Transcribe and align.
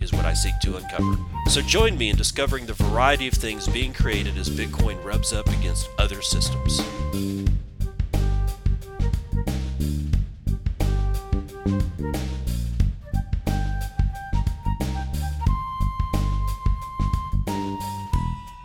is 0.00 0.12
what 0.12 0.24
I 0.24 0.34
seek 0.34 0.58
to 0.60 0.76
uncover. 0.76 1.16
So 1.48 1.60
join 1.60 1.96
me 1.96 2.10
in 2.10 2.16
discovering 2.16 2.66
the 2.66 2.74
variety 2.74 3.28
of 3.28 3.34
things 3.34 3.66
being 3.68 3.92
created 3.92 4.36
as 4.36 4.48
Bitcoin 4.48 5.02
rubs 5.04 5.32
up 5.32 5.48
against 5.48 5.88
other 5.98 6.22
systems. 6.22 6.80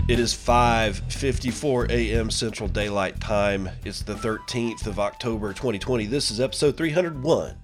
It 0.06 0.20
is 0.20 0.34
5:54 0.34 1.90
a.m. 1.90 2.30
Central 2.30 2.68
Daylight 2.68 3.22
Time. 3.22 3.70
It's 3.86 4.02
the 4.02 4.16
13th 4.16 4.86
of 4.86 5.00
October 5.00 5.54
2020. 5.54 6.06
This 6.06 6.30
is 6.30 6.42
episode 6.42 6.76
301 6.76 7.56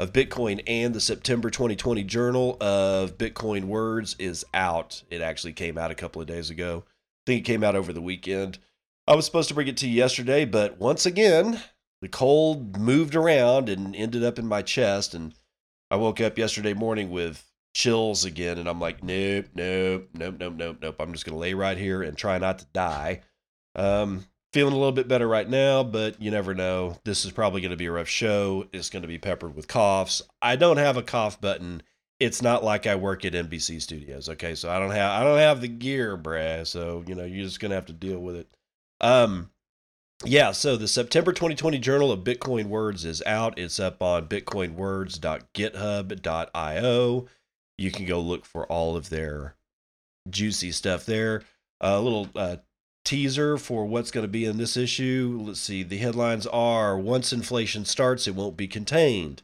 of 0.00 0.14
Bitcoin 0.14 0.62
and 0.66 0.94
the 0.94 1.00
September 1.00 1.50
2020 1.50 2.02
Journal 2.04 2.56
of 2.58 3.18
Bitcoin 3.18 3.64
Words 3.64 4.16
is 4.18 4.46
out. 4.54 5.02
It 5.10 5.20
actually 5.20 5.52
came 5.52 5.76
out 5.76 5.90
a 5.90 5.94
couple 5.94 6.22
of 6.22 6.26
days 6.26 6.48
ago. 6.48 6.84
I 6.86 6.92
think 7.26 7.40
it 7.40 7.52
came 7.52 7.62
out 7.62 7.76
over 7.76 7.92
the 7.92 8.00
weekend. 8.00 8.58
I 9.06 9.14
was 9.14 9.26
supposed 9.26 9.48
to 9.48 9.54
bring 9.54 9.68
it 9.68 9.76
to 9.76 9.86
you 9.86 9.94
yesterday, 9.94 10.46
but 10.46 10.78
once 10.78 11.04
again, 11.04 11.60
the 12.00 12.08
cold 12.08 12.78
moved 12.78 13.14
around 13.14 13.68
and 13.68 13.94
ended 13.94 14.24
up 14.24 14.38
in 14.38 14.46
my 14.46 14.62
chest 14.62 15.12
and 15.12 15.34
I 15.90 15.96
woke 15.96 16.18
up 16.18 16.38
yesterday 16.38 16.72
morning 16.72 17.10
with 17.10 17.44
chills 17.74 18.24
again 18.24 18.56
and 18.56 18.70
I'm 18.70 18.80
like, 18.80 19.04
nope, 19.04 19.48
nope, 19.54 20.08
nope, 20.14 20.36
nope, 20.40 20.54
nope, 20.56 20.78
nope. 20.80 20.96
I'm 20.98 21.12
just 21.12 21.26
gonna 21.26 21.36
lay 21.36 21.52
right 21.52 21.76
here 21.76 22.02
and 22.02 22.16
try 22.16 22.38
not 22.38 22.60
to 22.60 22.66
die. 22.72 23.20
Um, 23.74 24.24
feeling 24.52 24.74
a 24.74 24.76
little 24.76 24.92
bit 24.92 25.08
better 25.08 25.28
right 25.28 25.48
now, 25.48 25.82
but 25.82 26.20
you 26.20 26.30
never 26.30 26.54
know. 26.54 26.98
This 27.04 27.24
is 27.24 27.32
probably 27.32 27.60
gonna 27.60 27.76
be 27.76 27.86
a 27.86 27.92
rough 27.92 28.08
show. 28.08 28.66
It's 28.72 28.90
gonna 28.90 29.06
be 29.06 29.18
peppered 29.18 29.54
with 29.54 29.68
coughs. 29.68 30.22
I 30.42 30.56
don't 30.56 30.78
have 30.78 30.96
a 30.96 31.02
cough 31.02 31.40
button. 31.40 31.82
It's 32.18 32.42
not 32.42 32.62
like 32.62 32.86
I 32.86 32.96
work 32.96 33.24
at 33.24 33.34
NBC 33.34 33.80
Studios, 33.80 34.28
okay? 34.28 34.54
So 34.54 34.70
I 34.70 34.78
don't 34.78 34.90
have 34.90 35.20
I 35.20 35.24
don't 35.24 35.38
have 35.38 35.60
the 35.60 35.68
gear, 35.68 36.18
bruh. 36.18 36.66
So 36.66 37.04
you 37.06 37.14
know 37.14 37.24
you're 37.24 37.44
just 37.44 37.60
gonna 37.60 37.74
have 37.74 37.86
to 37.86 37.92
deal 37.92 38.18
with 38.18 38.36
it. 38.36 38.48
Um, 39.00 39.50
yeah, 40.24 40.52
so 40.52 40.76
the 40.76 40.88
September 40.88 41.32
2020 41.32 41.78
Journal 41.78 42.12
of 42.12 42.20
Bitcoin 42.20 42.66
Words 42.66 43.06
is 43.06 43.22
out. 43.24 43.58
It's 43.58 43.80
up 43.80 44.02
on 44.02 44.28
bitcoinwords.github.io 44.28 47.28
you 47.80 47.90
can 47.90 48.04
go 48.04 48.20
look 48.20 48.44
for 48.44 48.66
all 48.66 48.94
of 48.94 49.08
their 49.08 49.56
juicy 50.28 50.70
stuff 50.70 51.06
there. 51.06 51.42
A 51.80 51.98
little 51.98 52.28
uh, 52.36 52.56
teaser 53.04 53.56
for 53.56 53.84
what's 53.86 54.10
going 54.10 54.24
to 54.24 54.28
be 54.28 54.44
in 54.44 54.58
this 54.58 54.76
issue. 54.76 55.40
Let's 55.42 55.60
see. 55.60 55.82
The 55.82 55.98
headlines 55.98 56.46
are 56.46 56.98
Once 56.98 57.32
inflation 57.32 57.84
starts, 57.84 58.26
it 58.26 58.34
won't 58.34 58.56
be 58.56 58.68
contained. 58.68 59.42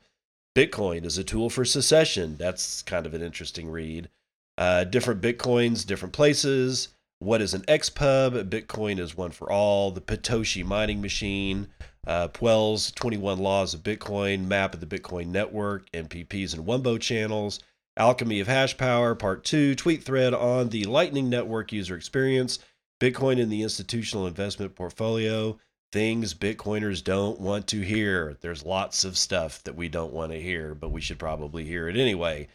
Bitcoin 0.57 1.05
is 1.05 1.19
a 1.19 1.25
tool 1.25 1.51
for 1.51 1.65
secession. 1.65 2.37
That's 2.39 2.83
kind 2.83 3.07
of 3.07 3.15
an 3.15 3.23
interesting 3.23 3.69
read. 3.69 4.09
Uh, 4.57 4.84
different 4.84 5.21
Bitcoins, 5.21 5.87
different 5.87 6.15
places. 6.15 6.89
What 7.19 7.43
is 7.43 7.55
an 7.55 7.62
XPub? 7.62 8.49
Bitcoin 8.49 8.99
is 8.99 9.17
one 9.17 9.31
for 9.31 9.51
all. 9.51 9.91
The 9.91 10.01
Patoshi 10.01 10.65
mining 10.65 11.01
machine. 11.01 11.69
Uh, 12.07 12.29
Puel's 12.29 12.93
21 12.93 13.39
Laws 13.39 13.75
of 13.75 13.83
Bitcoin, 13.83 14.47
map 14.47 14.75
of 14.75 14.81
the 14.81 14.87
Bitcoin 14.87 15.27
network, 15.27 15.91
MPPs 15.93 16.55
and 16.55 16.65
Wumbo 16.65 17.00
channels. 17.00 17.61
Alchemy 17.99 18.41
of 18.41 18.47
Hash 18.47 18.77
Power, 18.77 19.15
Part 19.15 19.44
2, 19.44 19.75
tweet 19.75 20.05
thread 20.05 20.34
on 20.34 20.69
the 20.69 20.84
Lightning 20.84 21.31
Network 21.31 21.73
user 21.73 21.97
experience, 21.97 22.59
Bitcoin 23.01 23.39
in 23.39 23.49
the 23.49 23.62
institutional 23.62 24.27
investment 24.27 24.75
portfolio, 24.75 25.59
things 25.93 26.34
Bitcoiners 26.34 27.03
don't 27.05 27.41
want 27.41 27.67
to 27.69 27.81
hear. 27.81 28.37
There's 28.41 28.65
lots 28.65 29.05
of 29.05 29.17
stuff 29.17 29.62
that 29.65 29.77
we 29.77 29.89
don't 29.89 30.12
want 30.12 30.33
to 30.33 30.41
hear, 30.41 30.75
but 30.75 30.91
we 30.91 31.01
should 31.01 31.19
probably 31.19 31.65
hear 31.65 31.89
it 31.89 31.97
anyway. 31.97 32.49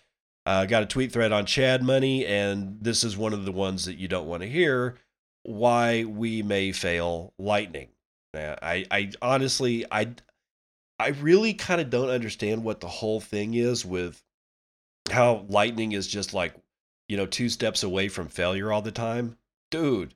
I 0.45 0.63
uh, 0.63 0.65
got 0.65 0.83
a 0.83 0.87
tweet 0.87 1.11
thread 1.11 1.31
on 1.31 1.45
Chad 1.45 1.83
Money, 1.83 2.25
and 2.25 2.79
this 2.81 3.03
is 3.03 3.15
one 3.15 3.33
of 3.33 3.45
the 3.45 3.51
ones 3.51 3.85
that 3.85 3.97
you 3.97 4.07
don't 4.07 4.27
want 4.27 4.41
to 4.41 4.49
hear 4.49 4.95
why 5.43 6.03
we 6.03 6.41
may 6.41 6.71
fail 6.71 7.33
Lightning. 7.37 7.89
I, 8.33 8.85
I 8.89 9.11
honestly, 9.21 9.85
I, 9.91 10.13
I 10.97 11.09
really 11.09 11.53
kind 11.53 11.81
of 11.81 11.89
don't 11.89 12.09
understand 12.09 12.63
what 12.63 12.79
the 12.79 12.87
whole 12.87 13.19
thing 13.19 13.53
is 13.53 13.85
with 13.85 14.23
how 15.09 15.45
lightning 15.49 15.91
is 15.91 16.07
just 16.07 16.33
like 16.33 16.53
you 17.09 17.17
know 17.17 17.25
two 17.25 17.49
steps 17.49 17.83
away 17.83 18.07
from 18.07 18.27
failure 18.27 18.71
all 18.71 18.81
the 18.81 18.91
time 18.91 19.35
dude 19.69 20.13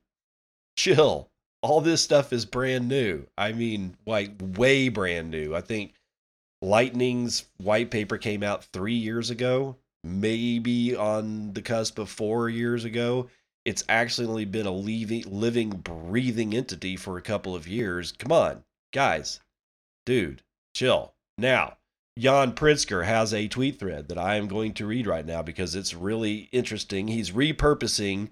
chill. 0.75 1.29
All 1.61 1.81
this 1.81 2.01
stuff 2.01 2.31
is 2.31 2.45
brand 2.45 2.87
new. 2.87 3.25
I 3.37 3.51
mean 3.51 3.97
like 4.05 4.31
way 4.39 4.89
brand 4.89 5.31
new. 5.31 5.55
I 5.55 5.61
think 5.61 5.93
lightning's 6.61 7.45
white 7.57 7.91
paper 7.91 8.17
came 8.17 8.43
out 8.43 8.63
three 8.65 8.95
years 8.95 9.29
ago 9.29 9.77
maybe 10.03 10.95
on 10.95 11.51
the 11.53 11.61
cusp 11.61 11.97
of 11.97 12.09
four 12.09 12.47
years 12.47 12.85
ago. 12.85 13.27
It's 13.65 13.83
actually 13.89 14.27
only 14.27 14.45
been 14.45 14.67
a 14.67 14.71
living, 14.71 15.69
breathing 15.71 16.53
entity 16.53 16.95
for 16.95 17.17
a 17.17 17.23
couple 17.23 17.55
of 17.55 17.67
years. 17.67 18.11
Come 18.11 18.31
on 18.31 18.63
guys. 18.93 19.39
Dude 20.05 20.41
chill. 20.73 21.13
Now 21.37 21.77
Jan 22.17 22.53
Pritzker 22.53 23.03
has 23.03 23.33
a 23.33 23.49
tweet 23.49 23.77
thread 23.77 24.07
that 24.07 24.17
I 24.17 24.35
am 24.35 24.47
going 24.47 24.73
to 24.75 24.85
read 24.85 25.05
right 25.05 25.25
now 25.25 25.41
because 25.41 25.75
it's 25.75 25.93
really 25.93 26.47
interesting. 26.53 27.09
He's 27.09 27.31
repurposing 27.31 28.29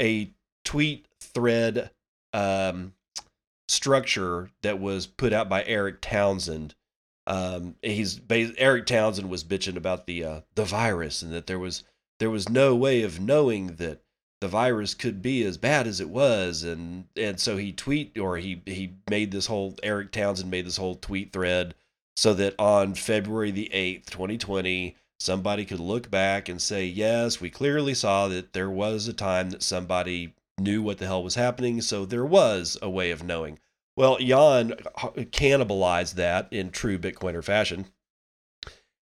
a 0.00 0.32
tweet 0.64 1.06
thread 1.20 1.90
um, 2.32 2.94
structure 3.68 4.50
that 4.62 4.80
was 4.80 5.06
put 5.06 5.32
out 5.32 5.48
by 5.48 5.64
Erik 5.64 6.00
Townsend. 6.00 6.74
Um, 7.26 7.76
he's 7.82 8.20
Erik 8.30 8.86
Townsend 8.86 9.30
was 9.30 9.44
bitching 9.44 9.76
about 9.76 10.06
the 10.06 10.24
uh, 10.24 10.40
the 10.54 10.64
virus 10.64 11.22
and 11.22 11.32
that 11.32 11.46
there 11.46 11.58
was 11.58 11.84
there 12.18 12.30
was 12.30 12.48
no 12.48 12.74
way 12.74 13.02
of 13.02 13.20
knowing 13.20 13.76
that 13.76 14.02
the 14.40 14.48
virus 14.48 14.94
could 14.94 15.22
be 15.22 15.44
as 15.44 15.56
bad 15.56 15.86
as 15.86 16.00
it 16.00 16.08
was 16.08 16.64
and 16.64 17.04
and 17.16 17.38
so 17.38 17.56
he 17.56 17.72
tweet 17.72 18.18
or 18.18 18.38
he 18.38 18.60
he 18.66 18.94
made 19.08 19.30
this 19.30 19.46
whole 19.46 19.76
Erik 19.84 20.10
Townsend 20.10 20.50
made 20.50 20.66
this 20.66 20.78
whole 20.78 20.96
tweet 20.96 21.32
thread 21.32 21.74
so 22.16 22.34
that 22.34 22.54
on 22.58 22.94
February 22.94 23.50
the 23.50 23.70
8th, 23.72 24.06
2020, 24.10 24.96
somebody 25.18 25.64
could 25.64 25.80
look 25.80 26.10
back 26.10 26.48
and 26.48 26.60
say, 26.60 26.84
yes, 26.84 27.40
we 27.40 27.50
clearly 27.50 27.94
saw 27.94 28.28
that 28.28 28.52
there 28.52 28.70
was 28.70 29.08
a 29.08 29.12
time 29.12 29.50
that 29.50 29.62
somebody 29.62 30.34
knew 30.58 30.82
what 30.82 30.98
the 30.98 31.06
hell 31.06 31.22
was 31.22 31.34
happening. 31.34 31.80
So 31.80 32.04
there 32.04 32.24
was 32.24 32.76
a 32.82 32.90
way 32.90 33.10
of 33.10 33.22
knowing. 33.22 33.58
Well, 33.96 34.18
Jan 34.18 34.72
cannibalized 34.96 36.14
that 36.14 36.48
in 36.50 36.70
true 36.70 36.98
Bitcoiner 36.98 37.44
fashion. 37.44 37.86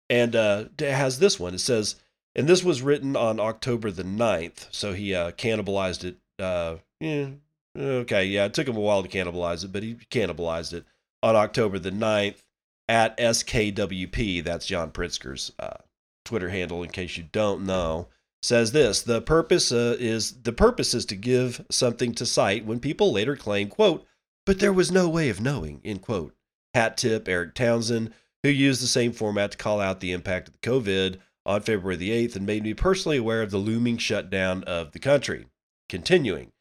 And 0.10 0.36
uh, 0.36 0.66
has 0.80 1.20
this 1.20 1.40
one. 1.40 1.54
It 1.54 1.60
says, 1.60 1.96
and 2.36 2.48
this 2.48 2.64
was 2.64 2.82
written 2.82 3.16
on 3.16 3.40
October 3.40 3.92
the 3.92 4.04
9th. 4.04 4.68
So 4.72 4.94
he 4.94 5.14
uh, 5.14 5.32
cannibalized 5.32 6.04
it. 6.06 6.18
Uh, 6.40 6.78
yeah, 7.00 7.30
okay, 7.76 8.26
yeah, 8.26 8.46
it 8.46 8.54
took 8.54 8.68
him 8.68 8.78
a 8.78 8.80
while 8.80 9.04
to 9.04 9.10
cannibalize 9.10 9.66
it, 9.66 9.74
but 9.74 9.84
he 9.84 9.96
cannibalized 10.12 10.74
it 10.74 10.86
on 11.24 11.36
October 11.36 11.80
the 11.80 11.92
9th 11.92 12.44
at 12.88 13.18
SKWP. 13.18 14.44
That's 14.44 14.68
John 14.68 14.92
Pritzker's 14.92 15.52
uh, 15.60 15.78
Twitter 16.24 16.50
handle. 16.50 16.84
In 16.84 16.90
case 16.90 17.18
you 17.18 17.26
don't 17.32 17.66
know, 17.66 18.08
says 18.48 18.72
this: 18.72 19.02
the 19.02 19.22
purpose 19.22 19.74
uh, 19.74 19.98
is 20.00 20.42
the 20.44 20.54
purpose 20.54 20.94
is 20.94 21.06
to 21.08 21.16
give 21.16 21.66
something 21.70 22.14
to 22.14 22.26
cite 22.26 22.66
when 22.66 22.80
people 22.80 23.12
later 23.12 23.36
claim, 23.36 23.68
"quote," 23.68 24.06
but 24.46 24.60
there 24.60 24.72
was 24.72 24.90
no 24.90 25.10
way 25.10 25.28
of 25.28 25.42
knowing. 25.42 25.82
End 25.84 26.02
quote. 26.02 26.34
Hat 26.74 26.96
tip: 26.96 27.28
Erik 27.28 27.56
Townsend, 27.56 28.14
who 28.44 28.50
used 28.50 28.82
the 28.82 28.88
same 28.88 29.12
format 29.12 29.52
to 29.52 29.58
call 29.58 29.82
out 29.82 30.00
the 30.00 30.14
impact 30.14 30.48
of 30.48 30.54
the 30.54 30.70
COVID 30.70 31.20
on 31.46 31.62
February 31.62 31.98
the 31.98 32.12
8th 32.12 32.38
and 32.38 32.46
made 32.46 32.64
me 32.64 32.74
personally 32.74 33.18
aware 33.18 33.42
of 33.42 33.52
the 33.52 33.58
looming 33.58 33.98
shutdown 33.98 34.64
of 34.64 34.92
the 34.94 35.00
country. 35.00 35.48
Continuing, 35.90 36.52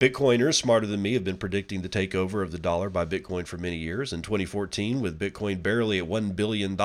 Bitcoiners 0.00 0.54
smarter 0.54 0.86
than 0.86 1.00
me 1.00 1.14
have 1.14 1.22
been 1.22 1.36
predicting 1.36 1.82
the 1.82 1.88
takeover 1.88 2.42
of 2.42 2.50
the 2.50 2.58
dollar 2.58 2.90
by 2.90 3.04
Bitcoin 3.04 3.46
for 3.46 3.56
many 3.56 3.76
years. 3.76 4.12
In 4.12 4.20
2014, 4.22 5.00
with 5.00 5.18
Bitcoin 5.18 5.62
barely 5.62 5.98
at 5.98 6.08
$1 6.08 6.34
billion, 6.34 6.76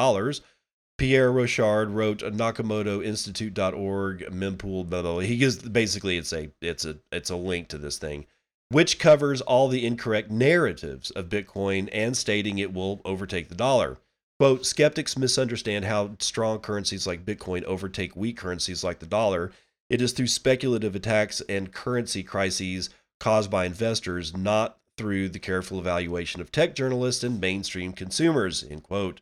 Pierre 0.98 1.32
Rochard 1.32 1.92
wrote 1.92 2.20
NakamotoInstitute.org 2.20 4.20
mempool. 4.32 4.90
Blah, 4.90 5.02
blah, 5.04 5.14
blah. 5.14 5.20
He 5.20 5.38
gives 5.38 5.58
basically 5.58 6.18
it's 6.18 6.34
a 6.34 6.50
it's 6.60 6.86
a 6.86 6.98
it's 7.12 7.30
a 7.30 7.36
link 7.36 7.68
to 7.68 7.78
this 7.78 8.00
thing, 8.00 8.26
which 8.70 8.98
covers 8.98 9.42
all 9.42 9.68
the 9.68 9.86
incorrect 9.86 10.32
narratives 10.32 11.12
of 11.12 11.30
Bitcoin 11.30 11.88
and 11.94 12.18
stating 12.18 12.58
it 12.58 12.74
will 12.74 13.02
overtake 13.06 13.50
the 13.50 13.56
dollar. 13.56 14.00
Quote: 14.40 14.66
Skeptics 14.66 15.18
misunderstand 15.18 15.86
how 15.86 16.16
strong 16.20 16.60
currencies 16.60 17.06
like 17.06 17.26
Bitcoin 17.26 17.64
overtake 17.64 18.16
weak 18.16 18.38
currencies 18.38 18.84
like 18.84 19.00
the 19.00 19.06
dollar 19.06 19.52
It 19.92 20.02
is 20.02 20.14
through 20.14 20.28
speculative 20.28 20.96
attacks 20.96 21.42
and 21.48 21.72
currency 21.72 22.24
crises 22.24 22.90
caused 23.20 23.52
by 23.52 23.66
investors, 23.66 24.36
not 24.36 24.80
through 24.98 25.30
the 25.30 25.40
careful 25.40 25.80
evaluation 25.80 26.42
of 26.42 26.52
tech 26.52 26.74
journalists 26.74 27.24
and 27.24 27.40
mainstream 27.40 27.94
consumers. 27.94 28.64
End 28.64 28.82
quote. 28.82 29.22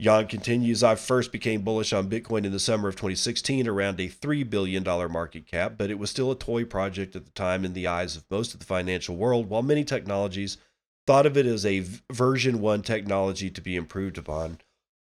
Jan 0.00 0.28
continues, 0.28 0.84
I 0.84 0.94
first 0.94 1.32
became 1.32 1.62
bullish 1.62 1.92
on 1.92 2.08
Bitcoin 2.08 2.44
in 2.44 2.52
the 2.52 2.60
summer 2.60 2.88
of 2.88 2.94
2016 2.94 3.66
around 3.66 3.98
a 3.98 4.08
$3 4.08 4.48
billion 4.48 4.84
market 4.84 5.44
cap, 5.46 5.74
but 5.76 5.90
it 5.90 5.98
was 5.98 6.08
still 6.08 6.30
a 6.30 6.38
toy 6.38 6.64
project 6.64 7.16
at 7.16 7.24
the 7.24 7.32
time 7.32 7.64
in 7.64 7.72
the 7.72 7.88
eyes 7.88 8.14
of 8.16 8.24
most 8.30 8.54
of 8.54 8.60
the 8.60 8.66
financial 8.66 9.16
world, 9.16 9.48
while 9.48 9.62
many 9.62 9.82
technologies 9.82 10.56
thought 11.04 11.26
of 11.26 11.36
it 11.36 11.46
as 11.46 11.66
a 11.66 11.84
version 12.12 12.60
1 12.60 12.82
technology 12.82 13.50
to 13.50 13.60
be 13.60 13.74
improved 13.74 14.18
upon. 14.18 14.58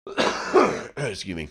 Excuse 0.98 1.36
me. 1.36 1.50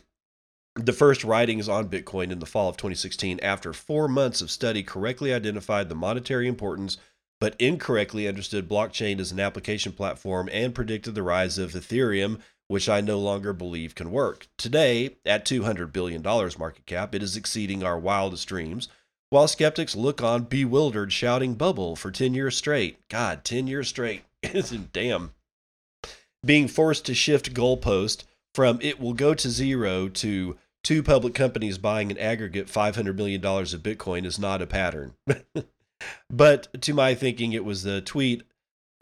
The 0.77 0.93
first 0.93 1.25
writings 1.25 1.69
on 1.69 1.89
Bitcoin 1.89 2.31
in 2.31 2.39
the 2.39 2.47
fall 2.47 2.69
of 2.69 2.77
2016, 2.77 3.41
after 3.41 3.73
four 3.73 4.07
months 4.07 4.43
of 4.43 4.51
study, 4.51 4.85
correctly 4.85 5.35
identified 5.35 5.89
the 5.89 5.97
monetary 5.97 6.47
importance 6.47 6.99
but 7.41 7.57
incorrectly 7.59 8.29
understood 8.29 8.69
blockchain 8.69 9.19
as 9.19 9.33
an 9.33 9.41
application 9.41 9.93
platform 9.93 10.49
and 10.53 10.75
predicted 10.75 11.15
the 11.15 11.23
rise 11.23 11.59
of 11.59 11.73
Ethereum 11.73 12.39
which 12.75 12.89
I 12.89 13.01
no 13.01 13.21
longer 13.21 13.53
believe 13.53 13.95
can 13.95 14.11
work. 14.11 14.49
Today, 14.59 15.15
at 15.25 15.45
$200 15.45 15.93
billion 15.93 16.23
market 16.25 16.87
cap, 16.87 17.15
it 17.15 17.23
is 17.23 17.37
exceeding 17.37 17.85
our 17.85 17.97
wildest 17.97 18.49
dreams, 18.49 18.89
while 19.31 19.47
skeptics 19.47 19.95
look 19.95 20.21
on 20.25 20.43
bewildered, 20.43 21.13
shouting 21.13 21.55
bubble 21.55 21.95
for 21.95 22.11
10 22.11 22.35
years 22.35 22.57
straight. 22.57 22.99
God, 23.09 23.45
10 23.45 23.69
years 23.69 23.87
straight. 23.87 24.25
Isn't 24.43 24.93
damn. 24.93 25.35
Being 26.45 26.67
forced 26.67 27.07
to 27.07 27.15
shift 27.15 27.55
goalpost 27.55 28.25
from 28.57 28.81
it 28.83 28.99
will 28.99 29.15
go 29.15 29.35
to 29.35 29.49
zero 29.49 30.09
to 30.09 30.57
two 30.83 31.05
public 31.05 31.33
companies 31.33 31.79
buying 31.79 32.11
an 32.11 32.19
aggregate 32.19 32.67
$500 32.67 33.15
million 33.15 33.41
of 33.41 33.85
Bitcoin 33.85 34.27
is 34.27 34.37
not 34.37 34.61
a 34.61 34.67
pattern. 34.67 35.15
but 36.29 36.83
to 36.83 36.93
my 36.93 37.15
thinking, 37.15 37.53
it 37.53 37.65
was 37.65 37.85
the 37.85 38.01
tweet 38.01 38.43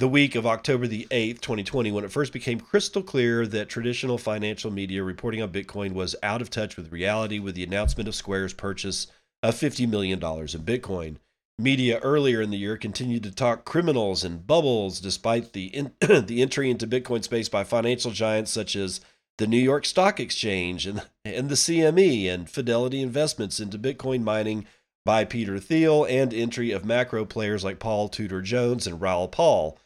the 0.02 0.08
week 0.08 0.34
of 0.34 0.44
October 0.44 0.88
the 0.88 1.06
8th, 1.12 1.40
2020, 1.42 1.92
when 1.92 2.02
it 2.02 2.10
first 2.10 2.32
became 2.32 2.58
crystal 2.58 3.04
clear 3.04 3.46
that 3.46 3.68
traditional 3.68 4.18
financial 4.18 4.68
media 4.68 5.00
reporting 5.00 5.40
on 5.40 5.52
Bitcoin 5.52 5.92
was 5.92 6.16
out 6.24 6.42
of 6.42 6.50
touch 6.50 6.76
with 6.76 6.90
reality 6.90 7.38
with 7.38 7.54
the 7.54 7.62
announcement 7.62 8.08
of 8.08 8.14
Square's 8.16 8.52
purchase 8.52 9.06
of 9.44 9.54
$50 9.54 9.88
million 9.88 10.18
in 10.18 10.64
Bitcoin. 10.64 11.18
Media 11.56 12.00
earlier 12.00 12.40
in 12.40 12.50
the 12.50 12.58
year 12.58 12.76
continued 12.76 13.22
to 13.22 13.30
talk 13.30 13.64
criminals 13.64 14.24
and 14.24 14.44
bubbles 14.44 14.98
despite 14.98 15.52
the, 15.52 15.66
in, 15.66 15.92
the 16.00 16.42
entry 16.42 16.68
into 16.68 16.88
Bitcoin 16.88 17.22
space 17.22 17.48
by 17.48 17.62
financial 17.62 18.10
giants 18.10 18.50
such 18.50 18.74
as 18.74 19.00
the 19.38 19.46
New 19.46 19.56
York 19.56 19.84
Stock 19.84 20.18
Exchange 20.18 20.84
and, 20.84 21.06
and 21.24 21.48
the 21.48 21.54
CME 21.54 22.28
and 22.28 22.50
Fidelity 22.50 23.02
Investments 23.02 23.60
into 23.60 23.78
Bitcoin 23.78 24.24
mining 24.24 24.66
by 25.04 25.24
Peter 25.24 25.60
Thiel 25.60 26.04
and 26.06 26.34
entry 26.34 26.72
of 26.72 26.84
macro 26.84 27.24
players 27.24 27.62
like 27.62 27.78
Paul 27.78 28.08
Tudor 28.08 28.42
Jones 28.42 28.88
and 28.88 29.00
Raoul 29.00 29.28
Pal 29.28 29.78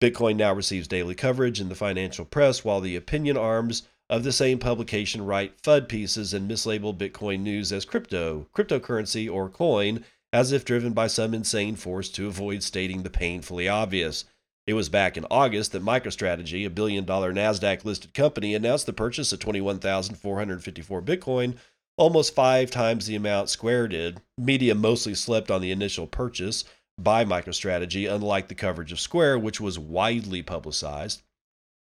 Bitcoin 0.00 0.36
now 0.36 0.54
receives 0.54 0.88
daily 0.88 1.14
coverage 1.14 1.60
in 1.60 1.68
the 1.68 1.74
financial 1.74 2.24
press, 2.24 2.64
while 2.64 2.80
the 2.80 2.96
opinion 2.96 3.36
arms 3.36 3.82
of 4.08 4.24
the 4.24 4.32
same 4.32 4.58
publication 4.58 5.24
write 5.24 5.60
FUD 5.62 5.88
pieces 5.88 6.32
and 6.32 6.50
mislabel 6.50 6.96
Bitcoin 6.96 7.40
news 7.40 7.70
as 7.70 7.84
crypto, 7.84 8.48
cryptocurrency, 8.54 9.30
or 9.30 9.50
coin, 9.50 10.02
as 10.32 10.52
if 10.52 10.64
driven 10.64 10.94
by 10.94 11.06
some 11.06 11.34
insane 11.34 11.76
force 11.76 12.08
to 12.08 12.26
avoid 12.26 12.62
stating 12.62 13.02
the 13.02 13.10
painfully 13.10 13.68
obvious. 13.68 14.24
It 14.66 14.72
was 14.72 14.88
back 14.88 15.18
in 15.18 15.26
August 15.30 15.72
that 15.72 15.84
MicroStrategy, 15.84 16.64
a 16.64 16.70
billion 16.70 17.04
dollar 17.04 17.32
NASDAQ 17.32 17.84
listed 17.84 18.14
company, 18.14 18.54
announced 18.54 18.86
the 18.86 18.92
purchase 18.94 19.32
of 19.32 19.40
21,454 19.40 21.02
Bitcoin, 21.02 21.56
almost 21.98 22.34
five 22.34 22.70
times 22.70 23.06
the 23.06 23.16
amount 23.16 23.50
Square 23.50 23.88
did. 23.88 24.22
Media 24.38 24.74
mostly 24.74 25.14
slept 25.14 25.50
on 25.50 25.60
the 25.60 25.70
initial 25.70 26.06
purchase 26.06 26.64
by 27.02 27.24
MicroStrategy, 27.24 28.12
unlike 28.12 28.48
the 28.48 28.54
coverage 28.54 28.92
of 28.92 29.00
Square, 29.00 29.38
which 29.40 29.60
was 29.60 29.78
widely 29.78 30.42
publicized. 30.42 31.22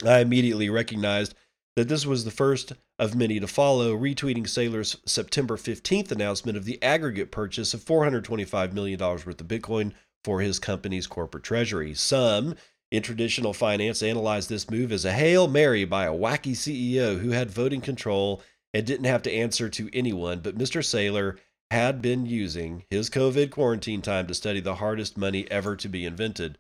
I 0.05 0.21
immediately 0.21 0.71
recognized 0.71 1.35
that 1.77 1.89
this 1.89 2.07
was 2.07 2.25
the 2.25 2.31
first 2.31 2.73
of 2.99 3.15
many 3.15 3.39
to 3.41 3.47
follow, 3.47 3.97
retweeting 3.97 4.45
Saylor's 4.45 4.97
September 5.07 5.57
15th 5.57 6.11
announcement 6.11 6.59
of 6.59 6.65
the 6.65 6.83
aggregate 6.83 7.31
purchase 7.31 7.73
of 7.73 7.85
$425 7.85 8.73
million 8.73 8.99
worth 8.99 9.27
of 9.27 9.49
Bitcoin 9.49 9.93
for 10.25 10.41
his 10.41 10.59
company's 10.59 11.07
corporate 11.07 11.45
treasury. 11.45 11.95
Some 11.95 12.57
in 12.91 13.03
traditional 13.03 13.53
finance 13.53 14.03
analyzed 14.03 14.49
this 14.49 14.71
move 14.71 14.91
as 14.91 15.05
a 15.05 15.13
Hail 15.13 15.47
Mary 15.47 15.85
by 15.85 16.07
a 16.07 16.13
wacky 16.13 16.53
CEO 16.53 17.21
who 17.21 17.31
had 17.31 17.51
voting 17.51 17.81
control 17.81 18.43
and 18.75 18.87
didn't 18.87 19.07
have 19.07 19.23
to 19.23 19.33
answer 19.33 19.69
to 19.69 19.89
anyone, 19.93 20.41
but 20.41 20.59
Mr. 20.59 20.83
Saylor 20.83 21.39
had 21.71 22.01
been 22.01 22.27
using 22.27 22.85
his 22.91 23.11
COVID 23.11 23.51
quarantine 23.51 24.03
time 24.03 24.27
to 24.27 24.35
study 24.35 24.61
the 24.61 24.77
hardest 24.77 25.17
money 25.17 25.51
ever 25.51 25.77
to 25.77 25.89
be 25.89 26.05
invented. 26.05 26.59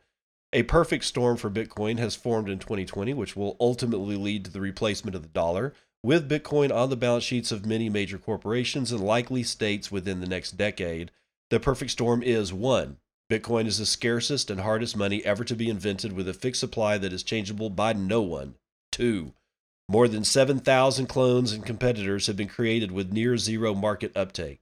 A 0.53 0.63
perfect 0.65 1.05
storm 1.05 1.37
for 1.37 1.51
Bitcoin 1.51 1.99
has 1.99 2.15
formed 2.15 2.49
in 2.49 2.59
2020, 2.59 3.15
which 3.15 3.37
will 3.37 3.57
ultimately 3.61 4.17
lead 4.17 4.45
to 4.45 4.51
the 4.51 4.61
replacement 4.61 5.15
of 5.15 5.23
the 5.23 5.29
dollar, 5.29 5.75
with 6.03 6.29
Bitcoin 6.29 6.75
on 6.75 6.91
the 6.91 6.97
balance 6.97 7.25
sheets 7.25 7.53
of 7.53 7.67
many 7.67 7.89
major 7.89 8.19
corporations 8.19 8.93
and 8.93 9.01
likely 9.01 9.43
states 9.43 9.91
within 9.91 10.21
the 10.21 10.27
next 10.27 10.53
decade. 10.53 11.11
The 11.51 11.61
perfect 11.61 11.91
storm 11.91 12.23
is 12.23 12.53
one, 12.53 12.99
Bitcoin 13.31 13.67
is 13.67 13.77
the 13.77 13.85
scarcest 13.85 14.51
and 14.51 14.61
hardest 14.61 14.97
money 14.97 15.23
ever 15.25 15.45
to 15.45 15.55
be 15.55 15.69
invented 15.69 16.15
with 16.15 16.29
a 16.29 16.35
fixed 16.35 16.61
supply 16.61 16.97
that 16.97 17.13
is 17.13 17.23
changeable 17.23 17.69
by 17.69 17.93
no 17.93 18.23
one. 18.23 18.55
Two, 18.91 19.35
more 19.87 20.09
than 20.09 20.25
7,000 20.25 21.07
clones 21.07 21.53
and 21.53 21.65
competitors 21.65 22.27
have 22.27 22.37
been 22.37 22.49
created 22.49 22.91
with 22.91 23.13
near 23.13 23.37
zero 23.37 23.75
market 23.75 24.17
uptake. 24.17 24.61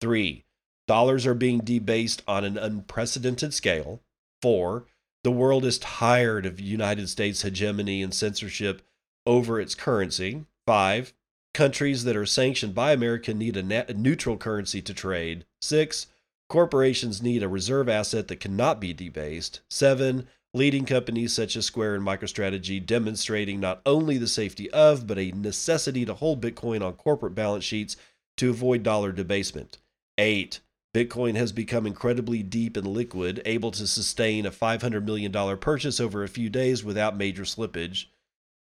Three, 0.00 0.44
dollars 0.86 1.26
are 1.26 1.34
being 1.34 1.60
debased 1.60 2.22
on 2.26 2.44
an 2.44 2.58
unprecedented 2.58 3.54
scale. 3.54 4.02
Four, 4.42 4.86
the 5.22 5.30
world 5.30 5.64
is 5.64 5.78
tired 5.78 6.44
of 6.44 6.60
United 6.60 7.08
States 7.08 7.42
hegemony 7.42 8.02
and 8.02 8.12
censorship 8.12 8.82
over 9.26 9.58
its 9.58 9.74
currency. 9.74 10.44
Five, 10.66 11.14
countries 11.54 12.04
that 12.04 12.16
are 12.16 12.26
sanctioned 12.26 12.74
by 12.74 12.92
America 12.92 13.32
need 13.32 13.56
a, 13.56 13.90
a 13.90 13.94
neutral 13.94 14.36
currency 14.36 14.82
to 14.82 14.92
trade. 14.92 15.46
Six, 15.62 16.08
corporations 16.50 17.22
need 17.22 17.42
a 17.42 17.48
reserve 17.48 17.88
asset 17.88 18.28
that 18.28 18.40
cannot 18.40 18.80
be 18.80 18.92
debased. 18.92 19.60
Seven, 19.70 20.28
leading 20.52 20.84
companies 20.84 21.32
such 21.32 21.56
as 21.56 21.64
Square 21.64 21.96
and 21.96 22.06
MicroStrategy 22.06 22.84
demonstrating 22.84 23.60
not 23.60 23.80
only 23.86 24.18
the 24.18 24.28
safety 24.28 24.70
of, 24.70 25.06
but 25.06 25.18
a 25.18 25.32
necessity 25.32 26.04
to 26.04 26.14
hold 26.14 26.42
Bitcoin 26.42 26.84
on 26.84 26.92
corporate 26.92 27.34
balance 27.34 27.64
sheets 27.64 27.96
to 28.36 28.50
avoid 28.50 28.82
dollar 28.82 29.12
debasement. 29.12 29.78
Eight, 30.18 30.60
Bitcoin 30.94 31.34
has 31.34 31.50
become 31.50 31.86
incredibly 31.86 32.42
deep 32.42 32.76
and 32.76 32.86
liquid, 32.86 33.42
able 33.44 33.72
to 33.72 33.86
sustain 33.86 34.46
a 34.46 34.50
$500 34.50 35.04
million 35.04 35.58
purchase 35.58 35.98
over 35.98 36.22
a 36.22 36.28
few 36.28 36.48
days 36.48 36.84
without 36.84 37.16
major 37.16 37.42
slippage. 37.42 38.06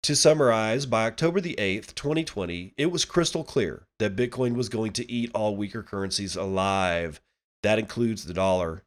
To 0.02 0.14
summarize, 0.14 0.84
by 0.84 1.06
October 1.06 1.40
the 1.40 1.56
8th, 1.58 1.94
2020, 1.94 2.74
it 2.76 2.86
was 2.86 3.04
crystal 3.04 3.44
clear 3.44 3.86
that 3.98 4.14
Bitcoin 4.14 4.54
was 4.54 4.68
going 4.68 4.92
to 4.92 5.10
eat 5.10 5.30
all 5.34 5.56
weaker 5.56 5.82
currencies 5.82 6.36
alive. 6.36 7.20
That 7.62 7.78
includes 7.78 8.24
the 8.24 8.34
dollar. 8.34 8.82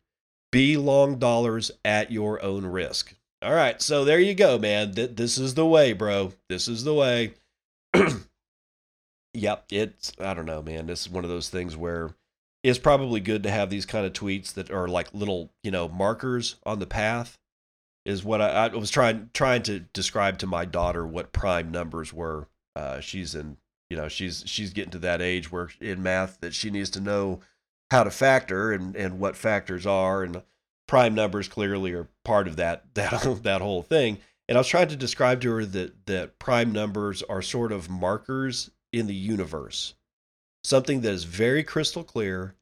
Be 0.52 0.78
long 0.78 1.18
dollars 1.18 1.72
at 1.84 2.12
your 2.12 2.42
own 2.44 2.66
risk. 2.66 3.16
All 3.42 3.54
right, 3.54 3.82
so 3.82 4.06
there 4.06 4.20
you 4.20 4.36
go, 4.36 4.60
man. 4.60 4.92
This 4.94 5.40
is 5.40 5.56
the 5.56 5.66
way, 5.66 5.94
bro. 5.94 6.34
This 6.48 6.68
is 6.68 6.84
the 6.84 6.94
way. 6.94 7.34
yep, 9.34 9.66
it's, 9.72 10.14
I 10.20 10.36
don't 10.36 10.46
know, 10.46 10.62
man. 10.62 10.86
This 10.86 11.02
is 11.02 11.10
one 11.10 11.24
of 11.24 11.30
those 11.30 11.50
things 11.50 11.76
where 11.76 12.12
it's 12.64 12.80
probably 12.80 13.20
good 13.20 13.44
to 13.44 13.52
have 13.52 13.70
these 13.70 13.86
kind 13.86 14.06
of 14.06 14.14
tweets 14.14 14.54
that 14.54 14.70
are 14.70 14.88
like 14.88 15.14
little, 15.14 15.52
you 15.64 15.72
know, 15.72 15.88
markers 15.90 16.56
on 16.66 16.80
the 16.80 16.88
path. 16.88 17.38
Is 18.04 18.24
what 18.24 18.42
I, 18.42 18.66
I 18.66 18.68
was 18.76 18.90
trying 18.90 19.30
trying 19.34 19.62
to 19.64 19.80
describe 19.80 20.40
to 20.40 20.48
my 20.48 20.66
daughter 20.66 21.06
what 21.06 21.34
prime 21.34 21.70
numbers 21.70 22.12
were. 22.12 22.48
Uh, 22.76 23.00
she's 23.00 23.36
in, 23.36 23.58
you 23.92 23.98
know, 23.98 24.08
she's 24.08 24.44
she's 24.48 24.74
getting 24.74 24.92
to 24.92 25.00
that 25.00 25.22
age 25.22 25.52
where 25.52 25.70
in 25.80 26.02
math 26.02 26.40
that 26.42 26.56
she 26.56 26.72
needs 26.72 26.90
to 26.92 27.00
know 27.00 27.42
how 27.92 28.04
to 28.04 28.10
factor 28.10 28.72
and 28.72 28.96
and 28.96 29.20
what 29.20 29.36
factors 29.36 29.86
are, 29.86 30.24
and 30.24 30.42
prime 30.88 31.14
numbers 31.14 31.48
clearly 31.48 31.94
are 31.94 32.08
part 32.26 32.48
of 32.48 32.56
that 32.56 32.86
that 32.96 33.44
that 33.44 33.62
whole 33.62 33.84
thing. 33.84 34.18
And 34.50 34.58
I 34.58 34.62
was 34.62 34.68
trying 34.68 34.88
to 34.88 34.96
describe 34.96 35.42
to 35.42 35.52
her 35.52 35.66
that 35.66 36.08
that 36.08 36.40
prime 36.40 36.72
numbers 36.72 37.22
are 37.24 37.44
sort 37.44 37.72
of 37.72 37.88
markers 37.88 38.72
in 38.92 39.06
the 39.06 39.16
universe 39.16 39.94
something 40.64 41.02
that 41.02 41.14
is 41.14 41.24
very 41.24 41.64
crystal 41.64 42.04
clear, 42.04 42.56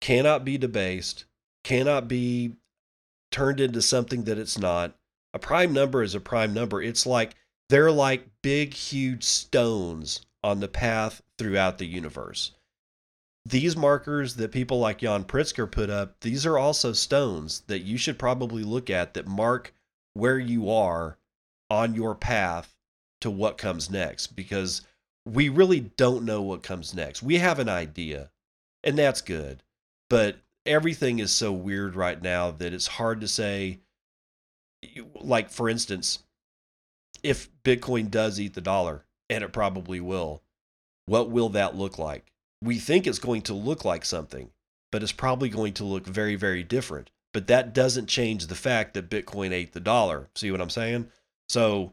cannot 0.00 0.44
be 0.44 0.58
debased, 0.58 1.24
cannot 1.64 2.08
be 2.08 2.56
turned 3.30 3.60
into 3.60 3.82
something 3.82 4.24
that 4.24 4.38
it's 4.38 4.58
not. 4.58 4.94
A 5.34 5.38
prime 5.38 5.72
number 5.72 6.02
is 6.02 6.14
a 6.14 6.20
prime 6.20 6.54
number. 6.54 6.80
It's 6.80 7.06
like 7.06 7.34
they're 7.68 7.90
like 7.90 8.28
big, 8.42 8.74
huge 8.74 9.24
stones 9.24 10.24
on 10.42 10.60
the 10.60 10.68
path 10.68 11.22
throughout 11.38 11.78
the 11.78 11.86
universe. 11.86 12.52
These 13.44 13.76
markers 13.76 14.36
that 14.36 14.52
people 14.52 14.78
like 14.78 14.98
Jan 14.98 15.24
Pritzker 15.24 15.70
put 15.70 15.90
up, 15.90 16.20
these 16.20 16.46
are 16.46 16.58
also 16.58 16.92
stones 16.92 17.60
that 17.68 17.80
you 17.80 17.96
should 17.96 18.18
probably 18.18 18.62
look 18.64 18.90
at 18.90 19.14
that 19.14 19.26
mark 19.26 19.72
where 20.14 20.38
you 20.38 20.70
are 20.70 21.18
on 21.70 21.94
your 21.94 22.14
path 22.14 22.74
to 23.20 23.30
what 23.30 23.58
comes 23.58 23.90
next 23.90 24.28
because 24.28 24.82
we 25.26 25.48
really 25.48 25.80
don't 25.80 26.24
know 26.24 26.40
what 26.40 26.62
comes 26.62 26.94
next. 26.94 27.22
We 27.22 27.38
have 27.38 27.58
an 27.58 27.68
idea, 27.68 28.30
and 28.82 28.96
that's 28.96 29.20
good. 29.20 29.62
But 30.08 30.36
everything 30.64 31.18
is 31.18 31.32
so 31.32 31.52
weird 31.52 31.96
right 31.96 32.22
now 32.22 32.52
that 32.52 32.72
it's 32.72 32.86
hard 32.86 33.20
to 33.20 33.28
say. 33.28 33.80
Like, 35.14 35.50
for 35.50 35.68
instance, 35.68 36.20
if 37.22 37.50
Bitcoin 37.64 38.10
does 38.10 38.38
eat 38.38 38.54
the 38.54 38.60
dollar, 38.60 39.04
and 39.28 39.42
it 39.42 39.52
probably 39.52 40.00
will, 40.00 40.42
what 41.06 41.28
will 41.30 41.48
that 41.50 41.74
look 41.74 41.98
like? 41.98 42.32
We 42.62 42.78
think 42.78 43.06
it's 43.06 43.18
going 43.18 43.42
to 43.42 43.54
look 43.54 43.84
like 43.84 44.04
something, 44.04 44.50
but 44.92 45.02
it's 45.02 45.12
probably 45.12 45.48
going 45.48 45.72
to 45.74 45.84
look 45.84 46.06
very, 46.06 46.36
very 46.36 46.62
different. 46.62 47.10
But 47.34 47.48
that 47.48 47.74
doesn't 47.74 48.06
change 48.06 48.46
the 48.46 48.54
fact 48.54 48.94
that 48.94 49.10
Bitcoin 49.10 49.52
ate 49.52 49.72
the 49.72 49.80
dollar. 49.80 50.28
See 50.36 50.50
what 50.50 50.60
I'm 50.60 50.70
saying? 50.70 51.08
So, 51.48 51.92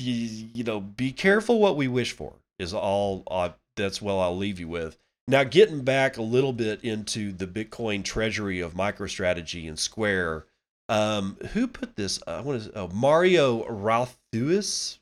you, 0.00 0.48
you 0.54 0.64
know, 0.64 0.80
be 0.80 1.12
careful 1.12 1.58
what 1.58 1.76
we 1.76 1.88
wish 1.88 2.12
for, 2.12 2.34
is 2.58 2.74
all 2.74 3.22
uh, 3.30 3.50
that's 3.76 4.02
well 4.02 4.20
I'll 4.20 4.36
leave 4.36 4.60
you 4.60 4.68
with. 4.68 4.98
Now, 5.26 5.44
getting 5.44 5.82
back 5.82 6.16
a 6.16 6.22
little 6.22 6.54
bit 6.54 6.82
into 6.82 7.32
the 7.32 7.46
Bitcoin 7.46 8.02
treasury 8.02 8.60
of 8.60 8.72
MicroStrategy 8.72 9.68
and 9.68 9.78
Square, 9.78 10.46
um, 10.88 11.36
who 11.52 11.66
put 11.66 11.96
this? 11.96 12.18
I 12.26 12.40
want 12.40 12.62
to 12.62 12.78
Oh, 12.78 12.88
Mario 12.88 13.62
Rathuis, 13.64 14.98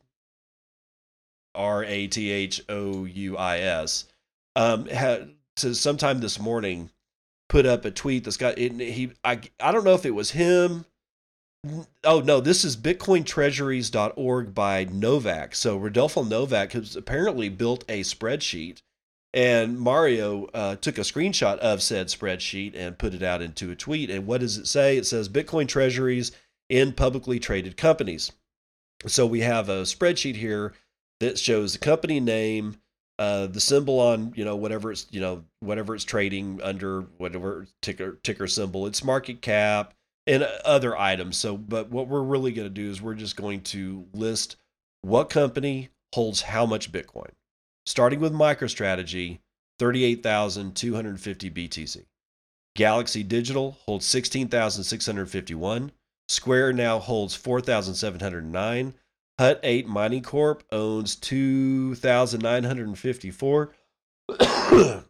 R 1.55 1.85
A 1.85 2.07
T 2.09 2.31
H 2.31 2.61
O 2.69 3.05
U 3.05 3.37
I 3.37 3.59
S, 3.59 4.07
um, 4.57 4.87
had 4.87 5.31
to 5.57 5.75
sometime 5.75 6.21
this 6.21 6.41
morning 6.41 6.91
put 7.49 7.65
up 7.65 7.85
a 7.85 7.91
tweet 7.91 8.25
that's 8.25 8.37
got 8.37 8.59
it, 8.59 8.73
he 8.73 9.13
I 9.25 9.41
I 9.61 9.71
don't 9.71 9.85
know 9.85 9.95
if 9.95 10.05
it 10.07 10.15
was 10.15 10.33
him. 10.33 10.85
Oh 12.05 12.21
no, 12.21 12.41
this 12.41 12.65
is 12.65 12.77
bitcointreasuries.org 12.77 14.55
by 14.55 14.85
Novak. 14.85 15.55
So 15.55 15.77
Rodolfo 15.77 16.23
Novak 16.23 16.73
has 16.73 16.97
apparently 16.97 17.49
built 17.49 17.85
a 17.89 18.03
spreadsheet 18.03 18.83
and 19.37 19.79
Mario 19.79 20.47
uh, 20.55 20.77
took 20.77 20.97
a 20.97 21.03
screenshot 21.03 21.59
of 21.59 21.83
said 21.83 22.07
spreadsheet 22.07 22.75
and 22.75 22.99
put 22.99 23.13
it 23.13 23.23
out 23.23 23.43
into 23.43 23.71
a 23.71 23.77
tweet. 23.77 24.09
And 24.09 24.27
what 24.27 24.41
does 24.41 24.57
it 24.57 24.67
say? 24.67 24.97
It 24.97 25.07
says 25.07 25.29
Bitcoin 25.29 25.69
treasuries 25.69 26.33
in 26.71 26.95
publicly 26.95 27.39
traded 27.39 27.77
companies. 27.77 28.33
So 29.07 29.27
we 29.27 29.41
have 29.41 29.69
a 29.69 29.83
spreadsheet 29.83 30.37
here 30.37 30.73
that 31.21 31.39
shows 31.39 31.75
the 31.75 31.79
company 31.79 32.19
name, 32.19 32.77
uh, 33.19 33.47
the 33.47 33.61
symbol 33.61 34.01
on 34.01 34.33
you 34.37 34.45
know 34.45 34.57
whatever 34.57 34.91
it's 34.91 35.07
you 35.11 35.21
know 35.21 35.45
whatever 35.61 35.95
it's 35.95 36.05
trading 36.05 36.61
under 36.63 37.03
whatever 37.19 37.67
ticker 37.83 38.19
ticker 38.23 38.47
symbol, 38.47 38.87
its 38.87 39.05
market 39.05 39.43
cap, 39.43 39.93
and 40.27 40.43
uh, 40.43 40.49
other 40.65 40.97
items. 40.97 41.37
So, 41.37 41.57
but 41.57 41.91
what 41.91 42.09
we're 42.09 42.23
really 42.23 42.53
going 42.53 42.69
to 42.69 42.75
do 42.75 42.91
is 42.91 43.01
we're 43.01 43.15
just 43.15 43.37
going 43.37 43.63
to 43.63 44.07
list 44.13 44.57
what 45.03 45.31
company 45.31 45.91
holds 46.15 46.43
how 46.43 46.67
much 46.67 46.93
Bitcoin 46.93 47.31
starting 47.87 48.21
with 48.21 48.33
MicroStrategy, 48.33 49.39
38,250 49.79 51.51
BTC. 51.51 52.05
Galaxy 52.75 53.23
Digital 53.23 53.79
holds 53.87 54.07
16,651. 54.07 55.93
Square 56.29 56.73
now 56.75 56.99
holds 56.99 57.37
4,709. 57.37 58.95
Hut 59.39 59.61
8 59.63 59.87
Mining 59.87 60.23
Corp 60.23 60.65
owns 60.73 61.15
2,954. 61.17 63.75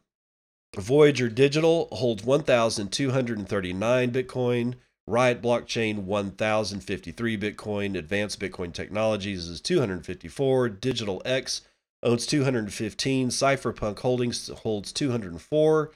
Voyager 0.76 1.28
Digital 1.28 1.88
holds 1.92 2.22
1,239 2.22 4.10
Bitcoin. 4.10 4.74
Riot 5.08 5.40
Blockchain 5.40 5.98
1,053 5.98 7.38
Bitcoin. 7.38 7.96
Advanced 7.96 8.40
Bitcoin 8.40 8.72
Technologies 8.72 9.46
is 9.46 9.60
254. 9.60 10.68
Digital 10.68 11.22
X 11.24 11.62
owns 12.02 12.26
215. 12.26 13.28
Cypherpunk 13.28 14.00
Holdings 14.00 14.48
holds 14.48 14.92
204. 14.92 15.92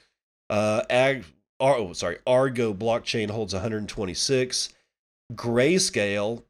Uh, 0.48 0.82
Ag, 0.88 1.24
oh, 1.58 1.92
sorry, 1.92 2.18
Argo 2.26 2.72
Blockchain 2.72 3.30
holds 3.30 3.52
126. 3.52 4.72
Grayscale 5.34 6.44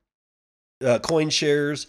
Uh, 0.85 0.99
CoinShares 0.99 1.87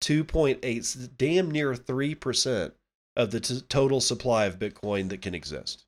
2.8, 0.00 1.08
damn 1.18 1.50
near 1.50 1.74
3% 1.74 2.72
of 3.16 3.32
the 3.32 3.40
t- 3.40 3.62
total 3.68 4.00
supply 4.00 4.44
of 4.44 4.60
Bitcoin 4.60 5.08
that 5.08 5.22
can 5.22 5.34
exist. 5.34 5.86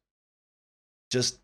Just 1.12 1.38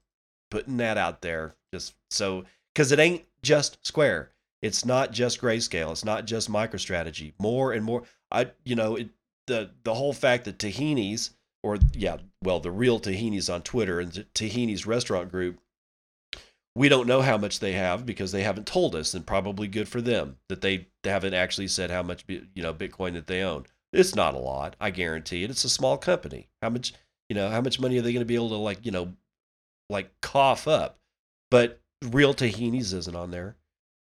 putting 0.50 0.78
that 0.78 0.98
out 0.98 1.22
there. 1.22 1.54
Just 1.72 1.94
so, 2.10 2.44
because 2.74 2.92
it 2.92 2.98
ain't 2.98 3.24
just 3.42 3.84
Square. 3.86 4.30
It's 4.62 4.84
not 4.84 5.12
just 5.12 5.40
grayscale. 5.40 5.92
It's 5.92 6.04
not 6.04 6.24
just 6.24 6.50
MicroStrategy. 6.50 7.32
More 7.38 7.72
and 7.72 7.84
more. 7.84 8.02
I, 8.32 8.50
you 8.64 8.74
know, 8.74 8.96
it, 8.96 9.08
the 9.46 9.70
the 9.84 9.94
whole 9.94 10.12
fact 10.12 10.44
that 10.44 10.58
Tahini's 10.58 11.30
or 11.62 11.78
yeah, 11.92 12.18
well, 12.42 12.60
the 12.60 12.70
real 12.70 13.00
Tahini's 13.00 13.50
on 13.50 13.62
Twitter 13.62 14.00
and 14.00 14.12
Tahini's 14.34 14.86
restaurant 14.86 15.30
group, 15.30 15.58
we 16.74 16.88
don't 16.88 17.08
know 17.08 17.22
how 17.22 17.36
much 17.36 17.58
they 17.58 17.72
have 17.72 18.06
because 18.06 18.32
they 18.32 18.42
haven't 18.42 18.66
told 18.66 18.94
us, 18.94 19.14
and 19.14 19.26
probably 19.26 19.66
good 19.66 19.88
for 19.88 20.00
them 20.00 20.38
that 20.48 20.60
they 20.60 20.86
haven't 21.04 21.34
actually 21.34 21.68
said 21.68 21.90
how 21.90 22.02
much 22.02 22.24
you 22.28 22.46
know 22.56 22.72
Bitcoin 22.74 23.14
that 23.14 23.26
they 23.26 23.42
own. 23.42 23.66
It's 23.92 24.14
not 24.14 24.34
a 24.34 24.38
lot, 24.38 24.76
I 24.80 24.90
guarantee 24.90 25.44
it. 25.44 25.50
It's 25.50 25.64
a 25.64 25.68
small 25.68 25.96
company. 25.96 26.48
How 26.62 26.68
much 26.70 26.92
you 27.28 27.34
know? 27.34 27.48
How 27.50 27.60
much 27.60 27.80
money 27.80 27.98
are 27.98 28.02
they 28.02 28.12
going 28.12 28.20
to 28.20 28.26
be 28.26 28.34
able 28.34 28.50
to 28.50 28.56
like 28.56 28.84
you 28.84 28.92
know, 28.92 29.14
like 29.90 30.10
cough 30.20 30.68
up? 30.68 30.98
But 31.50 31.80
real 32.04 32.34
Tahini's 32.34 32.92
isn't 32.92 33.16
on 33.16 33.30
there. 33.30 33.56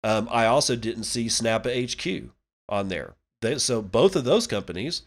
Um, 0.02 0.28
I 0.30 0.46
also 0.46 0.76
didn't 0.76 1.04
see 1.04 1.26
Snappa 1.26 1.72
HQ 1.72 2.30
on 2.68 2.88
there. 2.88 3.14
They, 3.42 3.58
so 3.58 3.82
both 3.82 4.16
of 4.16 4.24
those 4.24 4.46
companies 4.46 5.02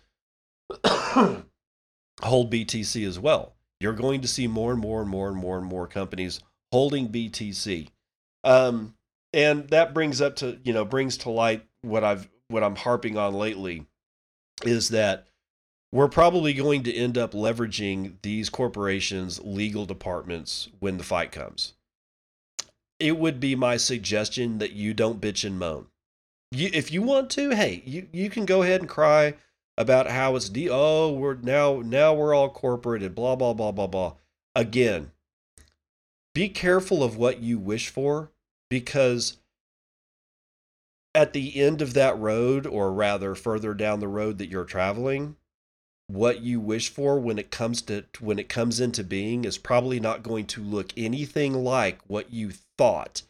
hold 0.86 1.44
BTC 2.24 3.08
as 3.08 3.20
well. 3.20 3.54
You're 3.80 3.94
going 3.94 4.22
to 4.22 4.28
see 4.28 4.48
more 4.48 4.72
and 4.72 4.82
more 4.82 5.02
and 5.02 5.10
more 5.10 5.28
and 5.28 5.38
more 5.38 5.58
and 5.58 5.66
more 5.66 5.88
companies 5.88 6.40
holding 6.72 7.10
BTC. 7.10 7.90
Um, 8.44 8.96
and 9.34 9.68
that 9.70 9.94
brings 9.94 10.22
up 10.22 10.36
to, 10.38 10.60
you 10.64 10.74
know, 10.74 10.86
brings 10.86 11.18
to 11.18 11.30
light 11.30 11.66
what 11.82 12.04
I've 12.04 12.28
what 12.50 12.64
I'm 12.64 12.76
harping 12.76 13.18
on 13.18 13.34
lately 13.34 13.86
is 14.64 14.90
that 14.90 15.28
we're 15.92 16.08
probably 16.08 16.54
going 16.54 16.84
to 16.84 16.94
end 16.94 17.18
up 17.18 17.34
leveraging 17.34 18.14
these 18.22 18.50
corporations' 18.50 19.40
legal 19.44 19.86
departments 19.86 20.70
when 20.80 20.98
the 20.98 21.04
fight 21.04 21.32
comes. 21.32 21.74
It 23.00 23.18
would 23.18 23.40
be 23.40 23.56
my 23.56 23.78
suggestion 23.78 24.58
that 24.58 24.72
you 24.72 24.94
don't 24.94 25.22
bitch 25.22 25.46
and 25.46 25.60
moan. 25.60 25.88
You, 26.52 26.70
if 26.74 26.92
you 26.92 27.02
want 27.02 27.30
to, 27.32 27.52
hey, 27.56 27.84
you, 27.86 28.08
you 28.12 28.30
can 28.30 28.46
go 28.46 28.64
ahead 28.64 28.82
and 28.82 28.90
cry 28.90 29.36
about 29.78 30.10
how 30.10 30.36
it's 30.36 30.50
de 30.50 30.70
oh 30.70 31.12
we're 31.12 31.36
now 31.36 31.82
now 31.86 32.14
we're 32.14 32.34
all 32.34 32.50
corporate 32.50 33.04
and 33.04 33.14
blah 33.14 33.36
blah 33.36 33.54
blah 33.54 33.72
blah 33.72 33.88
blah. 33.88 34.14
Again, 34.56 35.12
be 36.34 36.50
careful 36.50 37.04
of 37.04 37.18
what 37.18 37.42
you 37.42 37.60
wish 37.60 37.90
for 37.90 38.32
because 38.70 39.38
at 41.14 41.34
the 41.34 41.60
end 41.62 41.82
of 41.82 41.94
that 41.94 42.18
road 42.18 42.66
or 42.66 42.92
rather 42.92 43.36
further 43.36 43.74
down 43.74 44.00
the 44.00 44.08
road 44.08 44.38
that 44.38 44.50
you're 44.50 44.66
traveling 44.66 45.36
what 46.08 46.42
you 46.42 46.60
wish 46.60 46.90
for 46.90 47.20
when 47.20 47.38
it 47.38 47.52
comes 47.52 47.82
to 47.82 48.06
when 48.20 48.40
it 48.40 48.50
comes 48.50 48.80
into 48.80 49.04
being 49.04 49.46
is 49.46 49.58
probably 49.58 50.00
not 50.00 50.24
going 50.24 50.46
to 50.46 50.64
look 50.64 50.92
anything 50.96 51.54
like 51.64 52.00
what 52.08 52.32
you 52.32 52.52
thought 52.78 53.24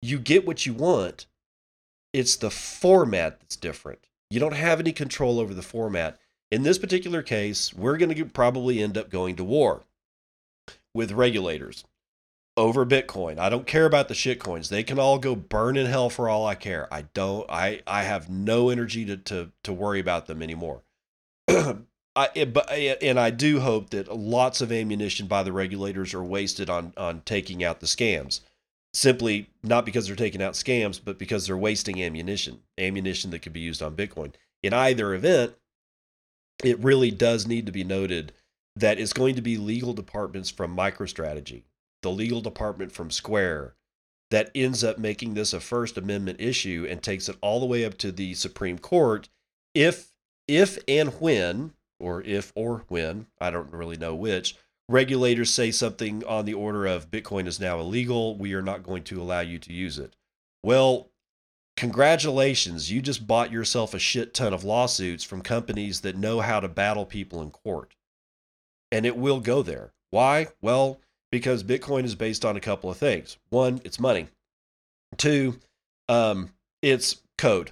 you 0.00 0.18
get 0.18 0.46
what 0.46 0.64
you 0.64 0.72
want 0.72 1.26
it's 2.12 2.36
the 2.36 2.50
format 2.50 3.38
that's 3.40 3.56
different 3.56 4.06
you 4.30 4.40
don't 4.40 4.54
have 4.54 4.80
any 4.80 4.92
control 4.92 5.38
over 5.38 5.54
the 5.54 5.62
format. 5.62 6.18
In 6.50 6.62
this 6.62 6.78
particular 6.78 7.22
case, 7.22 7.72
we're 7.74 7.96
going 7.96 8.14
to 8.14 8.24
probably 8.24 8.82
end 8.82 8.96
up 8.96 9.10
going 9.10 9.36
to 9.36 9.44
war 9.44 9.84
with 10.94 11.12
regulators. 11.12 11.84
over 12.56 12.86
Bitcoin. 12.86 13.38
I 13.38 13.50
don't 13.50 13.66
care 13.66 13.84
about 13.84 14.08
the 14.08 14.14
shit 14.14 14.40
coins. 14.40 14.70
They 14.70 14.82
can 14.82 14.98
all 14.98 15.18
go 15.18 15.36
burn 15.36 15.76
in 15.76 15.86
hell 15.86 16.08
for 16.08 16.28
all 16.28 16.46
I 16.46 16.54
care. 16.54 16.92
I 16.92 17.02
don't 17.12 17.44
I 17.50 17.82
I 17.86 18.04
have 18.04 18.30
no 18.30 18.70
energy 18.70 19.04
to 19.04 19.16
to 19.18 19.52
to 19.64 19.72
worry 19.72 20.00
about 20.00 20.26
them 20.26 20.42
anymore. 20.42 20.82
I 22.16 22.30
eh, 22.34 22.44
but 22.46 22.66
eh, 22.70 22.96
and 23.02 23.20
I 23.20 23.30
do 23.30 23.60
hope 23.60 23.90
that 23.90 24.16
lots 24.16 24.60
of 24.60 24.72
ammunition 24.72 25.26
by 25.26 25.42
the 25.42 25.52
regulators 25.52 26.14
are 26.14 26.24
wasted 26.24 26.70
on 26.70 26.94
on 26.96 27.20
taking 27.24 27.62
out 27.62 27.80
the 27.80 27.86
scams. 27.86 28.40
Simply 28.94 29.50
not 29.62 29.84
because 29.84 30.06
they're 30.06 30.16
taking 30.16 30.42
out 30.42 30.54
scams, 30.54 30.98
but 31.02 31.18
because 31.18 31.46
they're 31.46 31.56
wasting 31.56 32.02
ammunition, 32.02 32.60
ammunition 32.78 33.30
that 33.30 33.40
could 33.40 33.52
be 33.52 33.60
used 33.60 33.82
on 33.82 33.94
Bitcoin. 33.94 34.32
In 34.62 34.72
either 34.72 35.14
event, 35.14 35.52
it 36.64 36.82
really 36.82 37.10
does 37.10 37.46
need 37.46 37.66
to 37.66 37.72
be 37.72 37.84
noted 37.84 38.32
that 38.74 38.98
it's 38.98 39.12
going 39.12 39.34
to 39.34 39.42
be 39.42 39.58
legal 39.58 39.92
departments 39.92 40.48
from 40.48 40.74
MicroStrategy, 40.74 41.64
the 42.02 42.10
legal 42.10 42.40
department 42.40 42.90
from 42.90 43.10
Square, 43.10 43.74
that 44.30 44.50
ends 44.54 44.82
up 44.82 44.98
making 44.98 45.34
this 45.34 45.52
a 45.52 45.60
First 45.60 45.98
Amendment 45.98 46.40
issue 46.40 46.86
and 46.88 47.02
takes 47.02 47.28
it 47.28 47.36
all 47.42 47.60
the 47.60 47.66
way 47.66 47.84
up 47.84 47.98
to 47.98 48.10
the 48.10 48.32
Supreme 48.32 48.78
Court 48.78 49.28
if 49.74 50.12
if 50.48 50.78
and 50.88 51.10
when 51.20 51.72
or 51.98 52.22
if 52.22 52.52
or 52.54 52.84
when, 52.88 53.26
I 53.40 53.50
don't 53.50 53.72
really 53.72 53.96
know 53.96 54.14
which, 54.14 54.56
regulators 54.88 55.52
say 55.52 55.70
something 55.70 56.24
on 56.24 56.44
the 56.44 56.54
order 56.54 56.86
of 56.86 57.10
Bitcoin 57.10 57.46
is 57.46 57.60
now 57.60 57.80
illegal, 57.80 58.36
we 58.36 58.54
are 58.54 58.62
not 58.62 58.82
going 58.82 59.02
to 59.04 59.20
allow 59.20 59.40
you 59.40 59.58
to 59.58 59.72
use 59.72 59.98
it. 59.98 60.14
Well, 60.62 61.10
congratulations, 61.76 62.90
you 62.90 63.02
just 63.02 63.26
bought 63.26 63.52
yourself 63.52 63.94
a 63.94 63.98
shit 63.98 64.34
ton 64.34 64.52
of 64.52 64.64
lawsuits 64.64 65.24
from 65.24 65.42
companies 65.42 66.00
that 66.02 66.16
know 66.16 66.40
how 66.40 66.60
to 66.60 66.68
battle 66.68 67.06
people 67.06 67.42
in 67.42 67.50
court. 67.50 67.94
And 68.92 69.04
it 69.04 69.16
will 69.16 69.40
go 69.40 69.62
there. 69.62 69.92
Why? 70.10 70.48
Well, 70.62 71.00
because 71.30 71.64
Bitcoin 71.64 72.04
is 72.04 72.14
based 72.14 72.44
on 72.44 72.56
a 72.56 72.60
couple 72.60 72.88
of 72.88 72.96
things. 72.96 73.36
One, 73.50 73.80
it's 73.84 73.98
money. 73.98 74.28
Two, 75.16 75.58
um, 76.08 76.50
it's 76.82 77.16
code. 77.36 77.70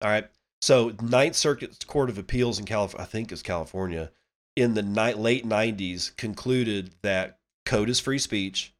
All 0.00 0.10
right. 0.10 0.28
So 0.62 0.94
Ninth 1.02 1.34
Circuit 1.34 1.84
Court 1.88 2.08
of 2.08 2.18
Appeals 2.18 2.60
in 2.60 2.64
California, 2.64 3.02
I 3.02 3.06
think 3.06 3.32
is 3.32 3.42
California, 3.42 4.12
in 4.54 4.74
the 4.74 4.82
ni- 4.82 5.14
late 5.14 5.44
90s 5.44 6.16
concluded 6.16 6.94
that 7.02 7.38
code 7.66 7.88
is 7.88 7.98
free 7.98 8.18
speech 8.18 8.72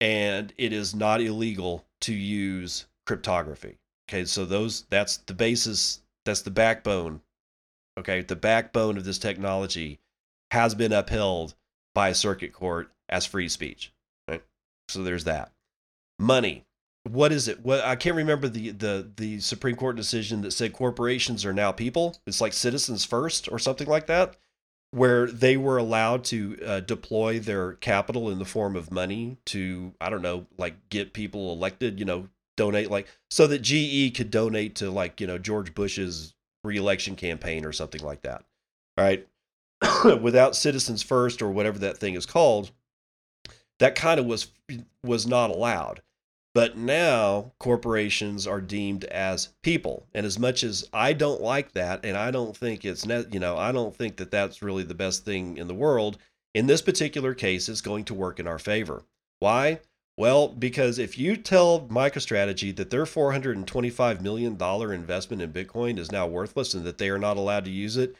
and 0.00 0.52
it 0.56 0.72
is 0.72 0.94
not 0.94 1.20
illegal 1.20 1.84
to 2.02 2.14
use 2.14 2.86
cryptography. 3.06 3.78
Okay, 4.08 4.24
so 4.24 4.44
those 4.44 4.82
that's 4.82 5.16
the 5.16 5.34
basis, 5.34 6.00
that's 6.24 6.42
the 6.42 6.50
backbone. 6.50 7.22
Okay, 7.98 8.20
the 8.20 8.36
backbone 8.36 8.96
of 8.96 9.04
this 9.04 9.18
technology 9.18 9.98
has 10.52 10.76
been 10.76 10.92
upheld 10.92 11.54
by 11.92 12.10
a 12.10 12.14
circuit 12.14 12.52
court 12.52 12.92
as 13.08 13.26
free 13.26 13.48
speech. 13.48 13.92
Right? 14.28 14.44
So 14.88 15.02
there's 15.02 15.24
that. 15.24 15.50
Money 16.20 16.65
what 17.08 17.32
is 17.32 17.48
it? 17.48 17.64
What 17.64 17.84
I 17.84 17.96
can't 17.96 18.16
remember 18.16 18.48
the 18.48 18.70
the 18.70 19.08
the 19.16 19.40
Supreme 19.40 19.76
Court 19.76 19.96
decision 19.96 20.42
that 20.42 20.52
said 20.52 20.72
corporations 20.72 21.44
are 21.44 21.52
now 21.52 21.72
people. 21.72 22.16
It's 22.26 22.40
like 22.40 22.52
citizens 22.52 23.04
first 23.04 23.48
or 23.50 23.58
something 23.58 23.86
like 23.86 24.06
that, 24.06 24.36
where 24.90 25.26
they 25.26 25.56
were 25.56 25.78
allowed 25.78 26.24
to 26.24 26.58
uh, 26.64 26.80
deploy 26.80 27.38
their 27.38 27.74
capital 27.74 28.30
in 28.30 28.38
the 28.38 28.44
form 28.44 28.76
of 28.76 28.90
money 28.90 29.36
to 29.46 29.94
I 30.00 30.10
don't 30.10 30.22
know, 30.22 30.46
like 30.58 30.88
get 30.88 31.12
people 31.12 31.52
elected. 31.52 31.98
You 31.98 32.06
know, 32.06 32.28
donate 32.56 32.90
like 32.90 33.06
so 33.30 33.46
that 33.46 33.62
GE 33.62 34.16
could 34.16 34.30
donate 34.30 34.74
to 34.76 34.90
like 34.90 35.20
you 35.20 35.26
know 35.26 35.38
George 35.38 35.74
Bush's 35.74 36.34
reelection 36.64 37.14
campaign 37.14 37.64
or 37.64 37.72
something 37.72 38.02
like 38.02 38.22
that. 38.22 38.44
All 38.98 39.04
right, 39.04 39.26
without 40.20 40.56
citizens 40.56 41.02
first 41.02 41.40
or 41.40 41.50
whatever 41.50 41.78
that 41.80 41.98
thing 41.98 42.14
is 42.14 42.26
called, 42.26 42.72
that 43.78 43.94
kind 43.94 44.18
of 44.18 44.26
was 44.26 44.48
was 45.04 45.26
not 45.26 45.50
allowed 45.50 46.00
but 46.56 46.74
now 46.74 47.52
corporations 47.58 48.46
are 48.46 48.62
deemed 48.62 49.04
as 49.04 49.50
people. 49.62 50.06
And 50.14 50.24
as 50.24 50.38
much 50.38 50.64
as 50.64 50.88
I 50.90 51.12
don't 51.12 51.42
like 51.42 51.72
that, 51.72 52.02
and 52.02 52.16
I 52.16 52.30
don't 52.30 52.56
think 52.56 52.82
it's, 52.82 53.04
you 53.04 53.38
know, 53.38 53.58
I 53.58 53.72
don't 53.72 53.94
think 53.94 54.16
that 54.16 54.30
that's 54.30 54.62
really 54.62 54.82
the 54.82 54.94
best 54.94 55.22
thing 55.22 55.58
in 55.58 55.68
the 55.68 55.74
world, 55.74 56.16
in 56.54 56.66
this 56.66 56.80
particular 56.80 57.34
case, 57.34 57.68
it's 57.68 57.82
going 57.82 58.04
to 58.06 58.14
work 58.14 58.40
in 58.40 58.46
our 58.46 58.58
favor. 58.58 59.02
Why? 59.38 59.80
Well, 60.16 60.48
because 60.48 60.98
if 60.98 61.18
you 61.18 61.36
tell 61.36 61.82
MicroStrategy 61.88 62.74
that 62.76 62.88
their 62.88 63.04
$425 63.04 64.22
million 64.22 64.52
investment 64.54 65.42
in 65.42 65.52
Bitcoin 65.52 65.98
is 65.98 66.10
now 66.10 66.26
worthless 66.26 66.72
and 66.72 66.86
that 66.86 66.96
they 66.96 67.10
are 67.10 67.18
not 67.18 67.36
allowed 67.36 67.66
to 67.66 67.70
use 67.70 67.98
it, 67.98 68.16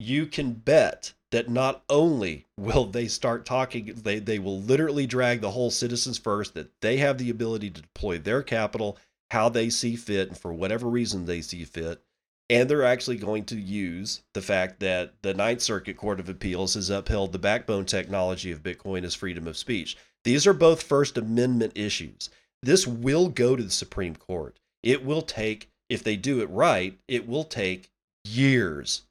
you 0.00 0.26
can 0.26 0.54
bet 0.54 1.12
that 1.30 1.48
not 1.48 1.82
only 1.90 2.46
will 2.58 2.86
they 2.86 3.06
start 3.06 3.44
talking, 3.44 3.92
they, 4.02 4.18
they 4.18 4.38
will 4.38 4.60
literally 4.60 5.06
drag 5.06 5.40
the 5.40 5.50
whole 5.50 5.70
citizens 5.70 6.18
first, 6.18 6.54
that 6.54 6.70
they 6.80 6.96
have 6.96 7.18
the 7.18 7.30
ability 7.30 7.70
to 7.70 7.82
deploy 7.82 8.18
their 8.18 8.42
capital 8.42 8.98
how 9.30 9.48
they 9.48 9.68
see 9.68 9.96
fit 9.96 10.28
and 10.28 10.38
for 10.38 10.52
whatever 10.52 10.88
reason 10.88 11.24
they 11.24 11.40
see 11.40 11.64
fit. 11.64 12.02
And 12.50 12.68
they're 12.68 12.84
actually 12.84 13.18
going 13.18 13.44
to 13.46 13.56
use 13.60 14.22
the 14.32 14.40
fact 14.40 14.80
that 14.80 15.12
the 15.20 15.34
Ninth 15.34 15.60
Circuit 15.60 15.98
Court 15.98 16.18
of 16.18 16.30
Appeals 16.30 16.74
has 16.74 16.88
upheld 16.88 17.32
the 17.32 17.38
backbone 17.38 17.84
technology 17.84 18.50
of 18.50 18.62
Bitcoin 18.62 19.04
as 19.04 19.14
freedom 19.14 19.46
of 19.46 19.58
speech. 19.58 19.98
These 20.24 20.46
are 20.46 20.54
both 20.54 20.82
First 20.82 21.18
Amendment 21.18 21.72
issues. 21.74 22.30
This 22.62 22.86
will 22.86 23.28
go 23.28 23.54
to 23.54 23.62
the 23.62 23.70
Supreme 23.70 24.16
Court. 24.16 24.58
It 24.82 25.04
will 25.04 25.22
take, 25.22 25.68
if 25.90 26.02
they 26.02 26.16
do 26.16 26.40
it 26.40 26.48
right, 26.48 26.98
it 27.06 27.28
will 27.28 27.44
take 27.44 27.90
years 28.24 29.02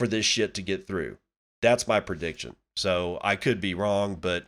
for 0.00 0.08
this 0.08 0.26
shit 0.26 0.52
to 0.54 0.62
get 0.62 0.88
through. 0.88 1.16
That's 1.64 1.88
my 1.88 2.00
prediction. 2.00 2.56
So 2.76 3.18
I 3.22 3.36
could 3.36 3.58
be 3.58 3.72
wrong, 3.72 4.16
but 4.16 4.46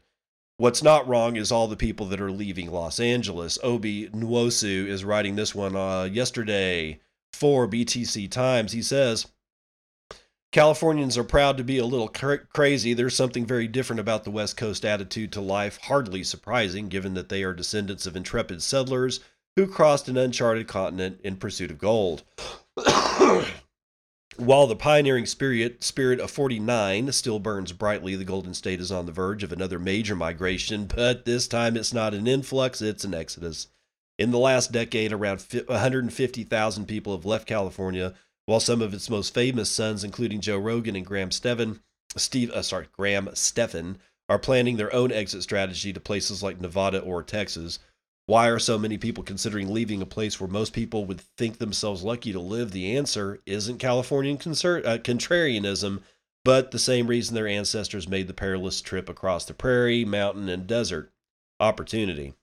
what's 0.59 0.83
not 0.83 1.09
wrong 1.09 1.37
is 1.37 1.51
all 1.51 1.67
the 1.67 1.77
people 1.77 2.07
that 2.07 2.21
are 2.21 2.31
leaving 2.31 2.71
Los 2.71 3.01
Angeles. 3.01 3.59
Obi 3.63 4.09
Nwosu 4.11 4.87
is 4.87 5.03
writing 5.03 5.35
this 5.37 5.55
one 5.55 5.75
uh, 5.75 6.05
yesterday 6.05 7.01
for 7.33 7.67
BTC 7.67 8.31
Times. 8.31 8.73
He 8.73 8.83
says, 8.83 9.29
Californians 10.53 11.17
are 11.17 11.25
proud 11.25 11.57
to 11.57 11.65
be 11.65 11.79
a 11.79 11.87
little 11.87 12.09
cra- 12.09 12.47
crazy. 12.47 12.93
There's 12.93 13.17
something 13.17 13.47
very 13.47 13.67
different 13.67 14.01
about 14.01 14.25
the 14.25 14.31
West 14.31 14.59
Coast 14.59 14.85
attitude 14.85 15.33
to 15.33 15.41
life, 15.41 15.79
hardly 15.85 16.23
surprising 16.23 16.89
given 16.89 17.15
that 17.15 17.31
they 17.31 17.43
are 17.45 17.55
descendants 17.55 18.07
of 18.07 18.15
intrepid 18.15 18.63
settlers 18.63 19.21
who 19.57 19.67
crossed 19.67 20.09
an 20.09 20.19
uncharted 20.19 20.69
continent 20.69 21.21
in 21.25 21.37
pursuit 21.37 21.71
of 21.71 21.79
gold. 21.79 22.25
While 24.39 24.67
the 24.67 24.77
pioneering 24.77 25.25
spirit, 25.25 25.83
spirit 25.83 26.21
of 26.21 26.31
49 26.31 27.11
still 27.13 27.39
burns 27.39 27.73
brightly, 27.73 28.17
the 28.17 28.25
Golden 28.25 28.53
State 28.53 28.81
is 28.81 28.93
on 28.93 29.07
the 29.07 29.13
verge 29.13 29.43
of 29.43 29.53
another 29.53 29.79
major 29.79 30.15
migration, 30.15 30.87
but 30.87 31.25
this 31.25 31.49
time 31.49 31.77
it's 31.77 31.95
not 31.95 32.13
an 32.13 32.27
influx, 32.27 32.83
it's 32.83 33.05
an 33.05 33.15
exodus. 33.15 33.69
In 34.19 34.31
the 34.31 34.39
last 34.39 34.73
decade, 34.73 35.13
around 35.13 35.41
150,000 35.41 36.87
people 36.87 37.17
have 37.17 37.25
left 37.25 37.49
California, 37.49 38.15
while 38.45 38.61
some 38.61 38.83
of 38.83 38.93
its 38.93 39.09
most 39.09 39.33
famous 39.33 39.71
sons, 39.71 40.05
including 40.05 40.41
Joe 40.41 40.59
Rogan 40.59 40.97
and 40.97 41.07
Graham 41.07 41.31
Stephan, 41.31 41.81
Steve, 42.17 42.51
uh, 42.51 42.63
sorry, 42.63 42.89
Graham 42.93 43.29
Stephan, 43.35 43.99
are 44.29 44.39
planning 44.39 44.77
their 44.77 44.93
own 44.93 45.13
exit 45.13 45.43
strategy 45.43 45.93
to 45.93 46.01
places 46.01 46.43
like 46.43 46.61
Nevada 46.61 46.99
or 47.01 47.23
Texas. 47.23 47.79
Why 48.27 48.49
are 48.49 48.59
so 48.59 48.77
many 48.77 48.99
people 48.99 49.23
considering 49.23 49.73
leaving 49.73 50.03
a 50.03 50.07
place 50.07 50.41
where 50.41 50.49
most 50.49 50.73
people 50.73 51.05
would 51.05 51.21
think 51.21 51.59
themselves 51.59 52.03
lucky 52.03 52.33
to 52.33 52.41
live? 52.41 52.73
The 52.73 52.97
answer 52.97 53.41
isn't 53.47 53.79
Californian 53.79 54.37
uh, 54.37 54.41
contrarianism, 54.41 56.03
but 56.45 56.73
the 56.73 56.79
same 56.81 57.07
reason 57.07 57.37
their 57.37 57.47
ancestors 57.47 58.09
made 58.09 58.27
the 58.27 58.35
perilous 58.35 58.81
trip 58.81 59.09
across 59.09 59.45
the 59.45 59.55
prairie, 59.55 60.05
mountain, 60.05 60.49
and 60.49 60.67
desert 60.67 61.13
opportunity. 61.61 62.35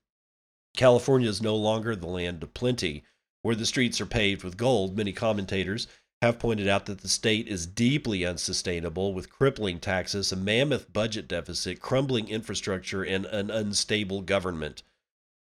California 0.73 1.27
is 1.27 1.41
no 1.41 1.55
longer 1.55 1.97
the 1.97 2.07
land 2.07 2.43
of 2.43 2.53
plenty, 2.53 3.03
where 3.41 3.55
the 3.55 3.65
streets 3.65 3.99
are 3.99 4.05
paved 4.05 4.45
with 4.45 4.55
gold. 4.55 4.95
Many 4.95 5.11
commentators 5.11 5.87
have 6.21 6.39
pointed 6.39 6.69
out 6.69 6.85
that 6.85 7.01
the 7.01 7.09
state 7.09 7.49
is 7.49 7.67
deeply 7.67 8.25
unsustainable 8.25 9.13
with 9.13 9.29
crippling 9.29 9.81
taxes, 9.81 10.31
a 10.31 10.37
mammoth 10.37 10.93
budget 10.93 11.27
deficit, 11.27 11.81
crumbling 11.81 12.29
infrastructure, 12.29 13.03
and 13.03 13.25
an 13.25 13.51
unstable 13.51 14.21
government. 14.21 14.81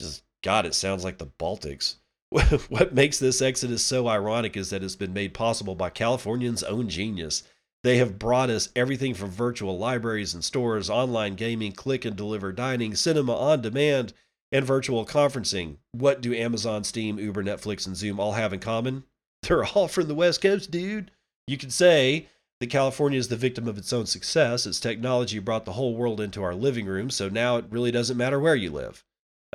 Just 0.01 0.23
God, 0.43 0.67
it 0.67 0.75
sounds 0.75 1.05
like 1.05 1.19
the 1.19 1.27
Baltics. 1.27 1.97
what 2.69 2.95
makes 2.95 3.19
this 3.19 3.41
exodus 3.41 3.85
so 3.85 4.09
ironic 4.09 4.57
is 4.57 4.71
that 4.71 4.83
it's 4.83 4.97
been 4.97 5.13
made 5.13 5.35
possible 5.35 5.75
by 5.75 5.89
Californians' 5.89 6.65
own 6.65 6.89
genius. 6.89 7.45
They 7.85 7.99
have 7.99 8.19
brought 8.19 8.51
us 8.51 8.71
everything 8.75 9.15
from 9.15 9.31
virtual 9.31 9.79
libraries 9.79 10.35
and 10.35 10.43
stores, 10.43 10.91
online 10.91 11.35
gaming, 11.35 11.73
click 11.73 12.05
and 12.05 12.17
deliver 12.17 12.51
dining, 12.51 12.95
cinema 12.95 13.37
on 13.37 13.61
demand, 13.61 14.15
and 14.51 14.65
virtual 14.65 15.05
conferencing. 15.05 15.77
What 15.93 16.21
do 16.21 16.35
Amazon, 16.35 16.83
Steam, 16.83 17.19
Uber, 17.19 17.45
Netflix, 17.45 17.87
and 17.87 17.97
Zoom 17.97 18.19
all 18.19 18.33
have 18.33 18.53
in 18.53 18.61
common? 18.61 19.05
They're 19.43 19.65
all 19.65 19.87
from 19.87 20.09
the 20.09 20.15
West 20.15 20.41
Coast, 20.41 20.71
dude. 20.71 21.11
You 21.47 21.59
could 21.59 21.73
say 21.73 22.29
that 22.61 22.71
California 22.71 23.19
is 23.19 23.29
the 23.29 23.37
victim 23.37 23.69
of 23.69 23.77
its 23.77 23.93
own 23.93 24.07
success. 24.07 24.67
Its 24.67 24.81
technology 24.81 25.39
brought 25.39 25.67
the 25.67 25.73
whole 25.73 25.95
world 25.95 26.21
into 26.21 26.43
our 26.43 26.55
living 26.55 26.87
room, 26.87 27.11
so 27.11 27.29
now 27.29 27.59
it 27.59 27.67
really 27.69 27.91
doesn't 27.91 28.17
matter 28.17 28.41
where 28.41 28.57
you 28.57 28.71
live. 28.71 29.05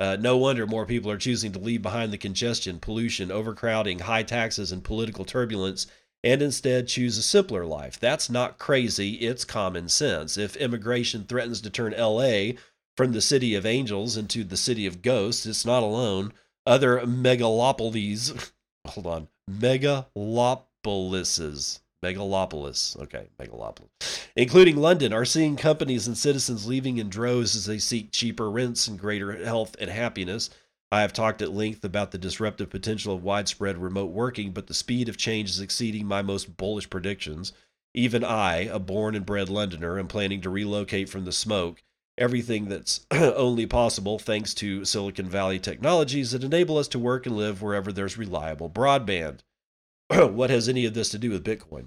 Uh, 0.00 0.16
no 0.18 0.36
wonder 0.36 0.66
more 0.66 0.86
people 0.86 1.10
are 1.10 1.18
choosing 1.18 1.52
to 1.52 1.60
leave 1.60 1.82
behind 1.82 2.10
the 2.10 2.18
congestion, 2.18 2.80
pollution, 2.80 3.30
overcrowding, 3.30 4.00
high 4.00 4.24
taxes, 4.24 4.72
and 4.72 4.82
political 4.82 5.24
turbulence 5.24 5.86
and 6.24 6.42
instead 6.42 6.88
choose 6.88 7.16
a 7.16 7.22
simpler 7.22 7.64
life. 7.64 8.00
That's 8.00 8.28
not 8.28 8.58
crazy, 8.58 9.14
it's 9.14 9.44
common 9.44 9.88
sense. 9.88 10.36
If 10.36 10.56
immigration 10.56 11.24
threatens 11.24 11.60
to 11.62 11.70
turn 11.70 11.94
LA 11.96 12.52
from 12.96 13.12
the 13.12 13.22
city 13.22 13.54
of 13.54 13.64
angels 13.64 14.16
into 14.16 14.42
the 14.44 14.58
city 14.58 14.86
of 14.86 15.00
ghosts. 15.00 15.46
It's 15.46 15.64
not 15.64 15.82
alone. 15.82 16.34
Other 16.66 17.00
megalopolies, 17.00 18.52
hold 18.86 19.06
on, 19.06 19.28
megalopolises, 19.50 21.80
megalopolis, 22.02 22.98
okay, 23.00 23.28
megalopolis, 23.38 23.88
including 24.36 24.76
London, 24.76 25.12
are 25.12 25.24
seeing 25.24 25.56
companies 25.56 26.06
and 26.06 26.16
citizens 26.16 26.66
leaving 26.66 26.98
in 26.98 27.08
droves 27.08 27.54
as 27.54 27.66
they 27.66 27.78
seek 27.78 28.12
cheaper 28.12 28.50
rents 28.50 28.88
and 28.88 28.98
greater 28.98 29.44
health 29.44 29.76
and 29.80 29.90
happiness. 29.90 30.50
I 30.92 31.02
have 31.02 31.12
talked 31.12 31.40
at 31.40 31.52
length 31.52 31.84
about 31.84 32.10
the 32.10 32.18
disruptive 32.18 32.68
potential 32.68 33.14
of 33.14 33.22
widespread 33.22 33.78
remote 33.78 34.10
working, 34.10 34.50
but 34.50 34.66
the 34.66 34.74
speed 34.74 35.08
of 35.08 35.16
change 35.16 35.50
is 35.50 35.60
exceeding 35.60 36.06
my 36.06 36.20
most 36.20 36.56
bullish 36.56 36.90
predictions. 36.90 37.52
Even 37.94 38.24
I, 38.24 38.62
a 38.62 38.78
born 38.78 39.14
and 39.14 39.26
bred 39.26 39.48
Londoner, 39.48 39.98
am 39.98 40.08
planning 40.08 40.40
to 40.40 40.50
relocate 40.50 41.08
from 41.08 41.24
the 41.24 41.32
smoke. 41.32 41.82
Everything 42.18 42.68
that's 42.68 43.06
only 43.10 43.66
possible 43.66 44.18
thanks 44.18 44.52
to 44.54 44.84
Silicon 44.84 45.28
Valley 45.28 45.58
technologies 45.58 46.32
that 46.32 46.44
enable 46.44 46.76
us 46.76 46.88
to 46.88 46.98
work 46.98 47.24
and 47.24 47.36
live 47.36 47.62
wherever 47.62 47.92
there's 47.92 48.18
reliable 48.18 48.68
broadband. 48.68 49.40
what 50.30 50.50
has 50.50 50.68
any 50.68 50.84
of 50.84 50.94
this 50.94 51.10
to 51.10 51.18
do 51.18 51.30
with 51.30 51.44
Bitcoin? 51.44 51.86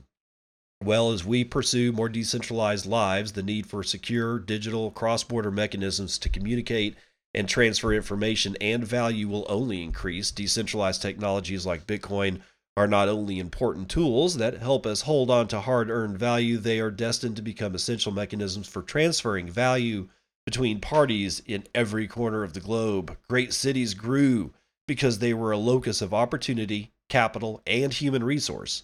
Well, 0.81 1.11
as 1.11 1.25
we 1.25 1.43
pursue 1.43 1.91
more 1.91 2.07
decentralized 2.07 2.85
lives, 2.85 3.33
the 3.33 3.43
need 3.43 3.67
for 3.67 3.83
secure 3.83 4.39
digital 4.39 4.91
cross 4.91 5.23
border 5.23 5.51
mechanisms 5.51 6.17
to 6.19 6.29
communicate 6.29 6.95
and 7.33 7.49
transfer 7.49 7.93
information 7.93 8.55
and 8.61 8.85
value 8.85 9.27
will 9.27 9.45
only 9.49 9.83
increase. 9.83 10.31
Decentralized 10.31 11.01
technologies 11.01 11.65
like 11.65 11.87
Bitcoin 11.87 12.39
are 12.77 12.87
not 12.87 13.09
only 13.09 13.39
important 13.39 13.89
tools 13.89 14.37
that 14.37 14.57
help 14.57 14.85
us 14.85 15.01
hold 15.01 15.29
on 15.29 15.47
to 15.49 15.59
hard 15.59 15.89
earned 15.89 16.17
value, 16.17 16.57
they 16.57 16.79
are 16.79 16.91
destined 16.91 17.35
to 17.35 17.41
become 17.41 17.75
essential 17.75 18.11
mechanisms 18.11 18.67
for 18.67 18.81
transferring 18.81 19.49
value 19.49 20.07
between 20.45 20.79
parties 20.79 21.41
in 21.45 21.65
every 21.75 22.07
corner 22.07 22.43
of 22.43 22.53
the 22.53 22.59
globe. 22.59 23.17
Great 23.27 23.53
cities 23.53 23.93
grew 23.93 24.53
because 24.87 25.19
they 25.19 25.33
were 25.33 25.51
a 25.51 25.57
locus 25.57 26.01
of 26.01 26.13
opportunity, 26.13 26.91
capital, 27.09 27.61
and 27.67 27.93
human 27.93 28.23
resource. 28.23 28.83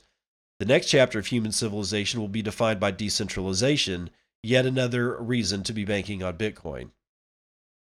The 0.60 0.66
next 0.66 0.88
chapter 0.88 1.20
of 1.20 1.28
human 1.28 1.52
civilization 1.52 2.20
will 2.20 2.28
be 2.28 2.42
defined 2.42 2.80
by 2.80 2.92
decentralization, 2.92 4.10
yet 4.44 4.66
another 4.66 5.16
reason 5.18 5.64
to 5.64 5.74
be 5.74 5.86
banking 5.86 6.22
on 6.22 6.38
Bitcoin. 6.38 6.90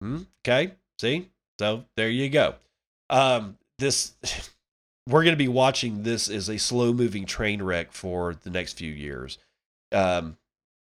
Hmm? 0.02 0.20
Okay, 0.46 0.74
see? 1.00 1.30
So 1.60 1.86
there 1.96 2.10
you 2.10 2.30
go. 2.30 2.56
Um, 3.10 3.58
this 3.78 4.13
we're 5.08 5.24
going 5.24 5.34
to 5.34 5.38
be 5.38 5.48
watching 5.48 6.04
this 6.04 6.30
as 6.30 6.50
a 6.50 6.58
slow 6.58 6.94
moving 6.94 7.26
train 7.26 7.62
wreck 7.62 7.91
for 7.91 8.36
the 8.36 8.50
next 8.50 8.74
few 8.74 8.91
years. 8.91 9.38
Um, 9.91 10.38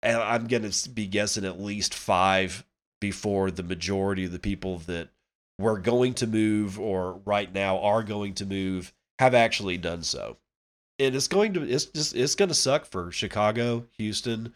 and 0.02 0.18
I'm 0.18 0.48
going 0.48 0.70
to 0.70 0.90
be 0.90 1.08
guessing 1.08 1.46
at 1.46 1.60
least 1.60 1.94
five 1.94 2.66
before 3.00 3.52
the 3.52 3.64
majority 3.64 4.26
of 4.26 4.32
the 4.32 4.40
people 4.40 4.80
that 4.80 5.10
were 5.60 5.78
going 5.78 6.14
to 6.16 6.28
move 6.28 6.80
or 6.80 7.20
right 7.26 7.54
now 7.54 7.80
are 7.80 8.04
going 8.04 8.34
to 8.36 8.46
move 8.46 8.94
have 9.20 9.34
actually 9.34 9.78
done 9.78 10.04
so. 10.04 10.38
And 11.00 11.16
it's 11.16 11.28
going 11.28 11.54
to 11.54 11.64
it's 11.64 11.86
just 11.86 12.16
it's 12.16 12.36
going 12.36 12.50
to 12.50 12.56
suck 12.56 12.86
for 12.86 13.12
Chicago, 13.12 13.86
Houston, 13.98 14.54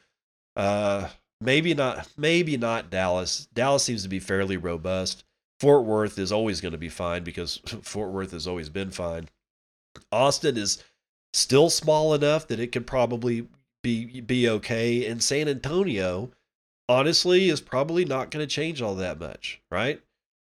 uh 0.56 1.10
maybe 1.40 1.74
not 1.74 2.08
maybe 2.18 2.58
not 2.58 2.90
Dallas. 2.90 3.48
Dallas 3.54 3.84
seems 3.84 4.04
to 4.04 4.10
be 4.10 4.20
fairly 4.20 4.58
robust. 4.58 5.24
Fort 5.60 5.86
Worth 5.86 6.18
is 6.18 6.32
always 6.32 6.60
going 6.60 6.72
to 6.72 6.78
be 6.78 6.90
fine 6.90 7.24
because 7.24 7.58
Fort 7.84 8.12
Worth 8.12 8.32
has 8.32 8.48
always 8.48 8.70
been 8.70 8.92
fine. 8.92 9.30
Austin 10.12 10.58
is 10.58 10.84
still 11.34 11.70
small 11.70 12.14
enough 12.14 12.48
that 12.48 12.60
it 12.60 12.72
could 12.72 12.88
probably 12.88 13.48
be 13.84 14.22
be 14.22 14.50
okay 14.50 15.06
and 15.08 15.24
San 15.24 15.48
Antonio 15.48 16.32
honestly 16.90 17.50
is 17.50 17.62
probably 17.62 18.06
not 18.06 18.32
going 18.32 18.46
to 18.46 18.54
change 18.54 18.82
all 18.82 18.96
that 18.96 19.20
much, 19.20 19.62
right? 19.72 20.02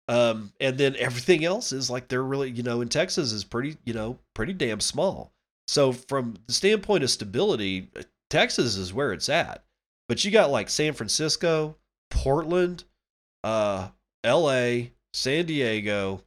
Um, 0.07 0.53
and 0.59 0.77
then 0.77 0.95
everything 0.97 1.43
else 1.43 1.73
is 1.73 1.89
like 1.89 2.07
they're 2.07 2.23
really, 2.23 2.49
you 2.49 2.63
know, 2.63 2.81
in 2.81 2.89
Texas 2.89 3.31
is 3.33 3.43
pretty, 3.43 3.77
you 3.85 3.93
know, 3.93 4.17
pretty 4.33 4.53
damn 4.53 4.79
small. 4.79 5.31
So 5.67 5.91
from 5.91 6.35
the 6.47 6.53
standpoint 6.53 7.03
of 7.03 7.09
stability, 7.09 7.89
uh, 7.95 8.03
Texas 8.29 8.77
is 8.77 8.93
where 8.93 9.11
it's 9.11 9.29
at. 9.29 9.63
But 10.07 10.23
you 10.23 10.31
got 10.31 10.49
like 10.49 10.69
San 10.69 10.93
Francisco, 10.93 11.75
Portland, 12.09 12.85
uh, 13.43 13.89
L.A., 14.23 14.93
San 15.13 15.45
Diego. 15.45 16.23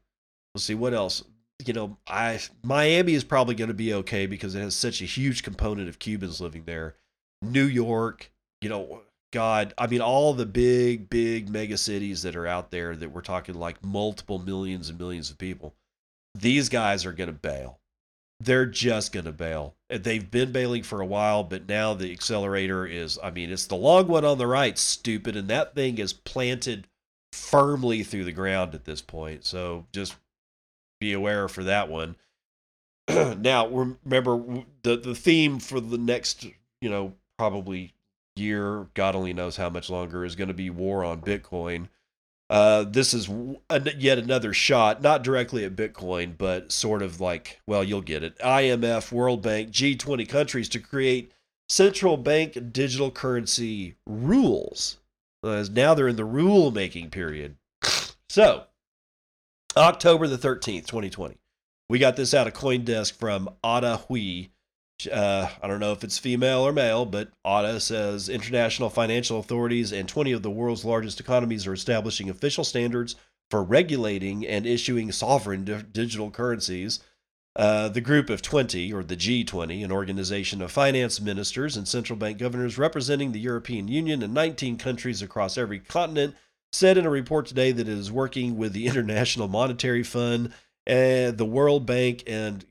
Let's 0.54 0.64
see 0.64 0.74
what 0.74 0.92
else. 0.92 1.24
You 1.64 1.72
know, 1.72 1.96
I 2.06 2.40
Miami 2.62 3.14
is 3.14 3.24
probably 3.24 3.54
going 3.54 3.68
to 3.68 3.74
be 3.74 3.94
okay 3.94 4.26
because 4.26 4.54
it 4.54 4.60
has 4.60 4.74
such 4.74 5.00
a 5.00 5.06
huge 5.06 5.42
component 5.42 5.88
of 5.88 5.98
Cubans 5.98 6.40
living 6.40 6.64
there. 6.64 6.96
New 7.42 7.64
York, 7.64 8.30
you 8.60 8.68
know, 8.68 9.02
God, 9.32 9.74
I 9.78 9.86
mean, 9.86 10.00
all 10.00 10.34
the 10.34 10.46
big, 10.46 11.08
big 11.08 11.48
mega 11.48 11.78
cities 11.78 12.22
that 12.22 12.36
are 12.36 12.46
out 12.46 12.70
there 12.70 12.96
that 12.96 13.10
we're 13.10 13.20
talking 13.20 13.54
like 13.54 13.84
multiple 13.84 14.38
millions 14.38 14.88
and 14.88 14.98
millions 14.98 15.30
of 15.30 15.38
people, 15.38 15.74
these 16.34 16.68
guys 16.68 17.06
are 17.06 17.12
going 17.12 17.28
to 17.28 17.32
bail. 17.32 17.78
They're 18.40 18.66
just 18.66 19.12
going 19.12 19.26
to 19.26 19.32
bail. 19.32 19.74
They've 19.88 20.28
been 20.28 20.50
bailing 20.50 20.82
for 20.82 21.00
a 21.00 21.06
while, 21.06 21.44
but 21.44 21.68
now 21.68 21.94
the 21.94 22.10
accelerator 22.10 22.86
is, 22.86 23.18
I 23.22 23.30
mean, 23.30 23.50
it's 23.50 23.66
the 23.66 23.76
long 23.76 24.08
one 24.08 24.24
on 24.24 24.38
the 24.38 24.46
right, 24.46 24.78
stupid. 24.78 25.36
And 25.36 25.48
that 25.48 25.74
thing 25.74 25.98
is 25.98 26.12
planted 26.12 26.86
firmly 27.32 28.02
through 28.02 28.24
the 28.24 28.32
ground 28.32 28.74
at 28.74 28.84
this 28.84 29.02
point. 29.02 29.44
So 29.44 29.86
just 29.92 30.16
be 31.00 31.12
aware 31.12 31.48
for 31.48 31.64
that 31.64 31.88
one. 31.88 32.16
now, 33.08 33.68
remember 33.68 34.64
the, 34.82 34.96
the 34.96 35.14
theme 35.14 35.58
for 35.58 35.80
the 35.80 35.98
next, 35.98 36.46
you 36.80 36.88
know, 36.88 37.12
probably 37.38 37.92
year, 38.40 38.88
God 38.94 39.14
only 39.14 39.32
knows 39.32 39.56
how 39.56 39.70
much 39.70 39.90
longer, 39.90 40.24
is 40.24 40.34
going 40.34 40.48
to 40.48 40.54
be 40.54 40.70
war 40.70 41.04
on 41.04 41.20
Bitcoin. 41.20 41.88
Uh, 42.48 42.82
this 42.82 43.14
is 43.14 43.30
yet 43.96 44.18
another 44.18 44.52
shot, 44.52 45.00
not 45.00 45.22
directly 45.22 45.64
at 45.64 45.76
Bitcoin, 45.76 46.36
but 46.36 46.72
sort 46.72 47.00
of 47.00 47.20
like, 47.20 47.60
well, 47.66 47.84
you'll 47.84 48.00
get 48.00 48.24
it. 48.24 48.36
IMF, 48.40 49.12
World 49.12 49.40
Bank, 49.40 49.70
G20 49.70 50.28
countries 50.28 50.68
to 50.70 50.80
create 50.80 51.32
central 51.68 52.16
bank 52.16 52.72
digital 52.72 53.12
currency 53.12 53.94
rules. 54.04 54.98
Uh, 55.44 55.64
now 55.70 55.94
they're 55.94 56.08
in 56.08 56.16
the 56.16 56.24
rule 56.24 56.72
making 56.72 57.10
period. 57.10 57.56
So, 58.28 58.64
October 59.76 60.26
the 60.26 60.36
13th, 60.36 60.86
2020. 60.86 61.38
We 61.88 61.98
got 61.98 62.16
this 62.16 62.34
out 62.34 62.48
of 62.48 62.52
Coindesk 62.52 63.12
from 63.12 63.48
Ada 63.64 63.98
Hui 64.08 64.48
uh, 65.06 65.48
I 65.62 65.66
don't 65.66 65.80
know 65.80 65.92
if 65.92 66.04
it's 66.04 66.18
female 66.18 66.60
or 66.60 66.72
male, 66.72 67.04
but 67.04 67.30
ADA 67.46 67.80
says 67.80 68.28
international 68.28 68.90
financial 68.90 69.38
authorities 69.38 69.92
and 69.92 70.08
20 70.08 70.32
of 70.32 70.42
the 70.42 70.50
world's 70.50 70.84
largest 70.84 71.20
economies 71.20 71.66
are 71.66 71.72
establishing 71.72 72.30
official 72.30 72.64
standards 72.64 73.16
for 73.50 73.62
regulating 73.62 74.46
and 74.46 74.66
issuing 74.66 75.12
sovereign 75.12 75.64
di- 75.64 75.82
digital 75.82 76.30
currencies. 76.30 77.00
Uh, 77.56 77.88
the 77.88 78.00
Group 78.00 78.30
of 78.30 78.42
20, 78.42 78.92
or 78.92 79.02
the 79.02 79.16
G20, 79.16 79.84
an 79.84 79.90
organization 79.90 80.62
of 80.62 80.70
finance 80.70 81.20
ministers 81.20 81.76
and 81.76 81.86
central 81.86 82.16
bank 82.16 82.38
governors 82.38 82.78
representing 82.78 83.32
the 83.32 83.40
European 83.40 83.88
Union 83.88 84.22
and 84.22 84.32
19 84.32 84.78
countries 84.78 85.20
across 85.20 85.58
every 85.58 85.80
continent, 85.80 86.36
said 86.72 86.96
in 86.96 87.04
a 87.04 87.10
report 87.10 87.46
today 87.46 87.72
that 87.72 87.88
it 87.88 87.92
is 87.92 88.12
working 88.12 88.56
with 88.56 88.72
the 88.72 88.86
International 88.86 89.48
Monetary 89.48 90.04
Fund, 90.04 90.52
and 90.86 91.38
the 91.38 91.44
World 91.44 91.86
Bank, 91.86 92.22
and 92.26 92.64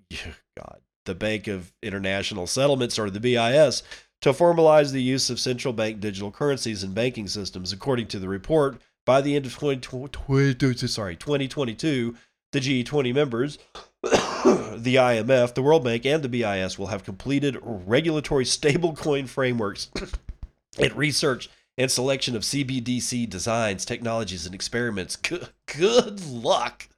the 1.05 1.15
Bank 1.15 1.47
of 1.47 1.71
International 1.81 2.47
Settlements, 2.47 2.99
or 2.99 3.09
the 3.09 3.19
BIS, 3.19 3.83
to 4.21 4.33
formalize 4.33 4.91
the 4.91 5.01
use 5.01 5.29
of 5.29 5.39
central 5.39 5.73
bank 5.73 5.99
digital 5.99 6.31
currencies 6.31 6.83
in 6.83 6.93
banking 6.93 7.27
systems. 7.27 7.71
According 7.71 8.07
to 8.07 8.19
the 8.19 8.27
report, 8.27 8.81
by 9.05 9.21
the 9.21 9.35
end 9.35 9.45
of 9.45 9.53
2022, 9.53 10.88
sorry, 10.88 11.15
2022, 11.15 12.15
the 12.51 12.59
G20 12.59 13.13
members, 13.13 13.59
the 14.03 14.95
IMF, 14.95 15.53
the 15.53 15.62
World 15.62 15.83
Bank, 15.83 16.05
and 16.05 16.23
the 16.23 16.29
BIS 16.29 16.77
will 16.77 16.88
have 16.88 17.03
completed 17.03 17.57
regulatory 17.63 18.45
stablecoin 18.45 19.27
frameworks 19.27 19.89
and 20.77 20.93
research 20.93 21.49
and 21.77 21.89
selection 21.89 22.35
of 22.35 22.43
CBDC 22.43 23.29
designs, 23.29 23.85
technologies, 23.85 24.45
and 24.45 24.53
experiments. 24.53 25.15
Good, 25.15 25.49
good 25.65 26.25
luck. 26.25 26.89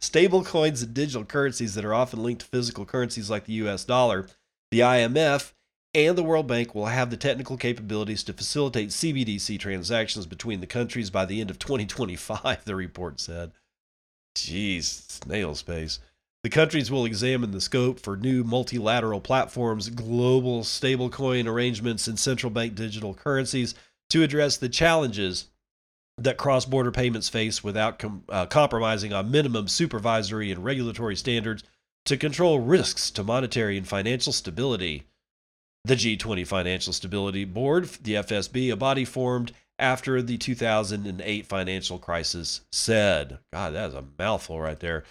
Stable 0.00 0.44
coins 0.44 0.82
and 0.82 0.94
digital 0.94 1.24
currencies 1.24 1.74
that 1.74 1.84
are 1.84 1.94
often 1.94 2.22
linked 2.22 2.42
to 2.42 2.48
physical 2.48 2.84
currencies 2.84 3.30
like 3.30 3.44
the 3.44 3.54
US 3.54 3.84
dollar, 3.84 4.28
the 4.70 4.80
IMF, 4.80 5.52
and 5.94 6.18
the 6.18 6.24
World 6.24 6.48
Bank 6.48 6.74
will 6.74 6.86
have 6.86 7.10
the 7.10 7.16
technical 7.16 7.56
capabilities 7.56 8.24
to 8.24 8.32
facilitate 8.32 8.88
CBDC 8.88 9.58
transactions 9.58 10.26
between 10.26 10.60
the 10.60 10.66
countries 10.66 11.10
by 11.10 11.24
the 11.24 11.40
end 11.40 11.50
of 11.50 11.58
2025, 11.58 12.62
the 12.64 12.74
report 12.74 13.20
said. 13.20 13.52
Jeez, 14.36 15.10
snail 15.10 15.54
space. 15.54 16.00
The 16.42 16.50
countries 16.50 16.90
will 16.90 17.06
examine 17.06 17.52
the 17.52 17.60
scope 17.60 18.00
for 18.00 18.16
new 18.16 18.44
multilateral 18.44 19.20
platforms, 19.20 19.88
global 19.88 20.62
stablecoin 20.62 21.46
arrangements, 21.46 22.06
and 22.06 22.18
central 22.18 22.50
bank 22.50 22.74
digital 22.74 23.14
currencies 23.14 23.74
to 24.10 24.22
address 24.22 24.56
the 24.56 24.68
challenges 24.68 25.46
that 26.18 26.36
cross 26.36 26.64
border 26.64 26.90
payments 26.90 27.28
face 27.28 27.64
without 27.64 27.98
com- 27.98 28.24
uh, 28.28 28.46
compromising 28.46 29.12
on 29.12 29.30
minimum 29.30 29.68
supervisory 29.68 30.50
and 30.50 30.64
regulatory 30.64 31.16
standards 31.16 31.64
to 32.04 32.16
control 32.16 32.60
risks 32.60 33.10
to 33.10 33.24
monetary 33.24 33.76
and 33.76 33.88
financial 33.88 34.32
stability. 34.32 35.04
The 35.86 35.96
G20 35.96 36.46
Financial 36.46 36.94
Stability 36.94 37.44
Board, 37.44 37.84
the 38.02 38.14
FSB, 38.14 38.72
a 38.72 38.76
body 38.76 39.04
formed 39.04 39.52
after 39.78 40.22
the 40.22 40.38
2008 40.38 41.46
financial 41.46 41.98
crisis 41.98 42.62
said. 42.72 43.38
God, 43.52 43.74
that 43.74 43.90
is 43.90 43.94
a 43.94 44.04
mouthful 44.18 44.60
right 44.60 44.80
there. 44.80 45.04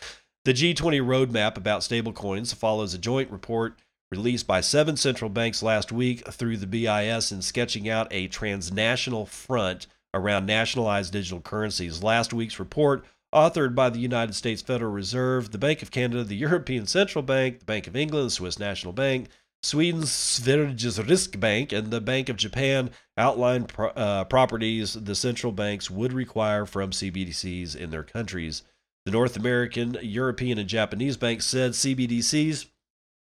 The 0.46 0.54
G20 0.54 1.02
roadmap 1.02 1.58
about 1.58 1.82
stablecoins 1.82 2.56
follows 2.56 2.94
a 2.94 2.98
joint 2.98 3.30
report 3.30 3.78
released 4.12 4.48
by 4.48 4.62
seven 4.62 4.98
central 4.98 5.30
banks 5.30 5.64
last 5.64 5.92
week 5.92 6.28
through 6.28 6.58
the 6.58 6.68
BIS 6.68 7.32
in 7.32 7.42
sketching 7.42 7.90
out 7.90 8.08
a 8.12 8.28
transnational 8.28 9.26
front 9.26 9.88
around 10.14 10.46
nationalized 10.46 11.14
digital 11.14 11.42
currencies. 11.42 12.04
Last 12.04 12.34
week's 12.34 12.60
report, 12.60 13.06
authored 13.34 13.76
by 13.76 13.90
the 13.90 14.00
United 14.00 14.34
States 14.34 14.62
Federal 14.62 14.92
Reserve, 14.92 15.52
the 15.52 15.58
Bank 15.58 15.82
of 15.82 15.92
Canada, 15.92 16.24
the 16.24 16.36
European 16.48 16.86
Central 16.86 17.24
Bank, 17.24 17.60
the 17.60 17.66
Bank 17.66 17.88
of 17.88 17.96
England, 17.96 18.28
the 18.28 18.32
Swiss 18.32 18.60
National 18.60 18.94
Bank, 18.94 19.28
Sweden's 19.64 20.12
Sveriges 20.12 21.00
Riksbank, 21.00 21.72
and 21.72 21.90
the 21.90 22.02
Bank 22.02 22.28
of 22.30 22.36
Japan, 22.36 22.92
outlined 23.18 23.70
pro- 23.70 23.90
uh, 23.90 24.26
properties 24.26 24.94
the 24.94 25.16
central 25.16 25.54
banks 25.54 25.90
would 25.90 26.12
require 26.12 26.66
from 26.66 26.92
CBDCs 26.92 27.76
in 27.76 27.90
their 27.90 28.04
countries. 28.04 28.64
The 29.06 29.12
North 29.12 29.38
American, 29.38 29.98
European, 30.02 30.58
and 30.58 30.68
Japanese 30.68 31.18
banks 31.18 31.46
said 31.46 31.72
CBDCs 31.72 32.68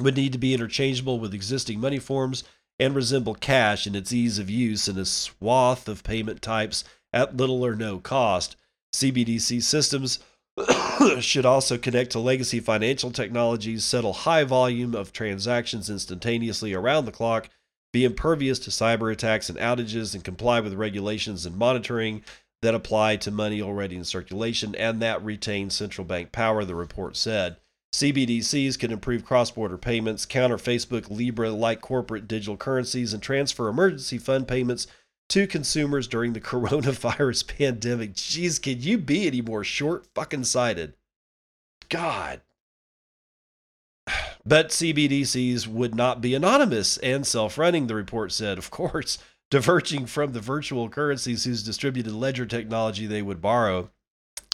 would 0.00 0.16
need 0.16 0.32
to 0.32 0.38
be 0.38 0.54
interchangeable 0.54 1.20
with 1.20 1.34
existing 1.34 1.78
money 1.78 1.98
forms 1.98 2.44
and 2.78 2.94
resemble 2.94 3.34
cash 3.34 3.86
in 3.86 3.94
its 3.94 4.12
ease 4.12 4.38
of 4.38 4.50
use 4.50 4.88
and 4.88 4.98
a 4.98 5.04
swath 5.04 5.88
of 5.88 6.02
payment 6.02 6.42
types 6.42 6.84
at 7.12 7.36
little 7.36 7.64
or 7.64 7.74
no 7.74 7.98
cost. 7.98 8.56
CBDC 8.94 9.62
systems 9.62 10.18
should 11.20 11.46
also 11.46 11.78
connect 11.78 12.12
to 12.12 12.18
legacy 12.18 12.60
financial 12.60 13.10
technologies, 13.10 13.84
settle 13.84 14.12
high 14.12 14.44
volume 14.44 14.94
of 14.94 15.12
transactions 15.12 15.90
instantaneously 15.90 16.72
around 16.72 17.04
the 17.04 17.12
clock, 17.12 17.48
be 17.92 18.04
impervious 18.04 18.58
to 18.60 18.70
cyber 18.70 19.12
attacks 19.12 19.48
and 19.48 19.58
outages, 19.58 20.14
and 20.14 20.24
comply 20.24 20.60
with 20.60 20.74
regulations 20.74 21.46
and 21.46 21.56
monitoring 21.56 22.22
that 22.62 22.74
apply 22.74 23.16
to 23.16 23.30
money 23.30 23.60
already 23.60 23.94
in 23.94 24.04
circulation 24.04 24.74
and 24.74 25.00
that 25.02 25.22
retain 25.24 25.70
central 25.70 26.04
bank 26.04 26.32
power, 26.32 26.64
the 26.64 26.74
report 26.74 27.16
said. 27.16 27.56
CBDCs 27.94 28.76
can 28.76 28.90
improve 28.90 29.24
cross 29.24 29.52
border 29.52 29.78
payments, 29.78 30.26
counter 30.26 30.56
Facebook, 30.56 31.08
Libra 31.08 31.50
like 31.50 31.80
corporate 31.80 32.26
digital 32.26 32.56
currencies, 32.56 33.12
and 33.12 33.22
transfer 33.22 33.68
emergency 33.68 34.18
fund 34.18 34.48
payments 34.48 34.88
to 35.28 35.46
consumers 35.46 36.08
during 36.08 36.32
the 36.32 36.40
coronavirus 36.52 37.46
pandemic. 37.46 38.14
Jeez, 38.14 38.60
can 38.60 38.82
you 38.82 38.98
be 38.98 39.28
any 39.28 39.40
more 39.40 39.62
short 39.62 40.08
fucking 40.12 40.44
sighted? 40.44 40.94
God. 41.88 42.40
But 44.46 44.70
CBDCs 44.70 45.66
would 45.68 45.94
not 45.94 46.20
be 46.20 46.34
anonymous 46.34 46.98
and 46.98 47.26
self 47.26 47.56
running, 47.56 47.86
the 47.86 47.94
report 47.94 48.30
said, 48.30 48.58
of 48.58 48.70
course, 48.70 49.16
diverging 49.50 50.04
from 50.04 50.32
the 50.32 50.40
virtual 50.40 50.90
currencies 50.90 51.44
whose 51.44 51.62
distributed 51.62 52.12
ledger 52.12 52.44
technology 52.44 53.06
they 53.06 53.22
would 53.22 53.40
borrow. 53.40 53.90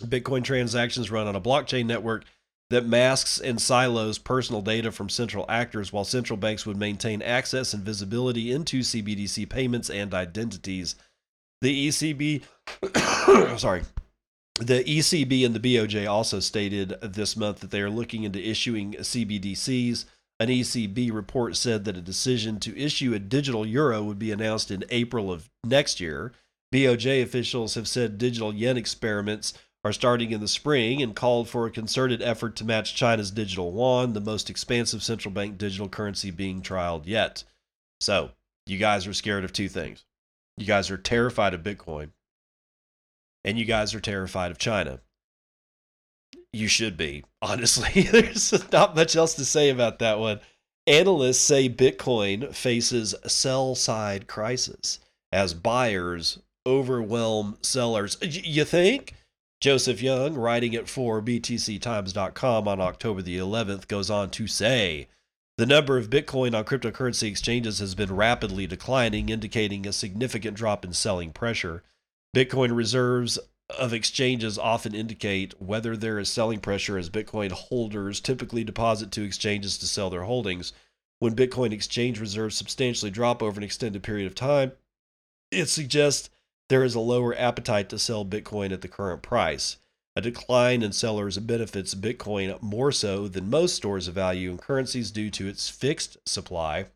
Bitcoin 0.02 0.44
transactions 0.44 1.10
run 1.10 1.26
on 1.26 1.34
a 1.34 1.40
blockchain 1.40 1.86
network 1.86 2.24
that 2.70 2.86
masks 2.86 3.38
and 3.40 3.60
silos 3.60 4.18
personal 4.18 4.62
data 4.62 4.92
from 4.92 5.08
central 5.08 5.44
actors 5.48 5.92
while 5.92 6.04
central 6.04 6.36
banks 6.36 6.64
would 6.64 6.76
maintain 6.76 7.20
access 7.20 7.74
and 7.74 7.82
visibility 7.82 8.52
into 8.52 8.80
CBDC 8.80 9.48
payments 9.48 9.90
and 9.90 10.14
identities. 10.14 10.94
The 11.60 11.88
ECB, 11.88 12.42
sorry, 13.58 13.82
the 14.60 14.84
ECB 14.84 15.44
and 15.44 15.54
the 15.54 15.60
BOJ 15.76 16.08
also 16.08 16.38
stated 16.38 16.94
this 17.02 17.36
month 17.36 17.60
that 17.60 17.70
they 17.70 17.80
are 17.80 17.90
looking 17.90 18.22
into 18.22 18.40
issuing 18.40 18.92
CBDCs. 18.92 20.04
An 20.38 20.48
ECB 20.48 21.12
report 21.12 21.56
said 21.56 21.84
that 21.84 21.96
a 21.96 22.02
decision 22.02 22.60
to 22.60 22.78
issue 22.78 23.12
a 23.12 23.18
digital 23.18 23.66
euro 23.66 24.02
would 24.02 24.18
be 24.18 24.32
announced 24.32 24.70
in 24.70 24.84
April 24.90 25.30
of 25.30 25.50
next 25.64 26.00
year. 26.00 26.32
BOJ 26.72 27.22
officials 27.22 27.74
have 27.74 27.88
said 27.88 28.16
digital 28.16 28.54
yen 28.54 28.76
experiments 28.76 29.54
are 29.82 29.92
starting 29.92 30.30
in 30.30 30.40
the 30.40 30.48
spring 30.48 31.02
and 31.02 31.16
called 31.16 31.48
for 31.48 31.66
a 31.66 31.70
concerted 31.70 32.20
effort 32.22 32.56
to 32.56 32.64
match 32.64 32.94
China's 32.94 33.30
digital 33.30 33.72
yuan, 33.72 34.12
the 34.12 34.20
most 34.20 34.50
expansive 34.50 35.02
central 35.02 35.32
bank 35.32 35.56
digital 35.56 35.88
currency 35.88 36.30
being 36.30 36.60
trialed 36.60 37.06
yet. 37.06 37.44
So, 38.00 38.30
you 38.66 38.78
guys 38.78 39.06
are 39.06 39.14
scared 39.14 39.44
of 39.44 39.52
two 39.52 39.68
things. 39.68 40.04
You 40.56 40.66
guys 40.66 40.90
are 40.90 40.98
terrified 40.98 41.54
of 41.54 41.62
Bitcoin, 41.62 42.10
and 43.44 43.58
you 43.58 43.64
guys 43.64 43.94
are 43.94 44.00
terrified 44.00 44.50
of 44.50 44.58
China. 44.58 45.00
You 46.52 46.68
should 46.68 46.96
be, 46.96 47.24
honestly. 47.42 48.02
There's 48.02 48.70
not 48.70 48.96
much 48.96 49.16
else 49.16 49.34
to 49.34 49.44
say 49.44 49.70
about 49.70 49.98
that 50.00 50.18
one. 50.18 50.40
Analysts 50.86 51.40
say 51.40 51.68
Bitcoin 51.68 52.54
faces 52.54 53.14
sell 53.26 53.74
side 53.74 54.26
crisis 54.26 54.98
as 55.32 55.54
buyers 55.54 56.38
overwhelm 56.66 57.56
sellers. 57.62 58.18
You 58.20 58.64
think? 58.64 59.14
Joseph 59.60 60.00
Young, 60.00 60.34
writing 60.34 60.72
it 60.72 60.88
for 60.88 61.20
BTCTimes.com 61.20 62.66
on 62.66 62.80
October 62.80 63.20
the 63.20 63.36
11th, 63.36 63.88
goes 63.88 64.08
on 64.08 64.30
to 64.30 64.46
say 64.46 65.06
the 65.58 65.66
number 65.66 65.98
of 65.98 66.08
Bitcoin 66.08 66.56
on 66.56 66.64
cryptocurrency 66.64 67.28
exchanges 67.28 67.78
has 67.78 67.94
been 67.94 68.16
rapidly 68.16 68.66
declining, 68.66 69.28
indicating 69.28 69.86
a 69.86 69.92
significant 69.92 70.56
drop 70.56 70.82
in 70.82 70.94
selling 70.94 71.30
pressure. 71.30 71.82
Bitcoin 72.34 72.74
reserves 72.74 73.38
of 73.78 73.92
exchanges 73.92 74.56
often 74.56 74.94
indicate 74.94 75.60
whether 75.60 75.94
there 75.94 76.18
is 76.18 76.30
selling 76.30 76.60
pressure 76.60 76.96
as 76.96 77.10
Bitcoin 77.10 77.52
holders 77.52 78.18
typically 78.18 78.64
deposit 78.64 79.10
to 79.12 79.22
exchanges 79.22 79.76
to 79.76 79.86
sell 79.86 80.08
their 80.08 80.22
holdings. 80.22 80.72
When 81.18 81.36
Bitcoin 81.36 81.72
exchange 81.72 82.18
reserves 82.18 82.56
substantially 82.56 83.10
drop 83.10 83.42
over 83.42 83.60
an 83.60 83.64
extended 83.64 84.02
period 84.02 84.26
of 84.26 84.34
time, 84.34 84.72
it 85.50 85.66
suggests 85.66 86.30
there 86.70 86.84
is 86.84 86.94
a 86.94 87.00
lower 87.00 87.36
appetite 87.36 87.88
to 87.88 87.98
sell 87.98 88.24
Bitcoin 88.24 88.72
at 88.72 88.80
the 88.80 88.88
current 88.88 89.22
price. 89.22 89.78
A 90.14 90.20
decline 90.20 90.82
in 90.82 90.92
sellers 90.92 91.36
benefits 91.38 91.96
Bitcoin 91.96 92.62
more 92.62 92.92
so 92.92 93.26
than 93.26 93.50
most 93.50 93.74
stores 93.74 94.06
of 94.06 94.14
value 94.14 94.50
and 94.50 94.60
currencies 94.60 95.10
due 95.10 95.30
to 95.30 95.48
its 95.48 95.68
fixed 95.68 96.16
supply. 96.28 96.86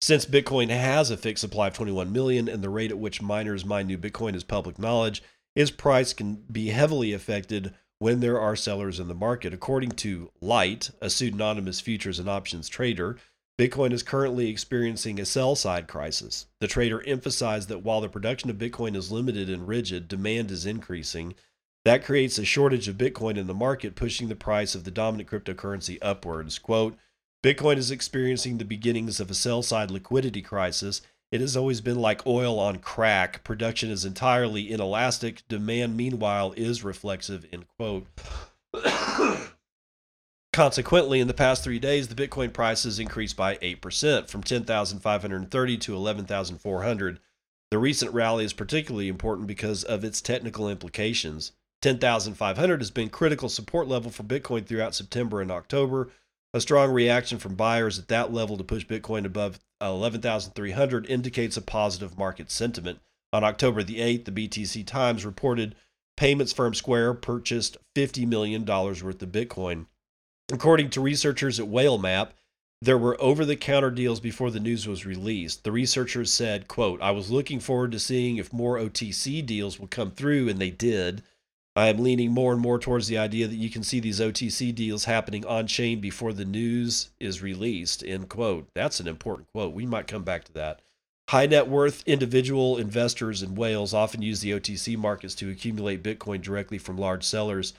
Since 0.00 0.26
Bitcoin 0.26 0.68
has 0.68 1.10
a 1.10 1.16
fixed 1.16 1.40
supply 1.40 1.68
of 1.68 1.74
21 1.74 2.12
million 2.12 2.48
and 2.48 2.62
the 2.62 2.70
rate 2.70 2.92
at 2.92 2.98
which 2.98 3.20
miners 3.20 3.64
mine 3.64 3.88
new 3.88 3.98
Bitcoin 3.98 4.36
is 4.36 4.44
public 4.44 4.78
knowledge, 4.78 5.24
its 5.56 5.72
price 5.72 6.12
can 6.12 6.44
be 6.50 6.68
heavily 6.68 7.12
affected 7.12 7.74
when 7.98 8.20
there 8.20 8.40
are 8.40 8.56
sellers 8.56 9.00
in 9.00 9.08
the 9.08 9.14
market. 9.14 9.52
According 9.52 9.90
to 9.92 10.30
Light, 10.40 10.90
a 11.00 11.10
pseudonymous 11.10 11.80
futures 11.80 12.20
and 12.20 12.28
options 12.28 12.68
trader, 12.68 13.16
Bitcoin 13.58 13.92
is 13.92 14.02
currently 14.02 14.48
experiencing 14.48 15.20
a 15.20 15.24
sell 15.24 15.54
side 15.54 15.86
crisis. 15.86 16.46
The 16.60 16.66
trader 16.66 17.06
emphasized 17.06 17.68
that 17.68 17.82
while 17.82 18.00
the 18.00 18.08
production 18.08 18.48
of 18.48 18.56
Bitcoin 18.56 18.96
is 18.96 19.12
limited 19.12 19.50
and 19.50 19.68
rigid, 19.68 20.08
demand 20.08 20.50
is 20.50 20.64
increasing. 20.64 21.34
That 21.84 22.04
creates 22.04 22.38
a 22.38 22.44
shortage 22.44 22.88
of 22.88 22.96
Bitcoin 22.96 23.36
in 23.36 23.48
the 23.48 23.54
market, 23.54 23.94
pushing 23.94 24.28
the 24.28 24.36
price 24.36 24.74
of 24.74 24.84
the 24.84 24.90
dominant 24.90 25.28
cryptocurrency 25.28 25.98
upwards. 26.00 26.58
Quote, 26.58 26.96
Bitcoin 27.42 27.76
is 27.76 27.90
experiencing 27.90 28.58
the 28.58 28.64
beginnings 28.64 29.20
of 29.20 29.30
a 29.30 29.34
sell 29.34 29.62
side 29.62 29.90
liquidity 29.90 30.42
crisis. 30.42 31.02
It 31.32 31.40
has 31.40 31.56
always 31.56 31.80
been 31.80 31.98
like 31.98 32.26
oil 32.26 32.58
on 32.58 32.78
crack. 32.78 33.42
Production 33.42 33.90
is 33.90 34.04
entirely 34.04 34.70
inelastic. 34.70 35.42
Demand, 35.48 35.96
meanwhile, 35.96 36.54
is 36.56 36.84
reflexive. 36.84 37.46
End 37.52 37.66
quote. 37.76 38.06
Consequently, 40.52 41.18
in 41.18 41.28
the 41.28 41.34
past 41.34 41.64
three 41.64 41.78
days, 41.78 42.08
the 42.08 42.14
Bitcoin 42.14 42.52
price 42.52 42.84
has 42.84 42.98
increased 42.98 43.38
by 43.38 43.56
8%, 43.56 44.28
from 44.28 44.42
10,530 44.42 45.76
to 45.78 45.94
11,400. 45.94 47.20
The 47.70 47.78
recent 47.78 48.12
rally 48.12 48.44
is 48.44 48.52
particularly 48.52 49.08
important 49.08 49.48
because 49.48 49.82
of 49.82 50.04
its 50.04 50.20
technical 50.20 50.68
implications. 50.68 51.52
10,500 51.80 52.80
has 52.80 52.90
been 52.90 53.08
critical 53.08 53.48
support 53.48 53.88
level 53.88 54.10
for 54.10 54.24
Bitcoin 54.24 54.66
throughout 54.66 54.94
September 54.94 55.40
and 55.40 55.50
October. 55.50 56.10
A 56.52 56.60
strong 56.60 56.90
reaction 56.90 57.38
from 57.38 57.54
buyers 57.54 57.98
at 57.98 58.08
that 58.08 58.30
level 58.30 58.58
to 58.58 58.64
push 58.64 58.84
Bitcoin 58.84 59.24
above 59.24 59.58
11,300 59.80 61.06
indicates 61.08 61.56
a 61.56 61.62
positive 61.62 62.18
market 62.18 62.50
sentiment. 62.50 63.00
On 63.32 63.42
October 63.42 63.82
the 63.82 64.00
8th, 64.00 64.26
the 64.26 64.48
BTC 64.48 64.86
Times 64.86 65.24
reported 65.24 65.74
payments 66.18 66.52
firm 66.52 66.74
Square 66.74 67.14
purchased 67.14 67.78
$50 67.96 68.28
million 68.28 68.66
worth 68.66 69.02
of 69.02 69.32
Bitcoin. 69.32 69.86
According 70.52 70.90
to 70.90 71.00
researchers 71.00 71.58
at 71.58 71.66
WhaleMap, 71.66 72.32
there 72.82 72.98
were 72.98 73.18
over-the-counter 73.20 73.90
deals 73.90 74.20
before 74.20 74.50
the 74.50 74.60
news 74.60 74.86
was 74.86 75.06
released. 75.06 75.64
The 75.64 75.72
researchers 75.72 76.30
said, 76.30 76.68
quote, 76.68 77.00
I 77.00 77.10
was 77.10 77.30
looking 77.30 77.58
forward 77.58 77.92
to 77.92 77.98
seeing 77.98 78.36
if 78.36 78.52
more 78.52 78.76
OTC 78.76 79.46
deals 79.46 79.80
will 79.80 79.86
come 79.86 80.10
through, 80.10 80.50
and 80.50 80.58
they 80.58 80.70
did. 80.70 81.22
I 81.74 81.88
am 81.88 82.02
leaning 82.02 82.32
more 82.32 82.52
and 82.52 82.60
more 82.60 82.78
towards 82.78 83.08
the 83.08 83.16
idea 83.16 83.48
that 83.48 83.56
you 83.56 83.70
can 83.70 83.82
see 83.82 83.98
these 83.98 84.20
OTC 84.20 84.74
deals 84.74 85.06
happening 85.06 85.46
on 85.46 85.66
chain 85.66 86.00
before 86.00 86.34
the 86.34 86.44
news 86.44 87.08
is 87.18 87.40
released. 87.40 88.04
End 88.04 88.28
quote. 88.28 88.68
That's 88.74 89.00
an 89.00 89.08
important 89.08 89.48
quote. 89.54 89.72
We 89.72 89.86
might 89.86 90.06
come 90.06 90.22
back 90.22 90.44
to 90.44 90.52
that. 90.52 90.82
High 91.30 91.46
net 91.46 91.66
worth 91.66 92.02
individual 92.06 92.76
investors 92.76 93.42
in 93.42 93.54
whales 93.54 93.94
often 93.94 94.20
use 94.20 94.40
the 94.40 94.50
OTC 94.50 94.98
markets 94.98 95.34
to 95.36 95.48
accumulate 95.48 96.02
Bitcoin 96.02 96.42
directly 96.42 96.76
from 96.76 96.98
large 96.98 97.24
sellers. 97.24 97.72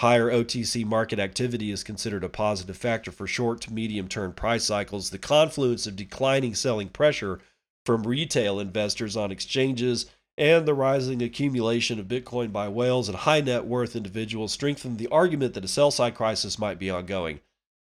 Higher 0.00 0.30
OTC 0.30 0.84
market 0.84 1.18
activity 1.18 1.72
is 1.72 1.82
considered 1.82 2.22
a 2.22 2.28
positive 2.28 2.76
factor 2.76 3.10
for 3.10 3.26
short 3.26 3.60
to 3.62 3.72
medium 3.72 4.06
term 4.06 4.32
price 4.32 4.64
cycles. 4.64 5.10
The 5.10 5.18
confluence 5.18 5.88
of 5.88 5.96
declining 5.96 6.54
selling 6.54 6.88
pressure 6.88 7.40
from 7.84 8.04
retail 8.04 8.60
investors 8.60 9.16
on 9.16 9.32
exchanges 9.32 10.06
and 10.36 10.66
the 10.66 10.74
rising 10.74 11.20
accumulation 11.20 11.98
of 11.98 12.06
Bitcoin 12.06 12.52
by 12.52 12.68
whales 12.68 13.08
and 13.08 13.18
high 13.18 13.40
net 13.40 13.64
worth 13.64 13.96
individuals 13.96 14.52
strengthen 14.52 14.98
the 14.98 15.08
argument 15.08 15.54
that 15.54 15.64
a 15.64 15.68
sell 15.68 15.90
side 15.90 16.14
crisis 16.14 16.60
might 16.60 16.78
be 16.78 16.90
ongoing. 16.90 17.40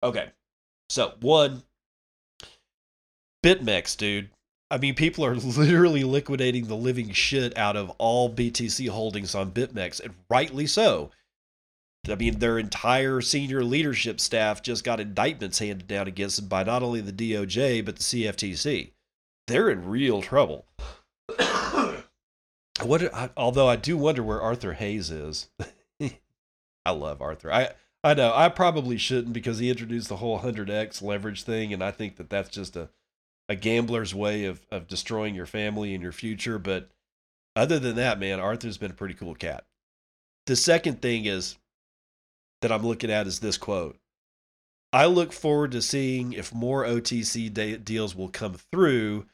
Okay, 0.03 0.29
so 0.89 1.13
one, 1.21 1.63
BitMEX, 3.43 3.97
dude. 3.97 4.29
I 4.69 4.77
mean, 4.77 4.93
people 4.93 5.25
are 5.25 5.35
literally 5.35 6.03
liquidating 6.03 6.67
the 6.67 6.75
living 6.75 7.11
shit 7.13 7.57
out 7.57 7.75
of 7.75 7.89
all 7.97 8.31
BTC 8.31 8.89
holdings 8.89 9.33
on 9.33 9.51
BitMEX, 9.51 9.99
and 10.03 10.13
rightly 10.29 10.67
so. 10.67 11.09
I 12.09 12.15
mean, 12.15 12.39
their 12.39 12.59
entire 12.59 13.21
senior 13.21 13.63
leadership 13.63 14.19
staff 14.19 14.61
just 14.61 14.83
got 14.83 14.99
indictments 14.99 15.59
handed 15.59 15.87
down 15.87 16.07
against 16.07 16.37
them 16.37 16.47
by 16.47 16.63
not 16.63 16.83
only 16.83 17.01
the 17.01 17.11
DOJ, 17.11 17.83
but 17.83 17.97
the 17.97 18.03
CFTC. 18.03 18.91
They're 19.47 19.69
in 19.69 19.87
real 19.87 20.21
trouble. 20.21 20.65
what, 22.83 23.31
although 23.37 23.67
I 23.67 23.75
do 23.75 23.97
wonder 23.97 24.23
where 24.23 24.41
Arthur 24.41 24.73
Hayes 24.73 25.11
is. 25.11 25.49
I 26.85 26.91
love 26.91 27.21
Arthur. 27.21 27.51
I 27.51 27.69
I 28.03 28.13
know 28.13 28.31
I 28.35 28.49
probably 28.49 28.97
shouldn't 28.97 29.33
because 29.33 29.57
he 29.57 29.69
introduced 29.69 30.09
the 30.09 30.17
whole 30.17 30.39
100x 30.39 31.01
leverage 31.01 31.43
thing, 31.43 31.73
and 31.73 31.83
I 31.83 31.89
think 31.89 32.17
that 32.17 32.29
that's 32.29 32.49
just 32.49 32.75
a 32.75 32.89
a 33.49 33.55
gambler's 33.55 34.13
way 34.13 34.45
of 34.45 34.61
of 34.71 34.87
destroying 34.87 35.35
your 35.35 35.47
family 35.47 35.93
and 35.93 36.03
your 36.03 36.11
future. 36.11 36.59
But 36.59 36.89
other 37.55 37.79
than 37.79 37.95
that, 37.95 38.19
man, 38.19 38.39
Arthur's 38.39 38.77
been 38.77 38.91
a 38.91 38.95
pretty 38.95 39.15
cool 39.15 39.33
cat. 39.33 39.65
The 40.45 40.55
second 40.55 41.01
thing 41.01 41.25
is 41.25 41.57
that 42.65 42.71
I'm 42.71 42.86
looking 42.86 43.12
at 43.12 43.28
is 43.28 43.41
this 43.41 43.60
quote. 43.60 43.95
I 44.91 45.06
look 45.06 45.32
forward 45.32 45.71
to 45.73 45.84
seeing 45.84 46.34
if 46.34 46.51
more 46.51 46.84
OTC 46.84 47.54
de- 47.54 47.78
deals 47.78 48.15
will 48.15 48.30
come 48.30 48.56
through, 48.56 49.28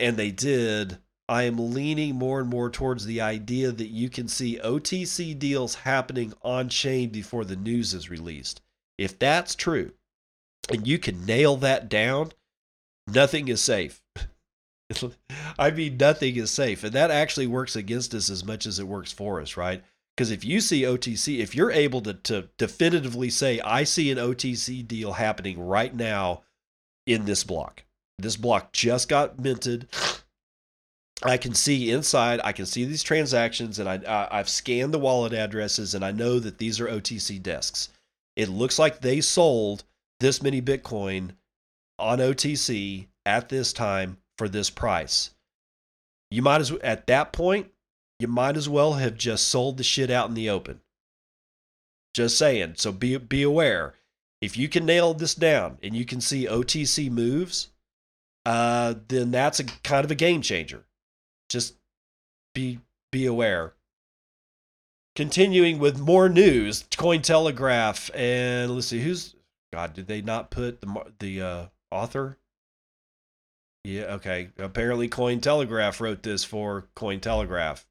and 0.00 0.16
they 0.16 0.32
did. 0.32 0.98
I 1.28 1.44
am 1.44 1.72
leaning 1.72 2.16
more 2.16 2.40
and 2.40 2.50
more 2.50 2.70
towards 2.70 3.04
the 3.04 3.20
idea 3.20 3.70
that 3.70 3.86
you 3.86 4.10
can 4.10 4.26
see 4.26 4.58
OTC 4.58 5.38
deals 5.38 5.76
happening 5.76 6.32
on 6.42 6.68
chain 6.68 7.10
before 7.10 7.44
the 7.44 7.54
news 7.54 7.94
is 7.94 8.10
released. 8.10 8.62
If 8.98 9.16
that's 9.16 9.54
true, 9.54 9.92
and 10.68 10.84
you 10.88 10.98
can 10.98 11.24
nail 11.24 11.56
that 11.58 11.88
down, 11.88 12.32
nothing 13.06 13.46
is 13.46 13.60
safe. 13.60 14.02
I 15.56 15.70
mean, 15.70 15.98
nothing 15.98 16.34
is 16.34 16.50
safe. 16.50 16.82
And 16.82 16.94
that 16.94 17.12
actually 17.12 17.46
works 17.46 17.76
against 17.76 18.12
us 18.12 18.28
as 18.28 18.44
much 18.44 18.66
as 18.66 18.80
it 18.80 18.88
works 18.88 19.12
for 19.12 19.40
us, 19.40 19.56
right? 19.56 19.84
Because 20.16 20.30
if 20.30 20.44
you 20.44 20.60
see 20.60 20.82
OTC, 20.82 21.38
if 21.38 21.54
you're 21.54 21.70
able 21.70 22.02
to, 22.02 22.14
to 22.14 22.48
definitively 22.58 23.30
say, 23.30 23.60
I 23.60 23.84
see 23.84 24.10
an 24.10 24.18
OTC 24.18 24.86
deal 24.86 25.12
happening 25.12 25.66
right 25.66 25.94
now 25.94 26.42
in 27.06 27.24
this 27.24 27.44
block, 27.44 27.84
this 28.18 28.36
block 28.36 28.72
just 28.72 29.08
got 29.08 29.38
minted. 29.38 29.88
I 31.22 31.36
can 31.36 31.54
see 31.54 31.90
inside, 31.90 32.40
I 32.44 32.52
can 32.52 32.66
see 32.66 32.84
these 32.84 33.02
transactions, 33.02 33.78
and 33.78 33.88
I, 33.88 34.28
I've 34.30 34.48
scanned 34.48 34.92
the 34.92 34.98
wallet 34.98 35.32
addresses, 35.32 35.94
and 35.94 36.04
I 36.04 36.10
know 36.10 36.38
that 36.40 36.58
these 36.58 36.80
are 36.80 36.88
OTC 36.88 37.42
desks. 37.42 37.88
It 38.36 38.48
looks 38.48 38.78
like 38.78 39.00
they 39.00 39.20
sold 39.20 39.84
this 40.20 40.42
many 40.42 40.60
Bitcoin 40.60 41.30
on 41.98 42.18
OTC 42.18 43.06
at 43.24 43.48
this 43.48 43.72
time 43.72 44.18
for 44.36 44.48
this 44.48 44.68
price. 44.68 45.30
You 46.30 46.42
might 46.42 46.60
as 46.60 46.72
well, 46.72 46.80
at 46.82 47.06
that 47.06 47.32
point, 47.32 47.70
you 48.22 48.28
might 48.28 48.56
as 48.56 48.68
well 48.68 48.94
have 48.94 49.16
just 49.16 49.48
sold 49.48 49.76
the 49.76 49.82
shit 49.82 50.08
out 50.08 50.28
in 50.28 50.34
the 50.34 50.48
open. 50.48 50.80
Just 52.14 52.38
saying. 52.38 52.74
So 52.76 52.92
be 52.92 53.16
be 53.16 53.42
aware. 53.42 53.94
If 54.40 54.56
you 54.56 54.68
can 54.68 54.86
nail 54.86 55.12
this 55.12 55.34
down 55.34 55.78
and 55.82 55.96
you 55.96 56.04
can 56.04 56.20
see 56.20 56.46
OTC 56.46 57.10
moves, 57.10 57.68
uh, 58.46 58.94
then 59.08 59.32
that's 59.32 59.58
a 59.58 59.64
kind 59.64 60.04
of 60.04 60.10
a 60.10 60.14
game 60.14 60.40
changer. 60.40 60.84
Just 61.48 61.74
be 62.54 62.78
be 63.10 63.26
aware. 63.26 63.74
Continuing 65.16 65.78
with 65.78 65.98
more 65.98 66.28
news, 66.28 66.84
Cointelegraph, 66.84 68.10
and 68.14 68.72
let's 68.72 68.86
see 68.86 69.00
who's 69.00 69.34
God. 69.72 69.94
Did 69.94 70.06
they 70.06 70.22
not 70.22 70.50
put 70.50 70.80
the 70.80 71.12
the 71.18 71.42
uh, 71.42 71.66
author? 71.90 72.38
Yeah, 73.84 74.14
okay. 74.14 74.50
Apparently, 74.58 75.08
Cointelegraph 75.08 76.00
wrote 76.00 76.22
this 76.22 76.44
for 76.44 76.86
Cointelegraph. 76.94 77.84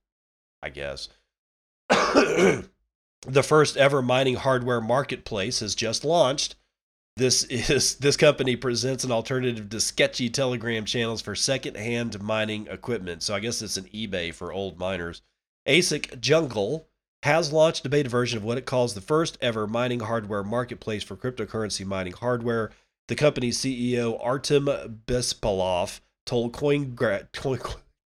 I 0.62 0.69
guess. 0.69 1.10
the 1.89 3.43
first 3.43 3.78
ever 3.78 4.02
mining 4.02 4.36
hardware 4.36 4.82
marketplace 4.82 5.60
has 5.60 5.76
just 5.76 6.06
launched. 6.06 6.56
This 7.17 7.43
is 7.45 7.95
this 7.95 8.17
company 8.17 8.56
presents 8.56 9.04
an 9.04 9.12
alternative 9.12 9.69
to 9.69 9.80
sketchy 9.80 10.30
Telegram 10.30 10.86
channels 10.86 11.21
for 11.21 11.36
second-hand 11.36 12.21
mining 12.21 12.67
equipment. 12.67 13.24
So 13.24 13.36
I 13.36 13.39
guess 13.39 13.62
it's 13.62 13.78
an 13.78 13.86
eBay 13.86 14.34
for 14.34 14.52
old 14.52 14.80
miners. 14.80 15.21
ASIC 15.67 16.19
Jungle 16.19 16.88
has 17.24 17.54
launched 17.54 17.86
a 17.86 17.89
beta 17.89 18.10
version 18.10 18.38
of 18.38 18.43
what 18.43 18.58
it 18.58 18.65
calls 18.65 18.93
the 18.93 19.02
first 19.02 19.38
ever 19.41 19.67
mining 19.67 20.00
hardware 20.00 20.43
marketplace 20.43 21.04
for 21.04 21.15
cryptocurrency 21.15 21.86
mining 21.86 22.13
hardware. 22.13 22.71
The 23.08 23.15
company's 23.15 23.60
CEO 23.60 24.17
Artem 24.24 24.65
Bespalov 25.06 26.00
told 26.26 26.54
CoinGra- 26.54 27.28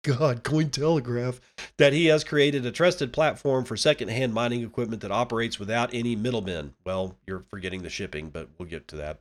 God, 0.02 0.42
Cointelegraph, 0.44 1.40
that 1.76 1.92
he 1.92 2.06
has 2.06 2.24
created 2.24 2.64
a 2.64 2.72
trusted 2.72 3.12
platform 3.12 3.64
for 3.64 3.76
secondhand 3.76 4.32
mining 4.32 4.62
equipment 4.62 5.02
that 5.02 5.10
operates 5.10 5.58
without 5.58 5.92
any 5.92 6.16
middlemen. 6.16 6.74
Well, 6.84 7.16
you're 7.26 7.44
forgetting 7.50 7.82
the 7.82 7.90
shipping, 7.90 8.30
but 8.30 8.48
we'll 8.56 8.68
get 8.68 8.88
to 8.88 8.96
that. 8.96 9.20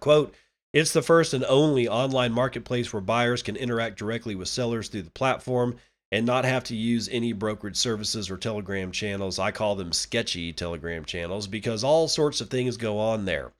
Quote, 0.00 0.34
it's 0.72 0.92
the 0.92 1.02
first 1.02 1.34
and 1.34 1.44
only 1.44 1.88
online 1.88 2.32
marketplace 2.32 2.92
where 2.92 3.02
buyers 3.02 3.42
can 3.42 3.56
interact 3.56 3.98
directly 3.98 4.34
with 4.34 4.48
sellers 4.48 4.88
through 4.88 5.02
the 5.02 5.10
platform 5.10 5.76
and 6.10 6.24
not 6.24 6.46
have 6.46 6.64
to 6.64 6.76
use 6.76 7.08
any 7.10 7.32
brokerage 7.32 7.76
services 7.76 8.30
or 8.30 8.38
Telegram 8.38 8.92
channels. 8.92 9.38
I 9.38 9.50
call 9.50 9.76
them 9.76 9.92
sketchy 9.92 10.52
Telegram 10.52 11.04
channels 11.04 11.46
because 11.46 11.84
all 11.84 12.08
sorts 12.08 12.40
of 12.40 12.48
things 12.48 12.78
go 12.78 12.98
on 12.98 13.26
there. 13.26 13.52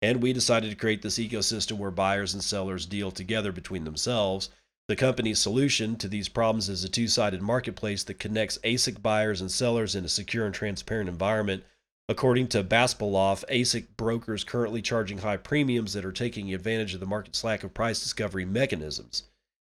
And 0.00 0.22
we 0.22 0.32
decided 0.32 0.70
to 0.70 0.76
create 0.76 1.02
this 1.02 1.18
ecosystem 1.18 1.78
where 1.78 1.90
buyers 1.90 2.34
and 2.34 2.42
sellers 2.42 2.86
deal 2.86 3.10
together 3.10 3.50
between 3.50 3.82
themselves 3.82 4.50
the 4.88 4.96
company's 4.96 5.38
solution 5.38 5.96
to 5.96 6.08
these 6.08 6.30
problems 6.30 6.70
is 6.70 6.82
a 6.82 6.88
two 6.88 7.08
sided 7.08 7.42
marketplace 7.42 8.02
that 8.04 8.18
connects 8.18 8.58
ASIC 8.64 9.02
buyers 9.02 9.42
and 9.42 9.50
sellers 9.50 9.94
in 9.94 10.04
a 10.04 10.08
secure 10.08 10.46
and 10.46 10.54
transparent 10.54 11.10
environment. 11.10 11.62
According 12.08 12.48
to 12.48 12.64
Bespalov, 12.64 13.44
ASIC 13.50 13.88
brokers 13.98 14.44
currently 14.44 14.80
charging 14.80 15.18
high 15.18 15.36
premiums 15.36 15.92
that 15.92 16.06
are 16.06 16.12
taking 16.12 16.54
advantage 16.54 16.94
of 16.94 17.00
the 17.00 17.06
market's 17.06 17.44
lack 17.44 17.62
of 17.64 17.74
price 17.74 18.00
discovery 18.00 18.46
mechanisms. 18.46 19.24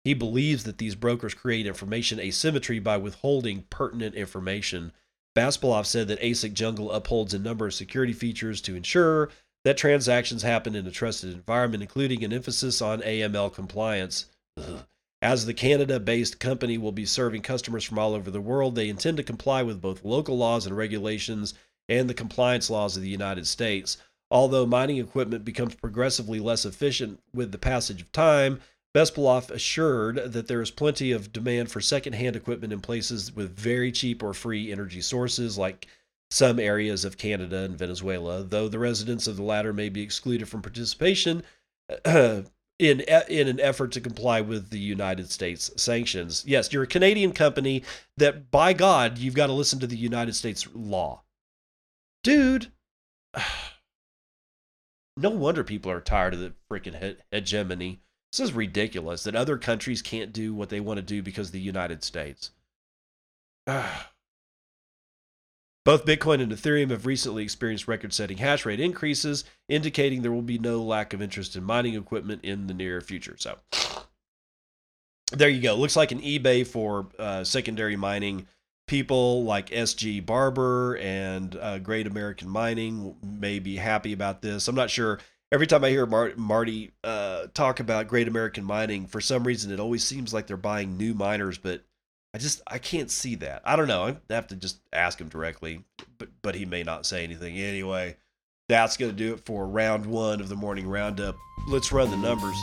He 0.05 0.13
believes 0.13 0.63
that 0.63 0.77
these 0.77 0.95
brokers 0.95 1.33
create 1.33 1.67
information 1.67 2.17
asymmetry 2.21 2.79
by 2.79 2.95
withholding 2.95 3.63
pertinent 3.69 4.15
information. 4.15 4.93
Bespalov 5.35 5.85
said 5.85 6.07
that 6.07 6.21
ASIC 6.21 6.53
Jungle 6.53 6.93
upholds 6.93 7.33
a 7.33 7.39
number 7.39 7.67
of 7.67 7.73
security 7.73 8.13
features 8.13 8.61
to 8.61 8.75
ensure 8.75 9.29
that 9.65 9.75
transactions 9.75 10.43
happen 10.43 10.75
in 10.75 10.87
a 10.87 10.91
trusted 10.91 11.33
environment, 11.33 11.83
including 11.83 12.23
an 12.23 12.31
emphasis 12.31 12.81
on 12.81 13.01
AML 13.01 13.53
compliance. 13.53 14.27
Ugh. 14.57 14.85
As 15.21 15.45
the 15.45 15.53
Canada 15.53 15.99
based 15.99 16.39
company 16.39 16.77
will 16.77 16.93
be 16.93 17.05
serving 17.05 17.41
customers 17.41 17.83
from 17.83 17.99
all 17.99 18.13
over 18.13 18.31
the 18.31 18.39
world, 18.39 18.75
they 18.75 18.87
intend 18.87 19.17
to 19.17 19.23
comply 19.23 19.63
with 19.63 19.81
both 19.81 20.05
local 20.05 20.37
laws 20.37 20.65
and 20.65 20.77
regulations 20.77 21.53
and 21.89 22.09
the 22.09 22.13
compliance 22.13 22.69
laws 22.69 22.95
of 22.95 23.03
the 23.03 23.09
United 23.09 23.45
States. 23.45 23.97
Although 24.31 24.65
mining 24.65 24.97
equipment 24.97 25.43
becomes 25.43 25.75
progressively 25.75 26.39
less 26.39 26.63
efficient 26.63 27.19
with 27.33 27.51
the 27.51 27.57
passage 27.57 28.01
of 28.01 28.11
time, 28.11 28.61
Bespalov 28.95 29.51
assured 29.51 30.31
that 30.33 30.47
there 30.47 30.61
is 30.61 30.71
plenty 30.71 31.11
of 31.11 31.33
demand 31.33 31.69
for 31.69 31.81
secondhand 31.81 32.35
equipment 32.35 32.71
in 32.71 32.79
places 32.79 33.35
with 33.35 33.55
very 33.57 33.91
cheap 33.91 34.23
or 34.23 34.33
free 34.33 34.71
energy 34.71 35.01
sources, 35.01 35.57
like 35.57 35.87
some 36.31 36.59
areas 36.59 37.03
of 37.03 37.17
Canada 37.17 37.57
and 37.57 37.77
Venezuela, 37.77 38.43
though 38.43 38.67
the 38.67 38.79
residents 38.79 39.27
of 39.27 39.35
the 39.35 39.43
latter 39.43 39.73
may 39.73 39.89
be 39.89 40.01
excluded 40.01 40.47
from 40.47 40.61
participation. 40.61 41.43
in 42.79 43.01
in 43.01 43.47
an 43.49 43.59
effort 43.59 43.91
to 43.91 44.01
comply 44.01 44.39
with 44.41 44.69
the 44.69 44.79
United 44.79 45.29
States 45.29 45.69
sanctions. 45.75 46.43
Yes, 46.47 46.71
you're 46.71 46.83
a 46.83 46.87
Canadian 46.87 47.33
company 47.33 47.83
that 48.17 48.49
by 48.49 48.73
God, 48.73 49.17
you've 49.17 49.35
got 49.35 49.47
to 49.47 49.53
listen 49.53 49.79
to 49.79 49.87
the 49.87 49.97
United 49.97 50.33
States 50.33 50.65
law. 50.73 51.23
Dude, 52.23 52.71
no 55.17 55.29
wonder 55.29 55.63
people 55.63 55.91
are 55.91 56.01
tired 56.01 56.33
of 56.33 56.39
the 56.39 56.53
freaking 56.71 56.99
he- 56.99 57.17
hegemony. 57.31 57.99
This 58.31 58.39
is 58.39 58.53
ridiculous 58.53 59.23
that 59.23 59.35
other 59.35 59.57
countries 59.57 60.01
can't 60.01 60.31
do 60.31 60.53
what 60.53 60.69
they 60.69 60.79
want 60.79 60.97
to 60.97 61.01
do 61.01 61.21
because 61.21 61.47
of 61.47 61.53
the 61.53 61.59
United 61.59 62.03
States. 62.03 62.51
Both 65.85 66.05
Bitcoin 66.05 66.41
and 66.41 66.51
Ethereum 66.51 66.91
have 66.91 67.05
recently 67.05 67.43
experienced 67.43 67.87
record 67.87 68.13
setting 68.13 68.37
hash 68.37 68.65
rate 68.65 68.79
increases, 68.79 69.45
indicating 69.67 70.21
there 70.21 70.31
will 70.31 70.41
be 70.41 70.59
no 70.59 70.81
lack 70.83 71.13
of 71.13 71.21
interest 71.21 71.55
in 71.55 71.63
mining 71.63 71.95
equipment 71.95 72.43
in 72.43 72.67
the 72.67 72.73
near 72.73 73.01
future. 73.01 73.35
So, 73.39 73.57
there 75.31 75.49
you 75.49 75.61
go. 75.61 75.75
Looks 75.75 75.95
like 75.95 76.11
an 76.11 76.21
eBay 76.21 76.65
for 76.65 77.07
uh, 77.17 77.43
secondary 77.43 77.95
mining. 77.95 78.47
People 78.87 79.43
like 79.43 79.69
SG 79.69 80.25
Barber 80.25 80.97
and 80.97 81.55
uh, 81.55 81.77
Great 81.79 82.07
American 82.07 82.49
Mining 82.49 83.15
may 83.21 83.59
be 83.59 83.75
happy 83.75 84.13
about 84.13 84.41
this. 84.41 84.67
I'm 84.67 84.75
not 84.75 84.89
sure. 84.89 85.19
Every 85.51 85.67
time 85.67 85.83
I 85.83 85.89
hear 85.89 86.07
Mar- 86.07 86.33
Marty 86.35 86.91
uh, 87.03 87.47
talk 87.53 87.79
about 87.79 88.07
Great 88.07 88.27
American 88.27 88.63
Mining, 88.63 89.05
for 89.05 89.21
some 89.21 89.43
reason 89.43 89.71
it 89.71 89.79
always 89.79 90.03
seems 90.03 90.33
like 90.33 90.47
they're 90.47 90.57
buying 90.57 90.97
new 90.97 91.13
miners, 91.13 91.59
but 91.59 91.83
I 92.33 92.37
just 92.37 92.61
I 92.67 92.77
can't 92.77 93.09
see 93.09 93.35
that. 93.35 93.63
I 93.65 93.75
don't 93.75 93.87
know. 93.87 94.15
I 94.29 94.33
have 94.33 94.47
to 94.47 94.55
just 94.55 94.81
ask 94.93 95.19
him 95.19 95.29
directly, 95.29 95.83
but 96.19 96.29
but 96.43 96.53
he 96.53 96.65
may 96.65 96.83
not 96.83 97.05
say 97.05 97.23
anything 97.23 97.57
anyway. 97.57 98.17
That's 98.67 98.97
going 98.97 99.11
to 99.11 99.17
do 99.17 99.33
it 99.33 99.45
for 99.45 99.67
round 99.67 100.05
one 100.05 100.39
of 100.39 100.47
the 100.47 100.55
morning 100.55 100.87
roundup. 100.87 101.35
Let's 101.67 101.91
run 101.91 102.11
the 102.11 102.17
numbers. 102.17 102.55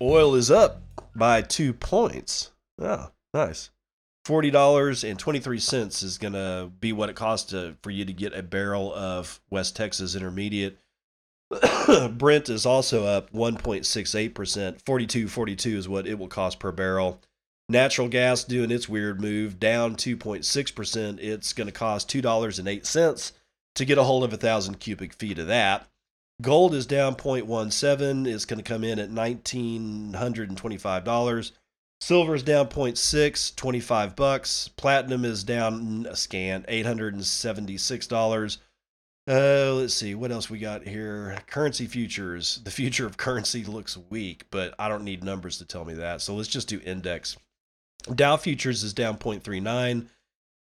Oil 0.00 0.36
is 0.36 0.50
up 0.50 0.80
by 1.14 1.42
two 1.42 1.74
points. 1.74 2.52
Oh, 2.80 3.10
nice. 3.34 3.68
Forty 4.28 4.50
dollars 4.50 5.04
and 5.04 5.18
twenty 5.18 5.40
three 5.40 5.58
cents 5.58 6.02
is 6.02 6.18
gonna 6.18 6.70
be 6.80 6.92
what 6.92 7.08
it 7.08 7.16
costs 7.16 7.48
to, 7.52 7.76
for 7.80 7.90
you 7.90 8.04
to 8.04 8.12
get 8.12 8.34
a 8.34 8.42
barrel 8.42 8.94
of 8.94 9.40
West 9.48 9.74
Texas 9.74 10.14
Intermediate. 10.14 10.78
Brent 12.10 12.50
is 12.50 12.66
also 12.66 13.06
up 13.06 13.32
1.68%. 13.32 14.82
42.42 14.82 15.74
is 15.74 15.88
what 15.88 16.06
it 16.06 16.18
will 16.18 16.28
cost 16.28 16.58
per 16.58 16.70
barrel. 16.70 17.22
Natural 17.70 18.06
gas 18.06 18.44
doing 18.44 18.70
its 18.70 18.86
weird 18.86 19.18
move 19.18 19.58
down 19.58 19.96
2.6%. 19.96 21.18
It's 21.20 21.54
going 21.54 21.68
to 21.68 21.72
cost 21.72 22.10
$2.08 22.10 23.32
to 23.76 23.84
get 23.86 23.96
a 23.96 24.04
hold 24.04 24.24
of 24.24 24.34
a 24.34 24.36
thousand 24.36 24.78
cubic 24.78 25.14
feet 25.14 25.38
of 25.38 25.46
that. 25.46 25.88
Gold 26.42 26.74
is 26.74 26.84
down 26.84 27.14
0.17. 27.14 28.26
It's 28.26 28.44
going 28.44 28.58
to 28.58 28.62
come 28.62 28.84
in 28.84 28.98
at 28.98 29.08
$1,925. 29.08 31.52
Silver 32.00 32.34
is 32.34 32.42
down 32.42 32.68
0.6, 32.68 33.56
25 33.56 34.16
bucks. 34.16 34.68
Platinum 34.76 35.24
is 35.24 35.44
down 35.44 36.06
a 36.08 36.16
scant, 36.16 36.66
$876. 36.66 38.58
Uh, 39.28 39.74
let's 39.74 39.92
see 39.92 40.14
what 40.14 40.32
else 40.32 40.48
we 40.48 40.58
got 40.58 40.86
here. 40.86 41.36
Currency 41.48 41.86
futures. 41.86 42.60
The 42.64 42.70
future 42.70 43.04
of 43.04 43.16
currency 43.18 43.64
looks 43.64 43.98
weak, 44.08 44.44
but 44.50 44.74
I 44.78 44.88
don't 44.88 45.04
need 45.04 45.22
numbers 45.22 45.58
to 45.58 45.66
tell 45.66 45.84
me 45.84 45.94
that. 45.94 46.22
So 46.22 46.34
let's 46.34 46.48
just 46.48 46.68
do 46.68 46.80
index. 46.84 47.36
Dow 48.14 48.36
futures 48.36 48.84
is 48.84 48.94
down 48.94 49.18
0.39. 49.18 50.06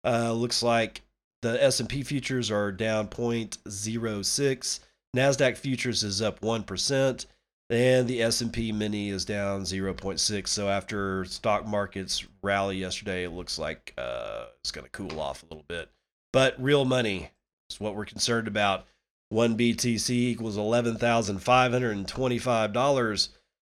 Uh, 0.04 0.32
looks 0.32 0.64
like 0.64 1.02
the 1.42 1.62
S&P 1.64 2.02
futures 2.04 2.50
are 2.50 2.72
down 2.72 3.08
0.06. 3.08 4.80
Nasdaq 5.16 5.58
futures 5.58 6.04
is 6.04 6.22
up 6.22 6.40
1% 6.42 7.26
and 7.70 8.08
the 8.08 8.22
S&P 8.22 8.72
mini 8.72 9.10
is 9.10 9.26
down 9.26 9.64
0.6. 9.64 10.48
So 10.48 10.70
after 10.70 11.26
stock 11.26 11.66
markets 11.66 12.24
rally 12.44 12.78
yesterday, 12.78 13.24
it 13.24 13.32
looks 13.32 13.58
like 13.58 13.92
uh, 13.98 14.46
it's 14.62 14.70
going 14.72 14.86
to 14.86 14.92
cool 14.92 15.20
off 15.20 15.42
a 15.44 15.48
little 15.48 15.66
bit. 15.68 15.90
But 16.32 16.62
real 16.62 16.86
money 16.86 17.32
is 17.70 17.80
what 17.80 17.96
we're 17.96 18.06
concerned 18.06 18.48
about. 18.48 18.86
One 19.30 19.58
BTC 19.58 20.12
equals 20.12 20.58
$11,525. 20.58 23.30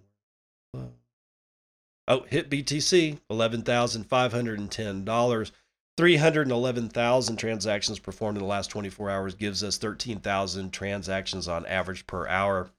Oh, 2.09 2.21
HitBTC, 2.21 3.19
$11,510. 3.31 5.51
311,000 5.95 7.37
transactions 7.37 7.99
performed 7.99 8.37
in 8.37 8.43
the 8.43 8.49
last 8.49 8.71
24 8.71 9.09
hours 9.11 9.35
gives 9.35 9.63
us 9.63 9.77
13,000 9.77 10.71
transactions 10.71 11.47
on 11.47 11.67
average 11.67 12.07
per 12.07 12.27
hour. 12.27 12.71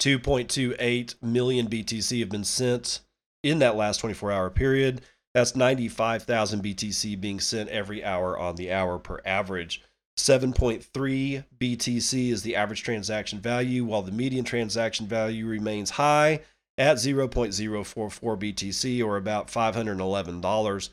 2.28 0.00 1.14
million 1.22 1.68
BTC 1.68 2.18
have 2.18 2.30
been 2.30 2.42
sent 2.42 3.02
in 3.44 3.60
that 3.60 3.76
last 3.76 3.98
24 3.98 4.32
hour 4.32 4.50
period. 4.50 5.02
That's 5.32 5.54
95,000 5.54 6.64
BTC 6.64 7.20
being 7.20 7.38
sent 7.38 7.68
every 7.68 8.02
hour 8.02 8.36
on 8.36 8.56
the 8.56 8.72
hour 8.72 8.98
per 8.98 9.20
average. 9.24 9.80
7.3 10.18 11.44
BTC 11.60 12.30
is 12.30 12.42
the 12.42 12.56
average 12.56 12.82
transaction 12.82 13.38
value, 13.38 13.84
while 13.84 14.02
the 14.02 14.10
median 14.10 14.44
transaction 14.44 15.06
value 15.06 15.46
remains 15.46 15.90
high 15.90 16.40
at 16.76 16.96
0.044 16.96 18.20
BTC 18.20 19.04
or 19.04 19.16
about 19.16 19.48
$511. 19.48 20.88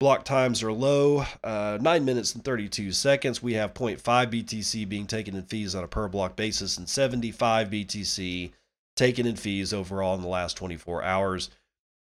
Block 0.00 0.24
times 0.24 0.62
are 0.62 0.72
low, 0.72 1.24
uh, 1.42 1.78
9 1.80 2.04
minutes 2.04 2.34
and 2.34 2.44
32 2.44 2.92
seconds. 2.92 3.42
We 3.42 3.54
have 3.54 3.74
0.5 3.74 3.98
BTC 4.00 4.88
being 4.88 5.06
taken 5.06 5.36
in 5.36 5.42
fees 5.44 5.74
on 5.74 5.84
a 5.84 5.88
per 5.88 6.08
block 6.08 6.36
basis 6.36 6.76
and 6.78 6.88
75 6.88 7.70
BTC 7.70 8.52
taken 8.96 9.26
in 9.26 9.36
fees 9.36 9.72
overall 9.72 10.14
in 10.14 10.20
the 10.20 10.28
last 10.28 10.56
24 10.56 11.02
hours. 11.02 11.50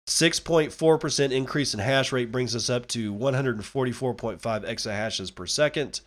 6.4% 0.07 1.31
increase 1.31 1.75
in 1.75 1.81
hash 1.81 2.12
rate 2.12 2.33
brings 2.33 2.57
us 2.57 2.68
up 2.68 2.87
to 2.89 3.14
144.5 3.14 4.41
exahashes 4.41 5.35
per 5.35 5.47
second. 5.47 6.01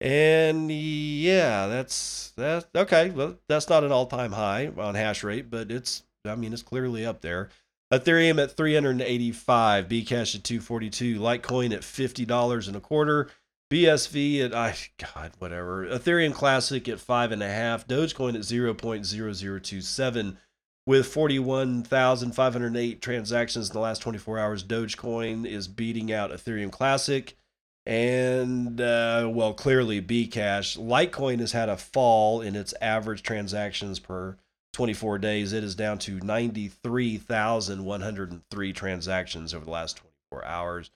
And 0.00 0.70
yeah, 0.70 1.66
that's 1.66 2.32
that 2.36 2.66
okay, 2.74 3.10
well 3.10 3.36
that's 3.48 3.68
not 3.68 3.84
an 3.84 3.92
all-time 3.92 4.32
high 4.32 4.70
on 4.76 4.94
hash 4.96 5.22
rate, 5.22 5.48
but 5.48 5.70
it's 5.70 6.02
I 6.24 6.36
mean 6.36 6.52
it's 6.52 6.62
clearly 6.62 7.04
up 7.04 7.20
there. 7.20 7.48
Ethereum 7.92 8.42
at 8.42 8.56
385, 8.56 9.88
Bcash 9.88 10.36
at 10.36 10.44
242, 10.44 11.18
Litecoin 11.20 11.74
at 11.74 11.82
$50 11.82 12.66
and 12.68 12.76
a 12.76 12.80
quarter, 12.80 13.28
BSV 13.70 14.44
at 14.44 14.54
I 14.54 14.74
God 14.98 15.32
whatever, 15.38 15.84
Ethereum 15.84 16.32
Classic 16.32 16.88
at 16.88 17.00
five 17.00 17.32
and 17.32 17.42
a 17.42 17.48
half, 17.48 17.86
Dogecoin 17.86 18.34
at 18.34 18.42
0.0027. 18.42 20.36
With 20.84 21.06
41,508 21.06 23.00
transactions 23.00 23.68
in 23.68 23.72
the 23.72 23.78
last 23.78 24.02
24 24.02 24.38
hours, 24.38 24.64
Dogecoin 24.64 25.46
is 25.46 25.68
beating 25.68 26.12
out 26.12 26.32
Ethereum 26.32 26.72
Classic. 26.72 27.36
And, 27.84 28.80
uh, 28.80 29.28
well, 29.32 29.54
clearly 29.54 30.00
Bcash. 30.00 30.78
Litecoin 30.78 31.40
has 31.40 31.52
had 31.52 31.68
a 31.68 31.76
fall 31.76 32.40
in 32.40 32.56
its 32.56 32.74
average 32.80 33.22
transactions 33.22 33.98
per 33.98 34.36
24 34.72 35.18
days, 35.18 35.52
it 35.52 35.62
is 35.62 35.74
down 35.74 35.98
to 35.98 36.18
93,103 36.20 38.72
transactions 38.72 39.52
over 39.52 39.64
the 39.64 39.70
last 39.70 40.00
24 40.30 40.46
hours. 40.46 40.90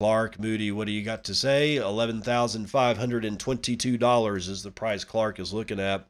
Clark 0.00 0.38
Moody, 0.38 0.70
what 0.70 0.86
do 0.86 0.92
you 0.92 1.02
got 1.02 1.24
to 1.24 1.34
say? 1.34 1.74
$11,522 1.76 4.36
is 4.36 4.62
the 4.62 4.70
price 4.70 5.02
Clark 5.04 5.40
is 5.40 5.52
looking 5.52 5.80
at. 5.80 6.06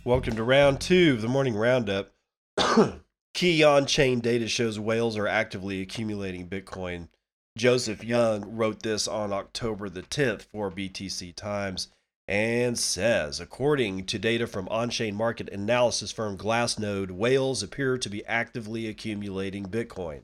Welcome 0.05 0.35
to 0.35 0.43
round 0.43 0.81
two 0.81 1.13
of 1.13 1.23
the 1.23 1.27
morning 1.27 1.55
roundup. 1.55 2.11
Key 3.33 3.63
on 3.63 3.87
chain 3.87 4.19
data 4.19 4.47
shows 4.47 4.79
whales 4.79 5.17
are 5.17 5.27
actively 5.27 5.81
accumulating 5.81 6.47
Bitcoin. 6.47 7.07
Joseph 7.57 8.03
Young 8.03 8.55
wrote 8.55 8.83
this 8.83 9.07
on 9.07 9.33
October 9.33 9.89
the 9.89 10.03
10th 10.03 10.43
for 10.43 10.69
BTC 10.69 11.35
Times 11.35 11.87
and 12.27 12.77
says, 12.77 13.39
according 13.39 14.05
to 14.05 14.19
data 14.19 14.45
from 14.45 14.69
on 14.69 14.91
chain 14.91 15.15
market 15.15 15.49
analysis 15.49 16.11
firm 16.11 16.37
Glassnode, 16.37 17.09
whales 17.09 17.63
appear 17.63 17.97
to 17.97 18.07
be 18.07 18.23
actively 18.27 18.87
accumulating 18.87 19.65
Bitcoin. 19.65 20.21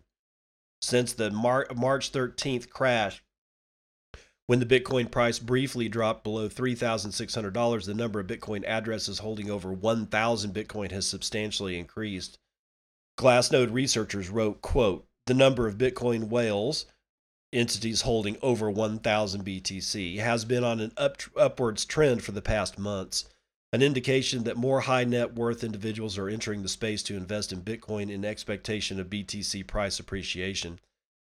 Since 0.83 1.13
the 1.13 1.31
Mar- 1.31 1.65
March 1.75 2.11
13th 2.11 2.69
crash, 2.69 3.23
when 4.47 4.59
the 4.59 4.65
Bitcoin 4.65 5.09
price 5.09 5.39
briefly 5.39 5.87
dropped 5.87 6.23
below 6.23 6.49
$3,600, 6.49 7.85
the 7.85 7.93
number 7.93 8.19
of 8.19 8.27
Bitcoin 8.27 8.65
addresses 8.65 9.19
holding 9.19 9.49
over 9.49 9.71
1,000 9.71 10.53
Bitcoin 10.53 10.91
has 10.91 11.07
substantially 11.07 11.79
increased. 11.79 12.37
Glassnode 13.17 13.71
researchers 13.71 14.29
wrote, 14.29 14.61
quote, 14.61 15.05
the 15.27 15.33
number 15.33 15.67
of 15.67 15.77
Bitcoin 15.77 16.29
whales, 16.29 16.85
entities 17.53 18.01
holding 18.01 18.37
over 18.41 18.69
1,000 18.71 19.45
BTC, 19.45 20.17
has 20.17 20.43
been 20.43 20.63
on 20.63 20.79
an 20.79 20.91
up, 20.97 21.17
upwards 21.37 21.85
trend 21.85 22.23
for 22.23 22.31
the 22.31 22.41
past 22.41 22.79
months. 22.79 23.25
an 23.73 23.81
indication 23.81 24.43
that 24.43 24.57
more 24.57 24.81
high 24.81 25.05
net 25.05 25.33
worth 25.33 25.63
individuals 25.63 26.17
are 26.17 26.27
entering 26.27 26.61
the 26.61 26.69
space 26.69 27.01
to 27.03 27.15
invest 27.15 27.53
in 27.53 27.61
Bitcoin 27.61 28.09
in 28.09 28.25
expectation 28.25 28.99
of 28.99 29.09
BTC 29.09 29.65
price 29.65 29.99
appreciation. 29.99 30.79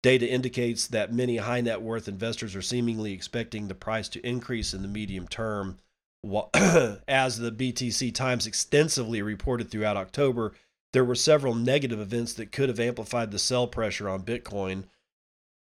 Data 0.02 0.28
indicates 0.28 0.86
that 0.86 1.12
many 1.12 1.36
high 1.36 1.60
net 1.60 1.82
worth 1.82 2.08
investors 2.08 2.56
are 2.56 2.62
seemingly 2.62 3.12
expecting 3.12 3.68
the 3.68 3.74
price 3.74 4.08
to 4.08 4.26
increase 4.26 4.72
in 4.72 4.82
the 4.82 4.88
medium 4.88 5.28
term. 5.28 5.78
As 6.54 7.38
the 7.38 7.52
BTC 7.52 8.14
Times 8.14 8.46
extensively 8.46 9.22
reported 9.22 9.70
throughout 9.70 9.96
October, 9.96 10.52
there 10.92 11.04
were 11.04 11.14
several 11.14 11.54
negative 11.54 12.00
events 12.00 12.32
that 12.34 12.52
could 12.52 12.68
have 12.68 12.80
amplified 12.80 13.30
the 13.30 13.38
sell 13.38 13.66
pressure 13.66 14.08
on 14.08 14.22
Bitcoin 14.22 14.84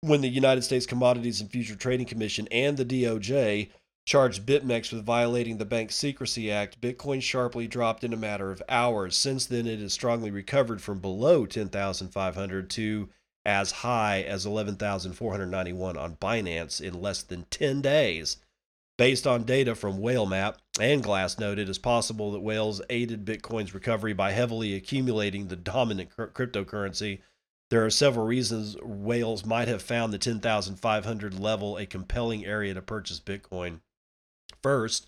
when 0.00 0.20
the 0.20 0.28
United 0.28 0.62
States 0.62 0.86
Commodities 0.86 1.40
and 1.40 1.50
Future 1.50 1.74
Trading 1.74 2.06
Commission 2.06 2.46
and 2.52 2.76
the 2.76 2.84
DOJ 2.84 3.70
charged 4.06 4.46
BitMEX 4.46 4.92
with 4.92 5.04
violating 5.04 5.58
the 5.58 5.64
Bank 5.64 5.90
Secrecy 5.90 6.50
Act, 6.50 6.80
Bitcoin 6.80 7.20
sharply 7.20 7.66
dropped 7.66 8.04
in 8.04 8.12
a 8.12 8.16
matter 8.16 8.50
of 8.50 8.62
hours. 8.68 9.16
Since 9.16 9.46
then, 9.46 9.66
it 9.66 9.80
has 9.80 9.92
strongly 9.92 10.30
recovered 10.30 10.80
from 10.80 11.00
below 11.00 11.46
10,500 11.46 12.70
to 12.70 13.08
as 13.44 13.70
high 13.70 14.22
as 14.22 14.44
11,491 14.46 15.96
on 15.96 16.16
Binance 16.16 16.80
in 16.80 17.00
less 17.00 17.22
than 17.22 17.46
10 17.50 17.80
days. 17.80 18.38
Based 18.96 19.26
on 19.26 19.44
data 19.44 19.74
from 19.74 20.00
WhaleMap 20.00 20.56
and 20.80 21.04
Glassnode, 21.04 21.58
it 21.58 21.68
is 21.68 21.78
possible 21.78 22.32
that 22.32 22.40
whales 22.40 22.82
aided 22.90 23.24
Bitcoin's 23.24 23.74
recovery 23.74 24.12
by 24.12 24.32
heavily 24.32 24.74
accumulating 24.74 25.48
the 25.48 25.56
dominant 25.56 26.10
cryptocurrency 26.10 27.20
there 27.70 27.84
are 27.84 27.90
several 27.90 28.26
reasons 28.26 28.76
whales 28.82 29.44
might 29.44 29.68
have 29.68 29.82
found 29.82 30.12
the 30.12 30.18
10,500 30.18 31.38
level 31.38 31.76
a 31.76 31.84
compelling 31.84 32.46
area 32.46 32.72
to 32.74 32.80
purchase 32.80 33.20
Bitcoin. 33.20 33.80
First, 34.62 35.06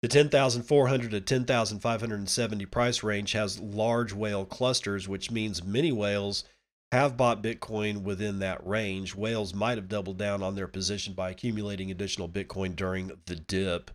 the 0.00 0.08
10,400 0.08 1.10
to 1.10 1.20
10,570 1.20 2.66
price 2.66 3.02
range 3.02 3.32
has 3.32 3.60
large 3.60 4.12
whale 4.12 4.46
clusters, 4.46 5.06
which 5.06 5.30
means 5.30 5.62
many 5.62 5.92
whales 5.92 6.44
have 6.92 7.16
bought 7.16 7.42
Bitcoin 7.42 8.02
within 8.02 8.38
that 8.38 8.66
range. 8.66 9.14
Whales 9.14 9.54
might 9.54 9.76
have 9.76 9.88
doubled 9.88 10.18
down 10.18 10.42
on 10.42 10.54
their 10.54 10.68
position 10.68 11.14
by 11.14 11.30
accumulating 11.30 11.90
additional 11.90 12.28
Bitcoin 12.28 12.74
during 12.74 13.12
the 13.26 13.36
dip. 13.36 13.90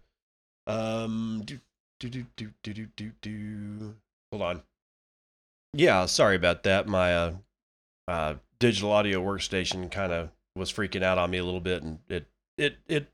Um, 0.68 1.42
do, 1.46 1.60
do, 2.00 2.10
do, 2.10 2.26
do, 2.36 2.74
do, 2.74 2.88
do, 2.96 3.12
do. 3.22 3.96
Hold 4.32 4.44
on. 4.44 4.62
Yeah, 5.74 6.06
sorry 6.06 6.36
about 6.36 6.64
that. 6.64 6.88
My 6.88 7.16
uh, 7.16 7.34
uh, 8.08 8.36
digital 8.60 8.92
audio 8.92 9.22
workstation 9.22 9.90
kind 9.90 10.12
of 10.12 10.30
was 10.56 10.72
freaking 10.72 11.04
out 11.04 11.18
on 11.18 11.32
me 11.32 11.40
a 11.40 11.44
little 11.44 11.60
bit, 11.60 11.82
and 11.82 12.00
it 12.08 12.28
it 12.58 12.78
it 12.88 13.08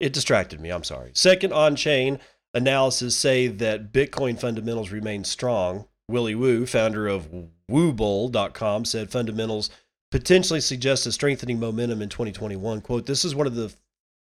it 0.00 0.12
distracted 0.12 0.60
me. 0.60 0.70
I'm 0.70 0.82
sorry. 0.82 1.12
Second 1.14 1.52
on 1.52 1.76
chain 1.76 2.18
analysis 2.52 3.16
say 3.16 3.46
that 3.46 3.92
Bitcoin 3.92 4.38
fundamentals 4.38 4.90
remain 4.90 5.24
strong. 5.24 5.86
Willy 6.08 6.34
Woo, 6.34 6.66
founder 6.66 7.06
of 7.06 7.28
Woobull.com, 7.70 8.84
said 8.84 9.10
fundamentals 9.10 9.70
potentially 10.10 10.60
suggest 10.60 11.06
a 11.06 11.12
strengthening 11.12 11.58
momentum 11.58 12.02
in 12.02 12.08
2021. 12.08 12.80
Quote, 12.80 13.06
this 13.06 13.24
is 13.24 13.34
one 13.34 13.46
of 13.46 13.54
the 13.54 13.72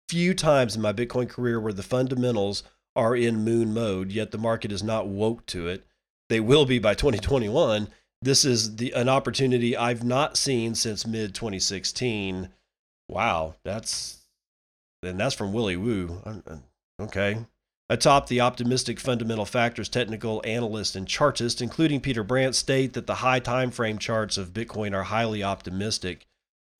few 0.09 0.33
times 0.33 0.75
in 0.75 0.81
my 0.81 0.93
Bitcoin 0.93 1.29
career 1.29 1.59
where 1.59 1.73
the 1.73 1.83
fundamentals 1.83 2.63
are 2.95 3.15
in 3.15 3.43
moon 3.43 3.73
mode, 3.73 4.11
yet 4.11 4.31
the 4.31 4.37
market 4.37 4.71
is 4.71 4.83
not 4.83 5.07
woke 5.07 5.45
to 5.45 5.67
it. 5.67 5.85
They 6.29 6.39
will 6.39 6.65
be 6.65 6.79
by 6.79 6.93
2021 6.93 7.87
this 8.21 8.45
is 8.45 8.77
the 8.77 8.93
an 8.93 9.09
opportunity 9.09 9.77
I've 9.77 10.03
not 10.03 10.37
seen 10.37 10.75
since 10.75 11.05
mid 11.05 11.35
2016. 11.35 12.49
Wow, 13.09 13.55
that's 13.63 14.25
and 15.03 15.19
that's 15.19 15.35
from 15.35 15.53
Willy 15.53 15.77
Woo. 15.77 16.21
Uh, 16.25 16.39
uh, 16.47 16.57
okay. 17.03 17.37
Atop 17.89 18.27
the 18.27 18.41
optimistic 18.41 18.99
fundamental 18.99 19.45
factors, 19.45 19.87
technical 19.87 20.41
analysts 20.43 20.95
and 20.95 21.07
chartists, 21.07 21.61
including 21.61 22.01
Peter 22.01 22.23
Brandt, 22.23 22.53
state 22.53 22.93
that 22.93 23.07
the 23.07 23.15
high 23.15 23.39
time 23.39 23.71
frame 23.71 23.97
charts 23.97 24.37
of 24.37 24.51
Bitcoin 24.51 24.93
are 24.93 25.03
highly 25.03 25.41
optimistic. 25.41 26.25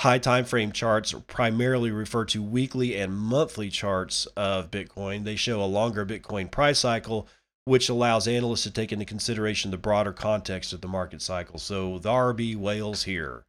High 0.02 0.20
time 0.20 0.44
frame 0.44 0.74
charts 0.74 1.16
primarily 1.28 1.92
refer 1.92 2.26
to 2.26 2.44
weekly 2.44 2.98
and 2.98 3.18
monthly 3.18 3.70
charts 3.70 4.26
of 4.36 4.70
Bitcoin. 4.70 5.24
They 5.24 5.38
show 5.38 5.62
a 5.62 5.66
longer 5.66 6.06
Bitcoin 6.06 6.52
price 6.52 6.80
cycle 6.80 7.28
which 7.68 7.90
allows 7.90 8.30
analysts 8.30 8.64
to 8.64 8.72
take 8.72 8.94
into 8.94 9.04
consideration 9.04 9.72
the 9.72 9.78
broader 9.78 10.14
context 10.14 10.72
of 10.72 10.80
the 10.80 10.88
market 10.88 11.22
cycle. 11.22 11.60
So 11.60 12.00
the 12.00 12.10
RB 12.10 12.56
whales 12.56 13.04
here. 13.04 13.44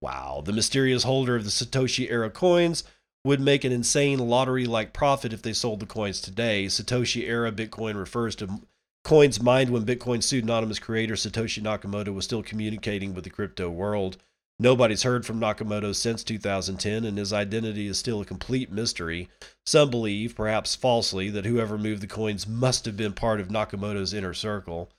Wow. 0.00 0.42
The 0.44 0.52
mysterious 0.52 1.02
holder 1.02 1.36
of 1.36 1.44
the 1.44 1.50
Satoshi 1.50 2.10
era 2.10 2.30
coins 2.30 2.84
would 3.24 3.40
make 3.40 3.64
an 3.64 3.72
insane 3.72 4.18
lottery 4.18 4.66
like 4.66 4.92
profit 4.92 5.32
if 5.32 5.42
they 5.42 5.52
sold 5.52 5.80
the 5.80 5.86
coins 5.86 6.20
today. 6.20 6.66
Satoshi 6.66 7.26
era 7.26 7.50
Bitcoin 7.50 7.96
refers 7.96 8.36
to 8.36 8.60
coins 9.02 9.42
mined 9.42 9.70
when 9.70 9.84
Bitcoin's 9.84 10.26
pseudonymous 10.26 10.78
creator 10.78 11.14
Satoshi 11.14 11.62
Nakamoto 11.62 12.14
was 12.14 12.24
still 12.24 12.42
communicating 12.42 13.14
with 13.14 13.24
the 13.24 13.30
crypto 13.30 13.68
world. 13.70 14.18
Nobody's 14.58 15.02
heard 15.02 15.26
from 15.26 15.40
Nakamoto 15.40 15.94
since 15.94 16.22
2010, 16.22 17.04
and 17.04 17.18
his 17.18 17.32
identity 17.32 17.88
is 17.88 17.98
still 17.98 18.20
a 18.20 18.24
complete 18.24 18.70
mystery. 18.70 19.28
Some 19.66 19.90
believe, 19.90 20.36
perhaps 20.36 20.76
falsely, 20.76 21.28
that 21.30 21.44
whoever 21.44 21.76
moved 21.76 22.02
the 22.02 22.06
coins 22.06 22.46
must 22.46 22.84
have 22.84 22.96
been 22.96 23.14
part 23.14 23.40
of 23.40 23.48
Nakamoto's 23.48 24.14
inner 24.14 24.34
circle. 24.34 24.90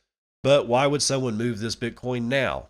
But 0.44 0.68
why 0.68 0.88
would 0.88 1.02
someone 1.02 1.38
move 1.38 1.60
this 1.60 1.76
Bitcoin 1.76 2.24
now? 2.24 2.68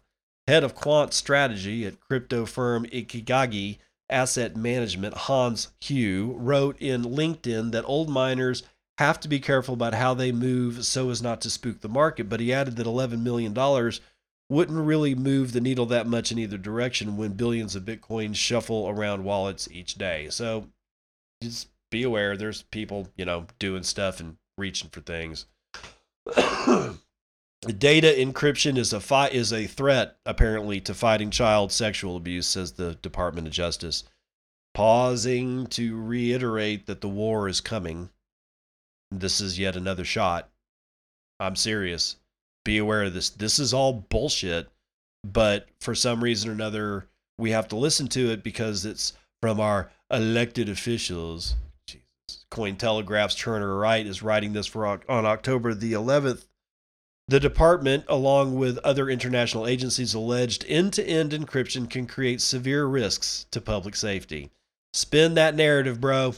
Head 0.48 0.64
of 0.64 0.76
quant 0.76 1.12
strategy 1.12 1.86
at 1.88 2.00
crypto 2.00 2.46
firm 2.46 2.86
Ikigai 2.86 3.80
Asset 4.08 4.56
Management, 4.56 5.16
Hans 5.16 5.70
Hu, 5.88 6.36
wrote 6.38 6.80
in 6.80 7.04
LinkedIn 7.04 7.72
that 7.72 7.86
old 7.86 8.10
miners 8.10 8.62
have 9.00 9.20
to 9.22 9.28
be 9.28 9.40
careful 9.40 9.74
about 9.74 9.96
how 9.96 10.14
they 10.14 10.32
move 10.32 10.86
so 10.86 11.10
as 11.10 11.22
not 11.22 11.42
to 11.42 11.50
spook 11.50 11.82
the 11.82 11.90
market. 11.90 12.30
But 12.30 12.40
he 12.40 12.54
added 12.54 12.76
that 12.76 12.86
$11 12.86 13.24
million 13.24 13.54
wouldn't 14.50 14.86
really 14.86 15.16
move 15.16 15.54
the 15.54 15.62
needle 15.62 15.86
that 15.88 16.08
much 16.08 16.32
in 16.32 16.38
either 16.38 16.58
direction 16.58 17.18
when 17.18 17.34
billions 17.34 17.76
of 17.76 17.84
bitcoins 17.84 18.36
shuffle 18.36 18.88
around 18.88 19.24
wallets 19.24 19.68
each 19.72 19.96
day. 19.96 20.30
So 20.30 20.70
just 21.42 21.70
be 21.90 22.04
aware 22.04 22.38
there's 22.38 22.62
people, 22.64 23.10
you 23.18 23.26
know, 23.26 23.48
doing 23.58 23.84
stuff 23.84 24.20
and 24.20 24.38
reaching 24.58 24.90
for 24.90 25.02
things. 25.02 25.48
Data 26.36 28.14
encryption 28.16 28.78
is 28.78 28.94
a 28.94 29.00
fi- 29.00 29.30
is 29.30 29.52
a 29.52 29.66
threat 29.66 30.18
apparently 30.26 30.80
to 30.82 30.94
fighting 30.94 31.32
child 31.32 31.72
sexual 31.72 32.16
abuse 32.16 32.48
says 32.48 32.74
the 32.74 32.96
Department 32.96 33.48
of 33.48 33.54
Justice. 33.54 34.04
Pausing 34.76 35.66
to 35.68 36.00
reiterate 36.00 36.86
that 36.86 37.02
the 37.02 37.10
war 37.10 37.48
is 37.48 37.62
coming. 37.62 38.10
This 39.10 39.42
is 39.42 39.58
yet 39.58 39.76
another 39.76 40.06
shot. 40.06 40.50
I'm 41.40 41.56
serious 41.56 42.18
be 42.66 42.78
aware 42.78 43.04
of 43.04 43.14
this. 43.14 43.30
This 43.30 43.60
is 43.60 43.74
all 43.74 43.94
bullshit, 43.94 44.68
but 45.24 45.68
for 45.80 45.96
some 45.96 46.22
reason 46.22 46.50
or 46.50 46.54
another, 46.54 47.08
we 47.38 47.52
have 47.52 47.70
to 47.70 47.78
listen 47.78 48.08
to 48.10 48.32
it 48.32 48.44
because 48.44 48.86
it's 48.86 49.14
from 49.42 49.62
our 49.62 49.92
elected 50.12 50.68
officials. 50.68 51.56
Jesus. 51.88 52.46
Cointelegraph's 52.52 53.36
Turner 53.36 53.78
Wright 53.78 54.06
is 54.06 54.22
writing 54.22 54.52
this 54.52 54.68
for 54.68 54.86
on 54.86 55.26
October 55.26 55.74
the 55.74 55.94
11th. 55.94 56.48
The 57.28 57.40
department, 57.40 58.06
along 58.08 58.56
with 58.56 58.78
other 58.80 59.10
international 59.10 59.66
agencies, 59.66 60.14
alleged 60.14 60.64
end 60.68 60.94
to 60.94 61.04
end 61.04 61.32
encryption 61.32 61.90
can 61.90 62.06
create 62.06 62.40
severe 62.40 62.86
risks 62.86 63.48
to 63.52 63.60
public 63.62 63.96
safety. 63.96 64.52
Spin 64.94 65.34
that 65.34 65.56
narrative, 65.56 66.00
bro. 66.00 66.36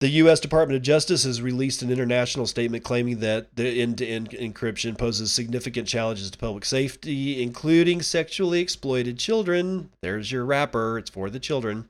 The 0.00 0.08
U.S. 0.10 0.38
Department 0.38 0.76
of 0.76 0.82
Justice 0.82 1.24
has 1.24 1.42
released 1.42 1.82
an 1.82 1.90
international 1.90 2.46
statement 2.46 2.84
claiming 2.84 3.18
that 3.18 3.56
the 3.56 3.68
end 3.68 3.98
to 3.98 4.06
end 4.06 4.30
encryption 4.30 4.96
poses 4.96 5.32
significant 5.32 5.88
challenges 5.88 6.30
to 6.30 6.38
public 6.38 6.64
safety, 6.64 7.42
including 7.42 8.02
sexually 8.02 8.60
exploited 8.60 9.18
children. 9.18 9.90
There's 10.00 10.30
your 10.30 10.44
wrapper, 10.44 10.98
it's 10.98 11.10
for 11.10 11.28
the 11.30 11.40
children. 11.40 11.88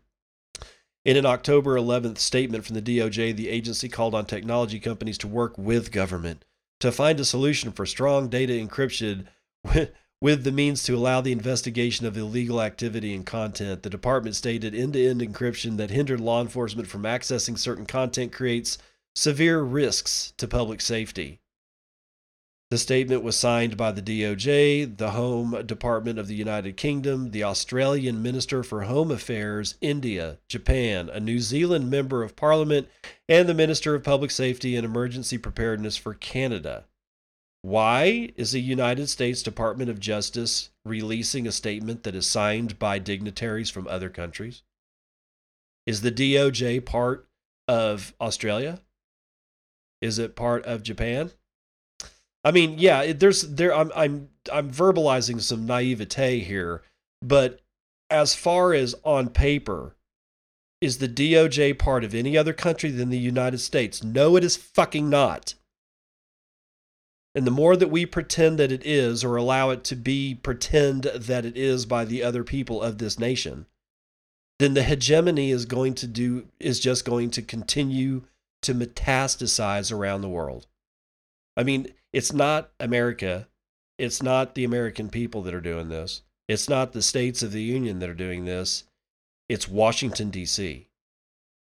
In 1.05 1.19
an 1.19 1.27
October 1.27 1.77
11th 1.77 2.17
statement 2.17 2.65
from 2.65 2.77
the 2.77 2.83
DOJ, 2.83 3.37
the 3.37 3.51
agency 3.51 3.91
called 3.91 4.15
on 4.15 4.25
technology 4.25 4.81
companies 4.81 5.19
to 5.19 5.29
work 5.29 5.59
with 5.59 5.93
government 5.93 6.47
to 6.81 6.91
find 6.91 7.21
a 7.21 7.27
solution 7.27 7.73
for 7.73 7.85
strong 7.85 8.29
data 8.29 8.55
encryption 8.55 9.27
with 10.21 10.45
the 10.45 10.53
means 10.53 10.83
to 10.83 10.97
allow 10.97 11.21
the 11.21 11.33
investigation 11.33 12.07
of 12.07 12.17
illegal 12.17 12.61
activity 12.61 13.15
and 13.15 13.25
content. 13.25 13.83
The 13.83 13.91
department 13.91 14.37
stated 14.37 14.75
end 14.75 14.95
to 14.95 15.09
end 15.09 15.21
encryption 15.21 15.77
that 15.77 15.91
hindered 15.91 16.21
law 16.21 16.41
enforcement 16.41 16.89
from 16.89 17.03
accessing 17.03 17.59
certain 17.59 17.87
content 17.87 18.33
creates 18.33 18.79
severe 19.15 19.61
risks 19.61 20.33
to 20.37 20.49
public 20.49 20.81
safety. 20.81 21.41
The 22.71 22.79
statement 22.79 23.23
was 23.23 23.35
signed 23.35 23.79
by 23.79 23.93
the 23.93 24.03
DOJ, 24.03 24.99
the 24.99 25.13
Home 25.13 25.65
Department 25.65 26.19
of 26.19 26.27
the 26.27 26.35
United 26.35 26.77
Kingdom, 26.77 27.31
the 27.31 27.43
Australian 27.43 28.23
Minister 28.23 28.63
for 28.63 28.83
Home 28.83 29.11
Affairs, 29.11 29.77
India, 29.81 30.37
Japan, 30.49 31.09
a 31.09 31.19
New 31.19 31.39
Zealand 31.39 31.91
Member 31.91 32.23
of 32.23 32.37
Parliament, 32.37 32.89
and 33.27 33.49
the 33.49 33.55
Minister 33.55 33.95
of 33.95 34.05
Public 34.05 34.31
Safety 34.31 34.77
and 34.77 34.85
Emergency 34.85 35.39
Preparedness 35.39 35.97
for 35.97 36.13
Canada. 36.13 36.85
Why 37.63 38.31
is 38.37 38.53
the 38.53 38.61
United 38.61 39.09
States 39.09 39.43
Department 39.43 39.91
of 39.91 39.99
Justice 39.99 40.71
releasing 40.85 41.47
a 41.47 41.53
statement 41.53 42.05
that 42.05 42.15
is 42.15 42.27
signed 42.27 42.79
by 42.79 42.99
dignitaries 42.99 43.71
from 43.71 43.89
other 43.89 44.09
countries? 44.09 44.63
Is 45.87 46.03
the 46.03 46.13
DOJ 46.13 46.85
part 46.85 47.29
of 47.67 48.15
Australia? 48.21 48.81
Is 50.01 50.19
it 50.19 50.37
part 50.37 50.65
of 50.67 50.83
Japan? 50.83 51.33
I 52.45 52.53
mean, 52.53 52.79
yeah, 52.79 53.03
it, 53.03 53.21
there's 53.21 53.43
there 53.43 53.75
I'm 53.75 53.91
I'm 53.95 54.29
I'm 54.53 54.71
verbalizing 54.71 55.41
some 55.41 55.67
naivete 55.67 56.41
here, 56.41 56.83
but 57.21 57.61
as 58.09 58.35
far 58.35 58.73
as 58.73 58.95
on 59.05 59.29
paper, 59.31 59.97
is 60.81 60.99
the 60.99 61.09
DOJ 61.09 61.79
part 61.79 62.05
of 62.05 62.15
any 62.15 62.39
other 62.39 62.53
country 62.53 62.91
than 62.91 63.11
the 63.11 63.19
United 63.19 63.59
States? 63.59 64.05
No, 64.05 64.37
it 64.37 64.45
is 64.45 64.57
fucking 64.57 65.11
not. 65.11 65.55
And 67.39 67.47
the 67.47 67.53
more 67.53 67.77
that 67.77 67.93
we 67.93 68.05
pretend 68.05 68.59
that 68.59 68.73
it 68.73 68.85
is, 68.85 69.23
or 69.23 69.37
allow 69.37 69.71
it 69.71 69.85
to 69.85 69.95
be 69.95 70.35
pretend 70.35 71.05
that 71.05 71.45
it 71.45 71.57
is 71.57 71.87
by 71.87 72.05
the 72.05 72.21
other 72.21 72.43
people 72.43 72.83
of 72.83 72.99
this 72.99 73.17
nation, 73.17 73.67
then 74.59 74.75
the 74.75 74.83
hegemony 74.83 75.53
is 75.53 75.65
going 75.65 75.95
to 75.95 76.09
do 76.09 76.49
is 76.59 76.81
just 76.81 77.05
going 77.05 77.31
to 77.31 77.41
continue 77.41 78.25
to 78.63 78.75
metastasize 78.75 79.93
around 79.93 80.23
the 80.23 80.29
world. 80.29 80.67
I 81.57 81.63
mean, 81.63 81.95
it's 82.13 82.33
not 82.33 82.73
America. 82.81 83.47
It's 83.99 84.21
not 84.21 84.57
the 84.57 84.65
American 84.65 85.09
people 85.09 85.43
that 85.43 85.55
are 85.55 85.61
doing 85.61 85.91
this. 85.91 86.23
It's 86.49 86.69
not 86.69 86.93
the 86.93 87.03
states 87.03 87.45
of 87.45 87.53
the 87.53 87.63
union 87.63 88.01
that 88.01 88.11
are 88.11 88.15
doing 88.15 88.47
this. 88.47 88.83
It's 89.49 89.69
Washington, 89.69 90.31
D.C. 90.31 90.89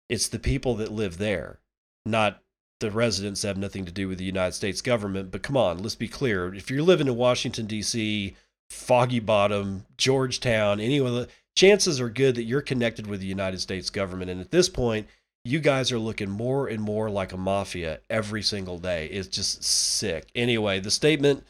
It's 0.09 0.27
the 0.27 0.39
people 0.39 0.73
that 0.77 0.91
live 0.91 1.19
there, 1.19 1.59
not 2.03 2.41
the 2.81 2.91
residents 2.91 3.43
have 3.43 3.57
nothing 3.57 3.85
to 3.85 3.91
do 3.91 4.07
with 4.07 4.17
the 4.17 4.25
United 4.25 4.53
States 4.53 4.81
government. 4.81 5.31
But 5.31 5.43
come 5.43 5.55
on, 5.55 5.77
let's 5.77 5.95
be 5.95 6.09
clear. 6.09 6.53
If 6.53 6.69
you're 6.69 6.83
living 6.83 7.07
in 7.07 7.15
Washington, 7.15 7.65
D.C., 7.65 8.35
Foggy 8.69 9.19
Bottom, 9.19 9.85
Georgetown, 9.97 10.79
any 10.79 10.97
of 10.97 11.11
the 11.11 11.27
chances 11.55 11.99
are 11.99 12.09
good 12.09 12.35
that 12.35 12.43
you're 12.43 12.61
connected 12.61 13.07
with 13.07 13.19
the 13.19 13.25
United 13.25 13.59
States 13.59 13.89
government. 13.89 14.31
And 14.31 14.41
at 14.41 14.51
this 14.51 14.69
point, 14.69 15.07
you 15.43 15.59
guys 15.59 15.91
are 15.91 15.99
looking 15.99 16.29
more 16.29 16.67
and 16.67 16.81
more 16.81 17.09
like 17.09 17.33
a 17.33 17.37
mafia 17.37 17.99
every 18.09 18.41
single 18.41 18.77
day. 18.77 19.07
It's 19.07 19.27
just 19.27 19.63
sick. 19.63 20.29
Anyway, 20.35 20.79
the 20.79 20.91
statement, 20.91 21.45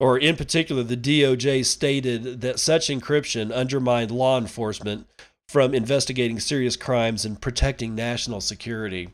or 0.00 0.18
in 0.18 0.36
particular, 0.36 0.82
the 0.82 0.96
DOJ 0.96 1.64
stated 1.64 2.40
that 2.40 2.58
such 2.58 2.88
encryption 2.88 3.52
undermined 3.52 4.10
law 4.10 4.38
enforcement 4.38 5.06
from 5.48 5.74
investigating 5.74 6.40
serious 6.40 6.76
crimes 6.76 7.24
and 7.24 7.40
protecting 7.40 7.94
national 7.94 8.40
security. 8.40 9.10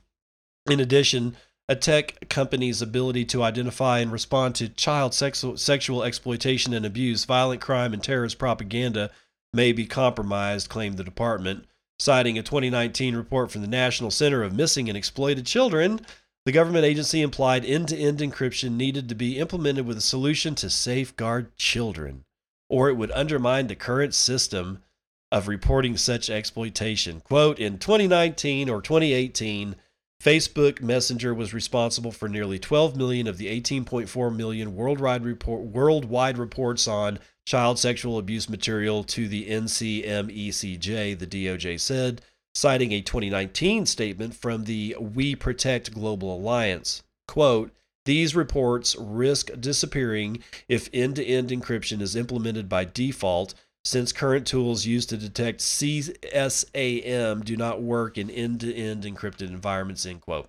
In 0.70 0.80
addition, 0.80 1.36
a 1.70 1.76
tech 1.76 2.28
company's 2.28 2.82
ability 2.82 3.24
to 3.24 3.44
identify 3.44 4.00
and 4.00 4.10
respond 4.10 4.56
to 4.56 4.68
child 4.68 5.14
sexual, 5.14 6.02
exploitation 6.02 6.74
and 6.74 6.84
abuse, 6.84 7.24
violent 7.24 7.60
crime, 7.60 7.92
and 7.94 8.02
terrorist 8.02 8.40
propaganda 8.40 9.08
may 9.54 9.70
be 9.70 9.86
compromised, 9.86 10.68
claimed 10.68 10.96
the 10.96 11.04
department. 11.04 11.64
Citing 12.00 12.36
a 12.36 12.42
2019 12.42 13.14
report 13.14 13.52
from 13.52 13.60
the 13.60 13.68
National 13.68 14.10
Center 14.10 14.42
of 14.42 14.52
Missing 14.52 14.88
and 14.88 14.98
Exploited 14.98 15.46
Children, 15.46 16.00
the 16.44 16.50
government 16.50 16.86
agency 16.86 17.22
implied 17.22 17.64
end 17.64 17.86
to 17.90 17.96
end 17.96 18.18
encryption 18.18 18.72
needed 18.72 19.08
to 19.08 19.14
be 19.14 19.38
implemented 19.38 19.86
with 19.86 19.96
a 19.96 20.00
solution 20.00 20.56
to 20.56 20.70
safeguard 20.70 21.56
children, 21.56 22.24
or 22.68 22.88
it 22.88 22.96
would 22.96 23.12
undermine 23.12 23.68
the 23.68 23.76
current 23.76 24.12
system 24.12 24.82
of 25.30 25.46
reporting 25.46 25.96
such 25.96 26.30
exploitation. 26.30 27.20
Quote 27.20 27.60
In 27.60 27.78
2019 27.78 28.68
or 28.68 28.82
2018, 28.82 29.76
Facebook 30.22 30.82
Messenger 30.82 31.32
was 31.32 31.54
responsible 31.54 32.12
for 32.12 32.28
nearly 32.28 32.58
12 32.58 32.94
million 32.94 33.26
of 33.26 33.38
the 33.38 33.46
18.4 33.60 34.36
million 34.36 34.76
worldwide, 34.76 35.24
report, 35.24 35.62
worldwide 35.62 36.36
reports 36.36 36.86
on 36.86 37.18
child 37.46 37.78
sexual 37.78 38.18
abuse 38.18 38.48
material 38.48 39.02
to 39.02 39.26
the 39.26 39.48
NCMECJ, 39.48 41.18
the 41.18 41.26
DOJ 41.26 41.80
said, 41.80 42.20
citing 42.54 42.92
a 42.92 43.00
2019 43.00 43.86
statement 43.86 44.34
from 44.34 44.64
the 44.64 44.94
We 45.00 45.34
Protect 45.34 45.94
Global 45.94 46.36
Alliance. 46.36 47.02
Quote, 47.26 47.72
these 48.04 48.36
reports 48.36 48.94
risk 48.96 49.50
disappearing 49.58 50.42
if 50.68 50.90
end 50.92 51.16
to 51.16 51.24
end 51.24 51.48
encryption 51.48 52.02
is 52.02 52.14
implemented 52.14 52.68
by 52.68 52.84
default 52.84 53.54
since 53.84 54.12
current 54.12 54.46
tools 54.46 54.86
used 54.86 55.08
to 55.08 55.16
detect 55.16 55.60
CSAM 55.60 57.44
do 57.44 57.56
not 57.56 57.82
work 57.82 58.18
in 58.18 58.30
end-to-end 58.30 59.04
encrypted 59.04 59.48
environments, 59.48 60.04
end 60.04 60.20
quote. 60.20 60.48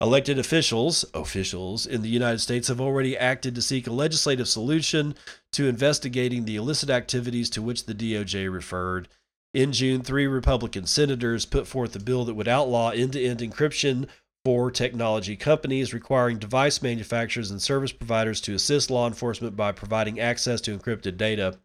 Elected 0.00 0.38
officials, 0.38 1.04
officials 1.12 1.84
in 1.84 2.02
the 2.02 2.08
United 2.08 2.38
States 2.38 2.68
have 2.68 2.80
already 2.80 3.16
acted 3.16 3.54
to 3.54 3.62
seek 3.62 3.86
a 3.86 3.92
legislative 3.92 4.46
solution 4.46 5.14
to 5.52 5.66
investigating 5.66 6.44
the 6.44 6.54
illicit 6.54 6.88
activities 6.88 7.50
to 7.50 7.62
which 7.62 7.86
the 7.86 7.94
DOJ 7.94 8.52
referred. 8.52 9.08
In 9.54 9.72
June, 9.72 10.02
three 10.02 10.26
Republican 10.26 10.86
senators 10.86 11.46
put 11.46 11.66
forth 11.66 11.96
a 11.96 12.00
bill 12.00 12.24
that 12.26 12.34
would 12.34 12.46
outlaw 12.46 12.90
end-to-end 12.90 13.40
encryption 13.40 14.06
for 14.44 14.70
technology 14.70 15.36
companies, 15.36 15.92
requiring 15.92 16.38
device 16.38 16.80
manufacturers 16.80 17.50
and 17.50 17.60
service 17.60 17.92
providers 17.92 18.40
to 18.42 18.54
assist 18.54 18.90
law 18.90 19.06
enforcement 19.06 19.56
by 19.56 19.72
providing 19.72 20.20
access 20.20 20.60
to 20.60 20.76
encrypted 20.76 21.16
data. 21.16 21.58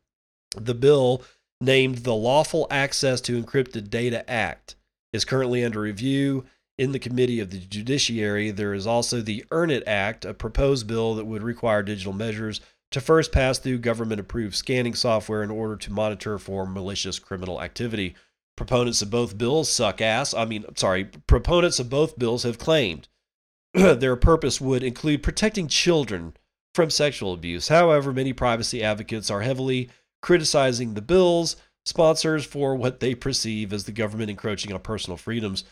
The 0.56 0.74
bill, 0.74 1.24
named 1.62 2.00
the 2.00 2.16
Lawful 2.16 2.68
Access 2.70 3.22
to 3.22 3.42
Encrypted 3.42 3.90
Data 3.90 4.30
Act, 4.30 4.76
is 5.12 5.26
currently 5.26 5.64
under 5.64 5.80
review 5.80 6.46
in 6.78 6.92
the 6.92 7.00
Committee 7.00 7.40
of 7.40 7.52
the 7.52 7.60
Judiciary. 7.60 8.52
There 8.52 8.74
is 8.74 8.88
also 8.88 9.22
the 9.22 9.46
Earn 9.52 9.70
It 9.70 9.88
Act, 9.88 10.26
a 10.26 10.34
proposed 10.34 10.88
bill 10.88 11.16
that 11.16 11.26
would 11.26 11.44
require 11.44 11.84
digital 11.84 12.14
measures 12.14 12.62
to 12.92 13.02
first 13.02 13.32
pass 13.32 13.58
through 13.58 13.80
government 13.80 14.20
approved 14.20 14.56
scanning 14.56 14.94
software 14.94 15.44
in 15.44 15.50
order 15.50 15.76
to 15.76 15.92
monitor 15.92 16.38
for 16.38 16.66
malicious 16.66 17.20
criminal 17.20 17.62
activity. 17.62 18.16
Proponents 18.56 19.02
of 19.02 19.10
both 19.10 19.38
bills 19.38 19.70
suck 19.70 20.00
ass. 20.00 20.34
I 20.34 20.46
mean, 20.46 20.66
sorry, 20.76 21.06
proponents 21.06 21.80
of 21.80 21.90
both 21.90 22.20
bills 22.20 22.44
have 22.44 22.60
claimed 22.60 23.08
their 23.74 24.16
purpose 24.16 24.62
would 24.62 24.84
include 24.84 25.24
protecting 25.24 25.68
children 25.68 26.36
from 26.76 26.92
sexual 26.92 27.34
abuse. 27.34 27.68
However, 27.68 28.14
many 28.14 28.32
privacy 28.32 28.84
advocates 28.84 29.32
are 29.32 29.42
heavily 29.42 29.90
criticizing 30.24 30.94
the 30.94 31.02
bill's 31.02 31.58
sponsors 31.86 32.46
for 32.46 32.76
what 32.76 33.02
they 33.02 33.14
perceive 33.14 33.74
as 33.74 33.84
the 33.84 33.92
government 33.92 34.30
encroaching 34.30 34.72
on 34.74 34.80
personal 34.80 35.18
freedoms. 35.18 35.66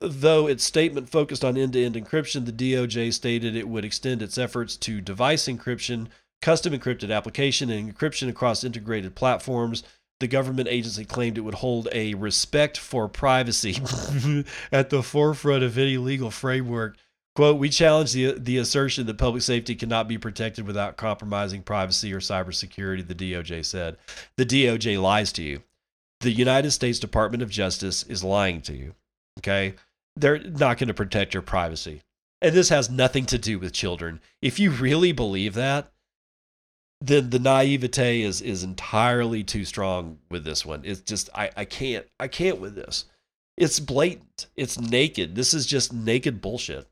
Though 0.00 0.48
its 0.48 0.64
statement 0.64 1.08
focused 1.08 1.44
on 1.44 1.56
end 1.56 1.74
to 1.74 1.84
end 1.84 1.94
encryption, 1.94 2.44
the 2.44 2.52
DOJ 2.52 3.12
stated 3.12 3.54
it 3.54 3.68
would 3.68 3.84
extend 3.84 4.22
its 4.22 4.36
efforts 4.36 4.76
to 4.78 5.00
device 5.00 5.46
encryption, 5.46 6.08
custom 6.42 6.72
encrypted 6.72 7.14
application, 7.14 7.70
and 7.70 7.94
encryption 7.94 8.28
across 8.28 8.64
integrated 8.64 9.14
platforms. 9.14 9.84
The 10.18 10.26
government 10.26 10.68
agency 10.68 11.04
claimed 11.04 11.38
it 11.38 11.42
would 11.42 11.54
hold 11.54 11.86
a 11.92 12.14
respect 12.14 12.76
for 12.76 13.08
privacy 13.08 13.80
at 14.72 14.90
the 14.90 15.04
forefront 15.04 15.62
of 15.62 15.78
any 15.78 15.96
legal 15.96 16.32
framework 16.32 16.96
Quote, 17.36 17.58
we 17.58 17.68
challenge 17.68 18.14
the, 18.14 18.32
the 18.32 18.56
assertion 18.56 19.04
that 19.04 19.18
public 19.18 19.42
safety 19.42 19.74
cannot 19.74 20.08
be 20.08 20.16
protected 20.16 20.66
without 20.66 20.96
compromising 20.96 21.62
privacy 21.62 22.10
or 22.14 22.18
cybersecurity, 22.18 23.06
the 23.06 23.14
DOJ 23.14 23.62
said. 23.62 23.98
The 24.38 24.46
DOJ 24.46 24.98
lies 25.00 25.32
to 25.32 25.42
you. 25.42 25.62
The 26.20 26.30
United 26.30 26.70
States 26.70 26.98
Department 26.98 27.42
of 27.42 27.50
Justice 27.50 28.04
is 28.04 28.24
lying 28.24 28.62
to 28.62 28.74
you. 28.74 28.94
Okay? 29.38 29.74
They're 30.16 30.38
not 30.38 30.78
going 30.78 30.88
to 30.88 30.94
protect 30.94 31.34
your 31.34 31.42
privacy. 31.42 32.00
And 32.40 32.54
this 32.54 32.70
has 32.70 32.88
nothing 32.88 33.26
to 33.26 33.36
do 33.36 33.58
with 33.58 33.74
children. 33.74 34.20
If 34.40 34.58
you 34.58 34.70
really 34.70 35.12
believe 35.12 35.52
that, 35.52 35.92
then 37.02 37.28
the 37.28 37.38
naivete 37.38 38.22
is 38.22 38.40
is 38.40 38.64
entirely 38.64 39.44
too 39.44 39.66
strong 39.66 40.20
with 40.30 40.44
this 40.44 40.64
one. 40.64 40.80
It's 40.84 41.02
just 41.02 41.28
I, 41.34 41.50
I 41.54 41.66
can't 41.66 42.06
I 42.18 42.28
can't 42.28 42.60
with 42.60 42.74
this. 42.74 43.04
It's 43.58 43.78
blatant. 43.78 44.46
It's 44.56 44.80
naked. 44.80 45.34
This 45.34 45.52
is 45.52 45.66
just 45.66 45.92
naked 45.92 46.40
bullshit. 46.40 46.88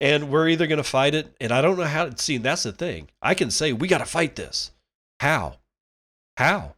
And 0.00 0.30
we're 0.30 0.48
either 0.48 0.66
going 0.66 0.76
to 0.76 0.84
fight 0.84 1.14
it, 1.14 1.34
and 1.40 1.52
I 1.52 1.62
don't 1.62 1.78
know 1.78 1.84
how 1.84 2.06
to 2.06 2.22
see. 2.22 2.36
That's 2.36 2.64
the 2.64 2.72
thing. 2.72 3.08
I 3.22 3.34
can 3.34 3.50
say, 3.50 3.72
we 3.72 3.88
got 3.88 3.98
to 3.98 4.04
fight 4.04 4.36
this. 4.36 4.72
How? 5.20 5.56
How? 6.36 6.74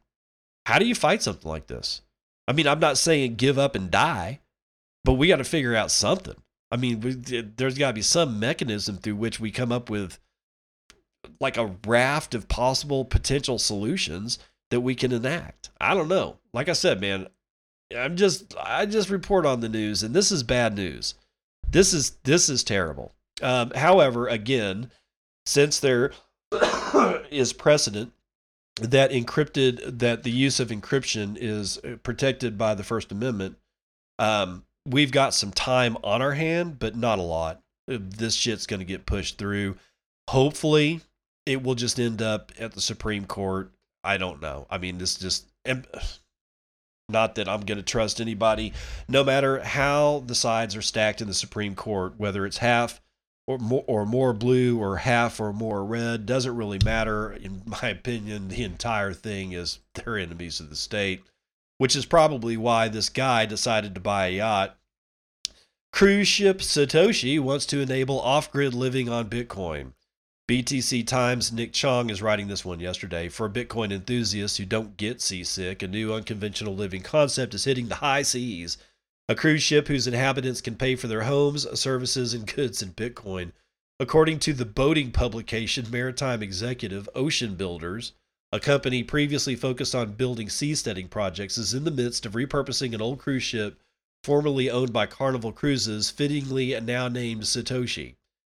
How 0.66 0.78
do 0.78 0.86
you 0.86 0.94
fight 0.94 1.22
something 1.22 1.48
like 1.48 1.66
this? 1.66 2.02
I 2.46 2.52
mean, 2.52 2.68
I'm 2.68 2.78
not 2.78 2.98
saying 2.98 3.34
give 3.34 3.58
up 3.58 3.74
and 3.74 3.90
die, 3.90 4.40
but 5.04 5.14
we 5.14 5.28
got 5.28 5.36
to 5.36 5.44
figure 5.44 5.74
out 5.74 5.90
something. 5.90 6.36
I 6.70 6.76
mean, 6.76 7.00
we, 7.00 7.14
there's 7.14 7.78
got 7.78 7.88
to 7.88 7.94
be 7.94 8.02
some 8.02 8.38
mechanism 8.38 8.98
through 8.98 9.16
which 9.16 9.40
we 9.40 9.50
come 9.50 9.72
up 9.72 9.90
with 9.90 10.18
like 11.40 11.56
a 11.56 11.74
raft 11.86 12.34
of 12.34 12.48
possible 12.48 13.04
potential 13.04 13.58
solutions 13.58 14.38
that 14.70 14.80
we 14.80 14.94
can 14.94 15.12
enact. 15.12 15.70
I 15.80 15.94
don't 15.94 16.08
know. 16.08 16.38
Like 16.52 16.68
I 16.68 16.74
said, 16.74 17.00
man, 17.00 17.28
I'm 17.96 18.16
just 18.16 18.54
I 18.58 18.86
just 18.86 19.10
report 19.10 19.46
on 19.46 19.60
the 19.60 19.68
news, 19.68 20.02
and 20.02 20.14
this 20.14 20.30
is 20.30 20.42
bad 20.42 20.76
news. 20.76 21.14
This 21.70 21.92
is 21.92 22.10
this 22.24 22.48
is 22.48 22.64
terrible. 22.64 23.12
Um, 23.42 23.70
however, 23.70 24.26
again, 24.26 24.90
since 25.46 25.80
there 25.80 26.12
is 27.30 27.52
precedent 27.52 28.12
that 28.80 29.10
encrypted 29.10 29.98
that 29.98 30.22
the 30.22 30.30
use 30.30 30.60
of 30.60 30.68
encryption 30.68 31.36
is 31.38 31.78
protected 32.02 32.56
by 32.56 32.74
the 32.74 32.84
First 32.84 33.12
Amendment, 33.12 33.56
um, 34.18 34.64
we've 34.86 35.12
got 35.12 35.34
some 35.34 35.52
time 35.52 35.96
on 36.02 36.22
our 36.22 36.32
hand, 36.32 36.78
but 36.78 36.96
not 36.96 37.18
a 37.18 37.22
lot. 37.22 37.60
This 37.86 38.34
shit's 38.34 38.66
going 38.66 38.80
to 38.80 38.86
get 38.86 39.06
pushed 39.06 39.38
through. 39.38 39.76
Hopefully, 40.28 41.00
it 41.46 41.62
will 41.62 41.74
just 41.74 41.98
end 41.98 42.20
up 42.22 42.52
at 42.58 42.72
the 42.72 42.80
Supreme 42.80 43.24
Court. 43.24 43.70
I 44.04 44.16
don't 44.16 44.40
know. 44.40 44.66
I 44.70 44.78
mean, 44.78 44.98
this 44.98 45.16
just 45.16 45.46
not 47.08 47.36
that 47.36 47.48
I'm 47.48 47.62
going 47.62 47.78
to 47.78 47.84
trust 47.84 48.20
anybody, 48.20 48.74
no 49.08 49.24
matter 49.24 49.60
how 49.60 50.22
the 50.26 50.34
sides 50.34 50.76
are 50.76 50.82
stacked 50.82 51.22
in 51.22 51.28
the 51.28 51.34
Supreme 51.34 51.74
Court, 51.74 52.14
whether 52.18 52.44
it's 52.44 52.58
half 52.58 53.00
or 53.46 53.56
more, 53.56 53.84
or 53.86 54.04
more 54.04 54.34
blue 54.34 54.78
or 54.78 54.98
half 54.98 55.40
or 55.40 55.54
more 55.54 55.82
red, 55.84 56.26
doesn't 56.26 56.54
really 56.54 56.78
matter. 56.84 57.32
In 57.32 57.62
my 57.64 57.88
opinion, 57.88 58.48
the 58.48 58.62
entire 58.62 59.14
thing 59.14 59.52
is 59.52 59.78
they're 59.94 60.18
enemies 60.18 60.60
of 60.60 60.68
the 60.68 60.76
state, 60.76 61.22
which 61.78 61.96
is 61.96 62.04
probably 62.04 62.58
why 62.58 62.88
this 62.88 63.08
guy 63.08 63.46
decided 63.46 63.94
to 63.94 64.00
buy 64.00 64.26
a 64.26 64.36
yacht. 64.36 64.76
Cruise 65.90 66.28
ship 66.28 66.58
Satoshi 66.58 67.40
wants 67.40 67.64
to 67.66 67.80
enable 67.80 68.20
off 68.20 68.52
grid 68.52 68.74
living 68.74 69.08
on 69.08 69.30
Bitcoin. 69.30 69.92
BTC 70.48 71.06
Times' 71.06 71.52
Nick 71.52 71.74
Chong 71.74 72.08
is 72.08 72.22
writing 72.22 72.48
this 72.48 72.64
one 72.64 72.80
yesterday. 72.80 73.28
For 73.28 73.50
Bitcoin 73.50 73.92
enthusiasts 73.92 74.56
who 74.56 74.64
don't 74.64 74.96
get 74.96 75.20
seasick, 75.20 75.82
a 75.82 75.86
new 75.86 76.14
unconventional 76.14 76.74
living 76.74 77.02
concept 77.02 77.52
is 77.52 77.64
hitting 77.64 77.88
the 77.88 77.96
high 77.96 78.22
seas. 78.22 78.78
A 79.28 79.34
cruise 79.34 79.62
ship 79.62 79.88
whose 79.88 80.06
inhabitants 80.06 80.62
can 80.62 80.74
pay 80.74 80.96
for 80.96 81.06
their 81.06 81.24
homes, 81.24 81.66
services, 81.78 82.32
and 82.32 82.50
goods 82.50 82.80
in 82.80 82.94
Bitcoin. 82.94 83.52
According 84.00 84.38
to 84.38 84.54
the 84.54 84.64
boating 84.64 85.12
publication 85.12 85.90
Maritime 85.90 86.42
Executive, 86.42 87.10
Ocean 87.14 87.54
Builders, 87.54 88.12
a 88.50 88.58
company 88.58 89.02
previously 89.02 89.54
focused 89.54 89.94
on 89.94 90.12
building 90.12 90.48
seasteading 90.48 91.10
projects, 91.10 91.58
is 91.58 91.74
in 91.74 91.84
the 91.84 91.90
midst 91.90 92.24
of 92.24 92.32
repurposing 92.32 92.94
an 92.94 93.02
old 93.02 93.18
cruise 93.18 93.42
ship 93.42 93.78
formerly 94.24 94.70
owned 94.70 94.94
by 94.94 95.04
Carnival 95.04 95.52
Cruises, 95.52 96.10
fittingly 96.10 96.80
now 96.80 97.06
named 97.06 97.42
Satoshi. 97.42 98.14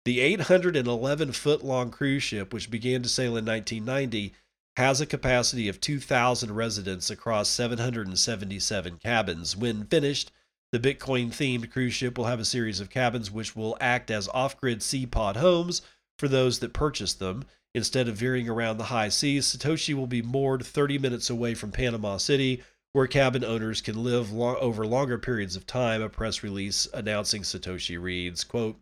The 0.09 0.21
811 0.21 1.33
foot 1.33 1.63
long 1.63 1.91
cruise 1.91 2.23
ship, 2.23 2.55
which 2.55 2.71
began 2.71 3.03
to 3.03 3.11
sail 3.11 3.37
in 3.37 3.45
1990, 3.45 4.33
has 4.79 5.03
a 5.03 5.07
capacity 5.07 5.69
of 5.69 5.83
2,000 5.83 6.55
residents 6.55 7.11
across 7.11 7.51
777 7.51 8.97
cabins. 9.05 9.55
When 9.55 9.85
finished, 9.85 10.33
the 10.73 10.79
Bitcoin 10.79 11.29
themed 11.29 11.71
cruise 11.71 11.93
ship 11.93 12.17
will 12.17 12.25
have 12.25 12.41
a 12.41 12.47
series 12.47 12.81
of 12.81 12.89
cabins 12.89 13.31
which 13.31 13.55
will 13.55 13.77
act 13.83 14.11
as 14.11 14.29
off 14.29 14.59
grid 14.59 14.83
sea 14.83 15.05
pod 15.05 15.37
homes 15.37 15.83
for 16.19 16.27
those 16.27 16.61
that 16.61 16.73
purchase 16.73 17.13
them. 17.13 17.45
Instead 17.75 18.09
of 18.09 18.17
veering 18.17 18.49
around 18.49 18.79
the 18.79 18.85
high 18.85 19.11
seas, 19.11 19.45
Satoshi 19.45 19.93
will 19.93 20.07
be 20.07 20.23
moored 20.23 20.65
30 20.65 20.97
minutes 20.97 21.29
away 21.29 21.53
from 21.53 21.71
Panama 21.71 22.17
City, 22.17 22.63
where 22.95 23.07
cabin 23.07 23.45
owners 23.45 23.83
can 23.83 24.03
live 24.03 24.33
over 24.35 24.87
longer 24.87 25.19
periods 25.19 25.55
of 25.55 25.67
time. 25.67 26.01
A 26.01 26.09
press 26.09 26.43
release 26.43 26.89
announcing 26.95 27.43
Satoshi 27.43 28.01
reads, 28.01 28.43
quote, 28.43 28.81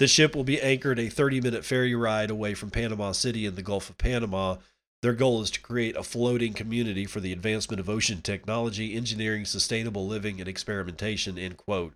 the 0.00 0.08
ship 0.08 0.34
will 0.34 0.44
be 0.44 0.62
anchored 0.62 0.98
a 0.98 1.10
30 1.10 1.42
minute 1.42 1.62
ferry 1.62 1.94
ride 1.94 2.30
away 2.30 2.54
from 2.54 2.70
Panama 2.70 3.12
City 3.12 3.44
in 3.44 3.54
the 3.54 3.62
Gulf 3.62 3.90
of 3.90 3.98
Panama. 3.98 4.56
Their 5.02 5.12
goal 5.12 5.42
is 5.42 5.50
to 5.50 5.60
create 5.60 5.94
a 5.94 6.02
floating 6.02 6.54
community 6.54 7.04
for 7.04 7.20
the 7.20 7.34
advancement 7.34 7.80
of 7.80 7.90
ocean 7.90 8.22
technology, 8.22 8.96
engineering, 8.96 9.44
sustainable 9.44 10.06
living, 10.06 10.40
and 10.40 10.48
experimentation. 10.48 11.38
End 11.38 11.58
quote. 11.58 11.92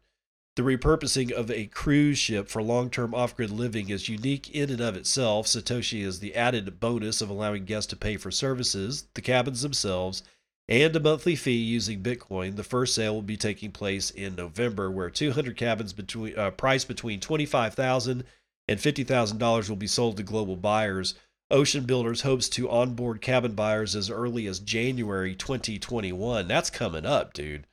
The 0.57 0.63
repurposing 0.63 1.33
of 1.33 1.51
a 1.51 1.65
cruise 1.69 2.19
ship 2.19 2.49
for 2.49 2.63
long 2.63 2.91
term 2.91 3.15
off 3.15 3.35
grid 3.35 3.51
living 3.51 3.89
is 3.89 4.07
unique 4.07 4.51
in 4.51 4.69
and 4.69 4.83
of 4.83 4.97
itself. 4.97 5.47
Satoshi 5.47 6.03
is 6.03 6.21
the 6.21 6.35
added 6.35 6.79
bonus 6.79 7.23
of 7.23 7.31
allowing 7.31 7.65
guests 7.65 7.89
to 7.89 7.97
pay 7.97 8.19
for 8.19 8.31
services, 8.31 9.07
the 9.15 9.23
cabins 9.23 9.63
themselves, 9.63 10.23
and 10.69 10.97
a 10.97 11.01
monthly 11.01 11.37
fee 11.37 11.53
using 11.57 12.03
Bitcoin. 12.03 12.57
The 12.57 12.65
first 12.65 12.95
sale 12.95 13.15
will 13.15 13.23
be 13.23 13.37
taking 13.37 13.71
place 13.71 14.11
in 14.11 14.35
November, 14.35 14.91
where 14.91 15.11
200 15.11 15.57
cabins 15.57 15.93
between 15.93 16.39
uh, 16.39 16.51
priced 16.51 16.89
between 16.89 17.21
$25,000 17.21 18.25
and 18.67 18.81
$50,000 18.81 19.69
will 19.69 19.77
be 19.77 19.87
sold 19.87 20.17
to 20.17 20.23
global 20.23 20.57
buyers. 20.57 21.15
Ocean 21.51 21.85
Builders 21.85 22.23
hopes 22.23 22.49
to 22.51 22.71
onboard 22.71 23.21
cabin 23.21 23.55
buyers 23.55 23.95
as 23.95 24.09
early 24.09 24.47
as 24.47 24.59
January 24.59 25.35
2021. 25.35 26.49
That's 26.49 26.71
coming 26.71 27.05
up, 27.05 27.35
dude. 27.35 27.67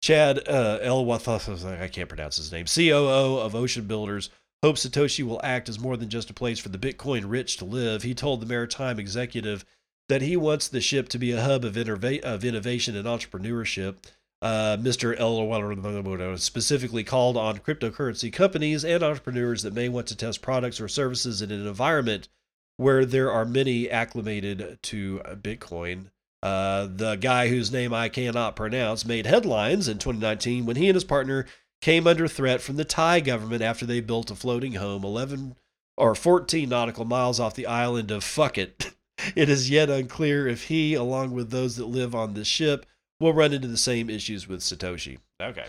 Chad 0.00 0.48
uh, 0.48 0.80
I 0.82 1.88
can't 1.88 2.08
pronounce 2.08 2.36
his 2.36 2.50
name, 2.50 2.66
COO 2.66 3.38
of 3.38 3.54
Ocean 3.54 3.86
Builders, 3.86 4.30
hopes 4.62 4.84
Satoshi 4.84 5.24
will 5.24 5.40
act 5.44 5.68
as 5.68 5.78
more 5.78 5.96
than 5.96 6.08
just 6.08 6.30
a 6.30 6.34
place 6.34 6.58
for 6.58 6.70
the 6.70 6.78
Bitcoin 6.78 7.24
rich 7.26 7.56
to 7.58 7.64
live. 7.64 8.02
He 8.02 8.14
told 8.14 8.40
the 8.40 8.46
Maritime 8.46 8.98
Executive 8.98 9.64
that 10.08 10.22
he 10.22 10.36
wants 10.36 10.68
the 10.68 10.80
ship 10.80 11.08
to 11.10 11.18
be 11.18 11.32
a 11.32 11.40
hub 11.40 11.64
of, 11.64 11.76
of 11.76 12.44
innovation 12.44 12.96
and 12.96 13.06
entrepreneurship. 13.06 13.96
Uh, 14.40 14.76
Mr. 14.76 15.14
El 15.18 16.36
specifically 16.36 17.04
called 17.04 17.36
on 17.36 17.58
cryptocurrency 17.58 18.32
companies 18.32 18.84
and 18.84 19.02
entrepreneurs 19.02 19.62
that 19.62 19.72
may 19.72 19.88
want 19.88 20.08
to 20.08 20.16
test 20.16 20.42
products 20.42 20.80
or 20.80 20.88
services 20.88 21.40
in 21.40 21.52
an 21.52 21.66
environment 21.66 22.28
where 22.76 23.04
there 23.04 23.30
are 23.30 23.44
many 23.44 23.88
acclimated 23.88 24.78
to 24.82 25.20
Bitcoin. 25.40 26.06
Uh, 26.42 26.88
the 26.90 27.14
guy 27.14 27.46
whose 27.48 27.70
name 27.70 27.94
I 27.94 28.08
cannot 28.08 28.56
pronounce 28.56 29.04
made 29.04 29.26
headlines 29.26 29.86
in 29.86 29.98
2019 29.98 30.66
when 30.66 30.74
he 30.74 30.88
and 30.88 30.96
his 30.96 31.04
partner 31.04 31.46
came 31.80 32.06
under 32.06 32.26
threat 32.26 32.60
from 32.60 32.76
the 32.76 32.84
Thai 32.84 33.20
government 33.20 33.62
after 33.62 33.86
they 33.86 34.00
built 34.00 34.30
a 34.30 34.34
floating 34.34 34.74
home 34.74 35.04
11 35.04 35.54
or 35.96 36.14
14 36.14 36.68
nautical 36.68 37.04
miles 37.04 37.38
off 37.38 37.54
the 37.54 37.66
island 37.66 38.10
of 38.10 38.24
Phuket. 38.24 38.86
It 38.86 38.92
is 39.36 39.70
yet 39.70 39.90
unclear 39.90 40.46
if 40.46 40.64
he, 40.64 40.94
along 40.94 41.32
with 41.32 41.50
those 41.50 41.76
that 41.76 41.86
live 41.86 42.14
on 42.14 42.34
this 42.34 42.48
ship, 42.48 42.86
will 43.20 43.32
run 43.32 43.52
into 43.52 43.68
the 43.68 43.76
same 43.76 44.10
issues 44.10 44.48
with 44.48 44.60
Satoshi. 44.60 45.18
Okay. 45.40 45.66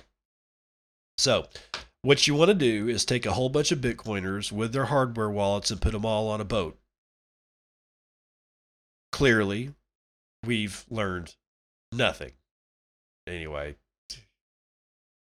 So, 1.17 1.45
what 2.01 2.27
you 2.27 2.35
want 2.35 2.49
to 2.49 2.55
do 2.55 2.89
is 2.89 3.05
take 3.05 3.25
a 3.25 3.33
whole 3.33 3.49
bunch 3.49 3.71
of 3.71 3.79
Bitcoiners 3.79 4.51
with 4.51 4.73
their 4.73 4.85
hardware 4.85 5.29
wallets 5.29 5.71
and 5.71 5.81
put 5.81 5.91
them 5.91 6.05
all 6.05 6.27
on 6.29 6.41
a 6.41 6.45
boat. 6.45 6.77
Clearly, 9.11 9.73
we've 10.43 10.85
learned 10.89 11.35
nothing. 11.91 12.31
Anyway, 13.27 13.75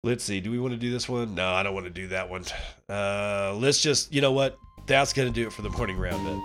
let's 0.03 0.23
see. 0.23 0.39
Do 0.39 0.51
we 0.51 0.59
want 0.59 0.73
to 0.73 0.79
do 0.79 0.91
this 0.91 1.09
one? 1.09 1.35
No, 1.35 1.51
I 1.51 1.63
don't 1.63 1.73
want 1.73 1.87
to 1.87 1.89
do 1.89 2.07
that 2.09 2.29
one. 2.29 2.45
Uh, 2.87 3.53
let's 3.55 3.81
just, 3.81 4.13
you 4.13 4.21
know 4.21 4.31
what? 4.31 4.57
That's 4.85 5.13
going 5.13 5.27
to 5.27 5.33
do 5.33 5.47
it 5.47 5.53
for 5.53 5.63
the 5.63 5.69
morning 5.69 5.97
roundup. 5.97 6.41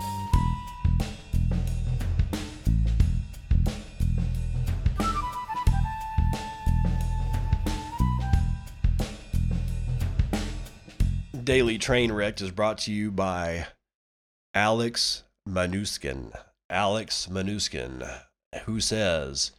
Daily 11.43 11.77
Train 11.77 12.11
Wrecked 12.11 12.41
is 12.41 12.51
brought 12.51 12.77
to 12.79 12.91
you 12.91 13.11
by 13.11 13.67
Alex 14.53 15.23
Manuskin. 15.47 16.31
Alex 16.69 17.27
Manuskin, 17.29 18.21
who 18.63 18.79
says, 18.79 19.51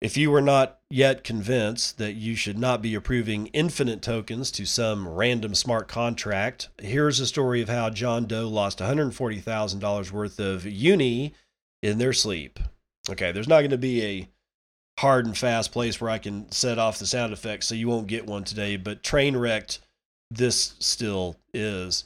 if 0.00 0.16
you 0.16 0.30
were 0.30 0.40
not 0.40 0.78
yet 0.90 1.24
convinced 1.24 1.98
that 1.98 2.12
you 2.12 2.36
should 2.36 2.58
not 2.58 2.80
be 2.80 2.94
approving 2.94 3.48
infinite 3.48 4.02
tokens 4.02 4.50
to 4.52 4.66
some 4.66 5.08
random 5.08 5.54
smart 5.54 5.88
contract, 5.88 6.68
here's 6.80 7.20
a 7.20 7.26
story 7.26 7.60
of 7.60 7.68
how 7.68 7.90
John 7.90 8.26
Doe 8.26 8.48
lost 8.48 8.78
$140,000 8.78 10.12
worth 10.12 10.38
of 10.38 10.64
uni 10.64 11.34
in 11.82 11.98
their 11.98 12.12
sleep. 12.12 12.60
Okay, 13.08 13.32
there's 13.32 13.48
not 13.48 13.60
going 13.60 13.70
to 13.70 13.78
be 13.78 14.04
a 14.04 14.28
hard 14.98 15.26
and 15.26 15.36
fast 15.36 15.72
place 15.72 16.00
where 16.00 16.10
I 16.10 16.18
can 16.18 16.50
set 16.52 16.78
off 16.78 16.98
the 16.98 17.06
sound 17.06 17.32
effects, 17.32 17.66
so 17.66 17.74
you 17.74 17.88
won't 17.88 18.06
get 18.06 18.26
one 18.26 18.44
today, 18.44 18.76
but 18.76 19.02
train 19.02 19.36
wrecked 19.36 19.80
this 20.36 20.74
still 20.78 21.36
is. 21.52 22.04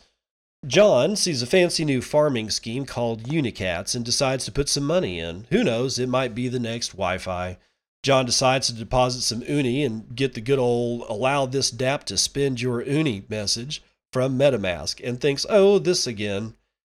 John 0.66 1.14
sees 1.14 1.41
a 1.41 1.47
fancy 1.47 1.85
new 1.85 2.03
farming 2.03 2.51
scheme 2.51 2.85
called 2.85 3.24
Unicats 3.24 3.95
and 3.95 4.05
decides 4.05 4.45
to 4.45 4.53
put 4.53 4.68
some 4.68 4.85
money 4.85 5.20
in. 5.20 5.47
Who 5.51 5.62
knows, 5.62 5.99
it 5.99 6.09
might 6.09 6.35
be 6.35 6.49
the 6.49 6.59
next 6.59 6.97
YFI. 6.97 7.57
John 8.03 8.26
decides 8.26 8.66
to 8.66 8.72
deposit 8.72 9.22
some 9.22 9.43
uni 9.43 9.85
and 9.85 10.14
get 10.14 10.35
the 10.35 10.41
good 10.41 10.59
old 10.59 11.03
allow 11.09 11.47
this 11.47 11.70
dApp 11.70 12.05
to 12.05 12.16
spend 12.16 12.61
your 12.61 12.83
uni 12.83 13.24
message 13.29 13.83
from 14.12 14.39
MetaMask 14.39 15.07
and 15.07 15.20
thinks, 15.20 15.47
oh, 15.49 15.79
this 15.79 16.07
again. 16.07 16.55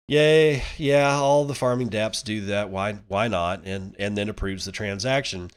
Yay, 0.07 0.63
yeah, 0.77 1.11
all 1.11 1.45
the 1.45 1.53
farming 1.53 1.89
dApps 1.89 2.23
do 2.23 2.41
that. 2.45 2.69
Why 2.69 2.93
why 3.07 3.27
not? 3.27 3.61
And 3.65 3.95
and 3.99 4.17
then 4.17 4.27
approves 4.29 4.65
the 4.65 4.71
transaction. 4.71 5.51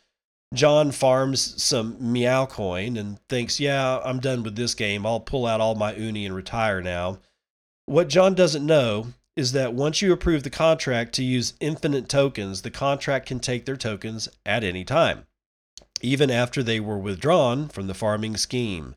John 0.52 0.92
farms 0.92 1.62
some 1.62 1.96
meow 1.98 2.46
coin 2.46 2.96
and 2.96 3.18
thinks, 3.28 3.58
yeah, 3.58 4.00
I'm 4.04 4.20
done 4.20 4.42
with 4.42 4.54
this 4.54 4.74
game. 4.74 5.06
I'll 5.06 5.20
pull 5.20 5.46
out 5.46 5.60
all 5.60 5.74
my 5.74 5.94
uni 5.94 6.26
and 6.26 6.34
retire 6.34 6.82
now. 6.82 7.18
What 7.86 8.08
John 8.08 8.34
doesn't 8.34 8.64
know 8.64 9.08
is 9.34 9.52
that 9.52 9.72
once 9.72 10.02
you 10.02 10.12
approve 10.12 10.42
the 10.42 10.50
contract 10.50 11.14
to 11.14 11.24
use 11.24 11.54
infinite 11.58 12.08
tokens, 12.08 12.62
the 12.62 12.70
contract 12.70 13.26
can 13.26 13.40
take 13.40 13.64
their 13.64 13.76
tokens 13.76 14.28
at 14.44 14.62
any 14.62 14.84
time, 14.84 15.26
even 16.02 16.30
after 16.30 16.62
they 16.62 16.80
were 16.80 16.98
withdrawn 16.98 17.68
from 17.68 17.86
the 17.86 17.94
farming 17.94 18.36
scheme. 18.36 18.94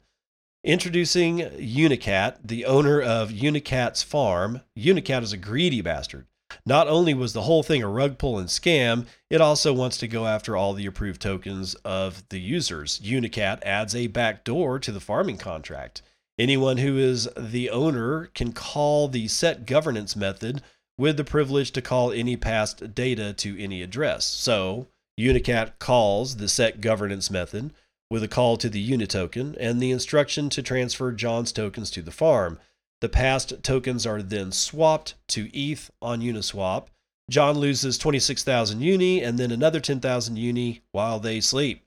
Introducing 0.64 1.39
Unicat, 1.39 2.38
the 2.43 2.66
owner 2.66 3.01
of 3.01 3.30
Unicat's 3.30 4.03
farm. 4.03 4.62
Unicat 4.78 5.22
is 5.22 5.32
a 5.32 5.38
greedy 5.38 5.80
bastard. 5.80 6.26
Not 6.66 6.88
only 6.88 7.13
was 7.13 7.34
the 7.34 7.43
whole 7.43 7.61
thing 7.61 7.84
a 7.84 7.88
rug 7.88 8.18
pull 8.18 8.39
and 8.39 8.49
scam, 8.49 9.05
it 9.30 9.39
also 9.39 9.72
wants 9.72 9.97
to 9.97 10.07
go 10.07 10.26
after 10.26 10.57
all 10.57 10.74
the 10.74 10.88
approved 10.88 11.22
tokens 11.22 11.76
of 11.86 12.28
the 12.30 12.39
users. 12.39 12.99
Unicat 13.01 13.63
adds 13.63 13.95
a 13.95 14.07
backdoor 14.07 14.80
to 14.80 14.91
the 14.91 14.99
farming 14.99 15.38
contract. 15.38 16.01
Anyone 16.39 16.78
who 16.78 16.97
is 16.97 17.30
the 17.38 17.70
owner 17.70 18.28
can 18.34 18.51
call 18.51 19.07
the 19.07 19.28
set 19.28 19.66
governance 19.66 20.16
method 20.16 20.61
with 20.97 21.18
the 21.18 21.24
privilege 21.24 21.72
to 21.72 21.82
call 21.82 22.11
any 22.11 22.36
past 22.36 22.95
data 22.95 23.32
to 23.34 23.61
any 23.61 23.82
address. 23.84 24.26
So, 24.26 24.88
Unicat 25.20 25.80
calls 25.80 26.38
the 26.38 26.49
set 26.49 26.82
governance 26.82 27.30
method 27.30 27.74
with 28.09 28.24
a 28.24 28.28
call 28.28 28.57
to 28.57 28.70
the 28.70 28.82
unitoken 28.82 29.55
and 29.59 29.80
the 29.80 29.91
instruction 29.91 30.49
to 30.49 30.61
transfer 30.61 31.11
John's 31.11 31.51
tokens 31.51 31.91
to 31.91 32.01
the 32.01 32.11
farm. 32.11 32.59
The 33.02 33.10
past 33.10 33.62
tokens 33.62 34.06
are 34.06 34.22
then 34.22 34.52
swapped 34.52 35.16
to 35.30 35.50
ETH 35.54 35.91
on 36.02 36.22
Uniswap. 36.22 36.88
John 37.30 37.58
loses 37.58 37.98
26,000 37.98 38.82
uni 38.82 39.24
and 39.24 39.38
then 39.38 39.52
another 39.52 39.80
10,000 39.80 40.38
uni 40.38 40.82
while 40.91 41.20
they 41.20 41.41
sleep. 41.41 41.86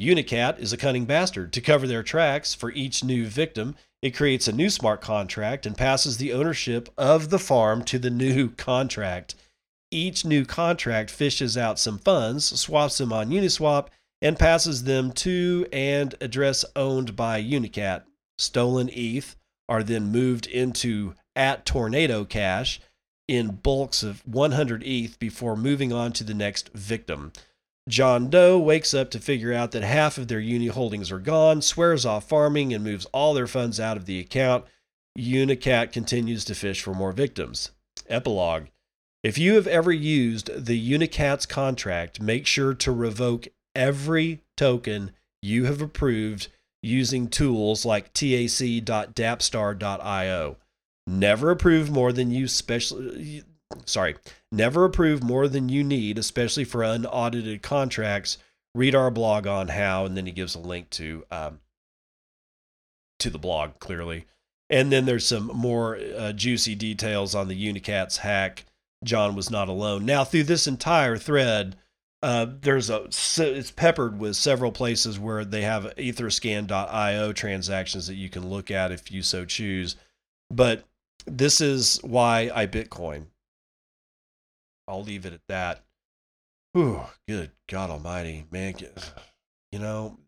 Unicat 0.00 0.58
is 0.58 0.72
a 0.72 0.76
cunning 0.76 1.04
bastard. 1.04 1.52
To 1.52 1.60
cover 1.60 1.86
their 1.86 2.02
tracks 2.02 2.54
for 2.54 2.70
each 2.72 3.02
new 3.02 3.26
victim, 3.26 3.76
it 4.00 4.14
creates 4.14 4.46
a 4.46 4.52
new 4.52 4.70
smart 4.70 5.00
contract 5.00 5.66
and 5.66 5.76
passes 5.76 6.16
the 6.16 6.32
ownership 6.32 6.88
of 6.96 7.30
the 7.30 7.38
farm 7.38 7.82
to 7.84 7.98
the 7.98 8.10
new 8.10 8.48
contract. 8.56 9.34
Each 9.90 10.24
new 10.24 10.44
contract 10.44 11.10
fishes 11.10 11.56
out 11.56 11.78
some 11.78 11.98
funds, 11.98 12.44
swaps 12.60 12.98
them 12.98 13.12
on 13.12 13.30
Uniswap, 13.30 13.88
and 14.20 14.38
passes 14.38 14.84
them 14.84 15.12
to 15.12 15.66
and 15.72 16.14
address 16.20 16.64
owned 16.76 17.16
by 17.16 17.42
Unicat. 17.42 18.02
Stolen 18.36 18.90
ETH 18.92 19.34
are 19.68 19.82
then 19.82 20.10
moved 20.10 20.46
into 20.46 21.14
at 21.36 21.64
Tornado 21.64 22.24
Cash 22.24 22.80
in 23.28 23.56
bulks 23.56 24.02
of 24.02 24.26
100 24.26 24.82
ETH 24.82 25.18
before 25.18 25.56
moving 25.56 25.92
on 25.92 26.12
to 26.12 26.24
the 26.24 26.34
next 26.34 26.70
victim. 26.72 27.32
John 27.88 28.28
Doe 28.28 28.58
wakes 28.58 28.92
up 28.92 29.10
to 29.12 29.20
figure 29.20 29.52
out 29.52 29.72
that 29.72 29.82
half 29.82 30.18
of 30.18 30.28
their 30.28 30.40
uni 30.40 30.66
holdings 30.66 31.10
are 31.10 31.18
gone, 31.18 31.62
swears 31.62 32.04
off 32.04 32.28
farming, 32.28 32.74
and 32.74 32.84
moves 32.84 33.06
all 33.06 33.32
their 33.34 33.46
funds 33.46 33.80
out 33.80 33.96
of 33.96 34.06
the 34.06 34.20
account. 34.20 34.64
Unicat 35.18 35.92
continues 35.92 36.44
to 36.44 36.54
fish 36.54 36.82
for 36.82 36.94
more 36.94 37.12
victims. 37.12 37.70
Epilogue 38.08 38.66
If 39.22 39.38
you 39.38 39.54
have 39.54 39.66
ever 39.66 39.92
used 39.92 40.66
the 40.66 40.76
Unicat's 40.78 41.46
contract, 41.46 42.20
make 42.20 42.46
sure 42.46 42.74
to 42.74 42.92
revoke 42.92 43.48
every 43.74 44.42
token 44.56 45.12
you 45.40 45.64
have 45.64 45.80
approved 45.80 46.48
using 46.82 47.28
tools 47.28 47.84
like 47.84 48.12
tac.dappstar.io. 48.12 50.56
Never 51.06 51.50
approve 51.50 51.90
more 51.90 52.12
than 52.12 52.30
you 52.30 52.46
sorry, 53.84 54.16
never 54.52 54.84
approve 54.84 55.22
more 55.22 55.48
than 55.48 55.68
you 55.68 55.84
need, 55.84 56.18
especially 56.18 56.64
for 56.64 56.82
unaudited 56.82 57.62
contracts. 57.62 58.38
Read 58.74 58.94
our 58.94 59.10
blog 59.10 59.46
on 59.46 59.68
how, 59.68 60.04
and 60.04 60.16
then 60.16 60.26
he 60.26 60.32
gives 60.32 60.54
a 60.54 60.60
link 60.60 60.90
to 60.90 61.24
um, 61.30 61.60
to 63.18 63.30
the 63.30 63.38
blog 63.38 63.78
clearly. 63.78 64.26
And 64.70 64.92
then 64.92 65.06
there's 65.06 65.26
some 65.26 65.46
more 65.46 65.96
uh, 65.96 66.32
juicy 66.32 66.74
details 66.74 67.34
on 67.34 67.48
the 67.48 67.72
Unicats 67.72 68.18
hack. 68.18 68.66
John 69.02 69.34
was 69.34 69.50
not 69.50 69.68
alone. 69.68 70.04
Now, 70.04 70.24
through 70.24 70.42
this 70.44 70.66
entire 70.66 71.16
thread, 71.16 71.76
uh, 72.22 72.46
there's 72.62 72.90
a 72.90 73.04
it's 73.04 73.70
peppered 73.70 74.18
with 74.18 74.36
several 74.36 74.72
places 74.72 75.18
where 75.18 75.44
they 75.44 75.62
have 75.62 75.94
etherscan.io 75.96 77.32
transactions 77.32 78.08
that 78.08 78.16
you 78.16 78.28
can 78.28 78.48
look 78.48 78.70
at 78.70 78.90
if 78.90 79.12
you 79.12 79.22
so 79.22 79.44
choose. 79.44 79.96
But 80.50 80.84
this 81.26 81.60
is 81.60 82.00
why 82.02 82.50
I 82.52 82.66
Bitcoin. 82.66 83.26
I'll 84.88 85.02
leave 85.02 85.26
it 85.26 85.34
at 85.34 85.46
that. 85.48 85.84
Whew, 86.72 87.02
good 87.28 87.52
God 87.68 87.90
Almighty, 87.90 88.46
man! 88.50 88.74
You 89.70 89.78
know, 89.78 90.18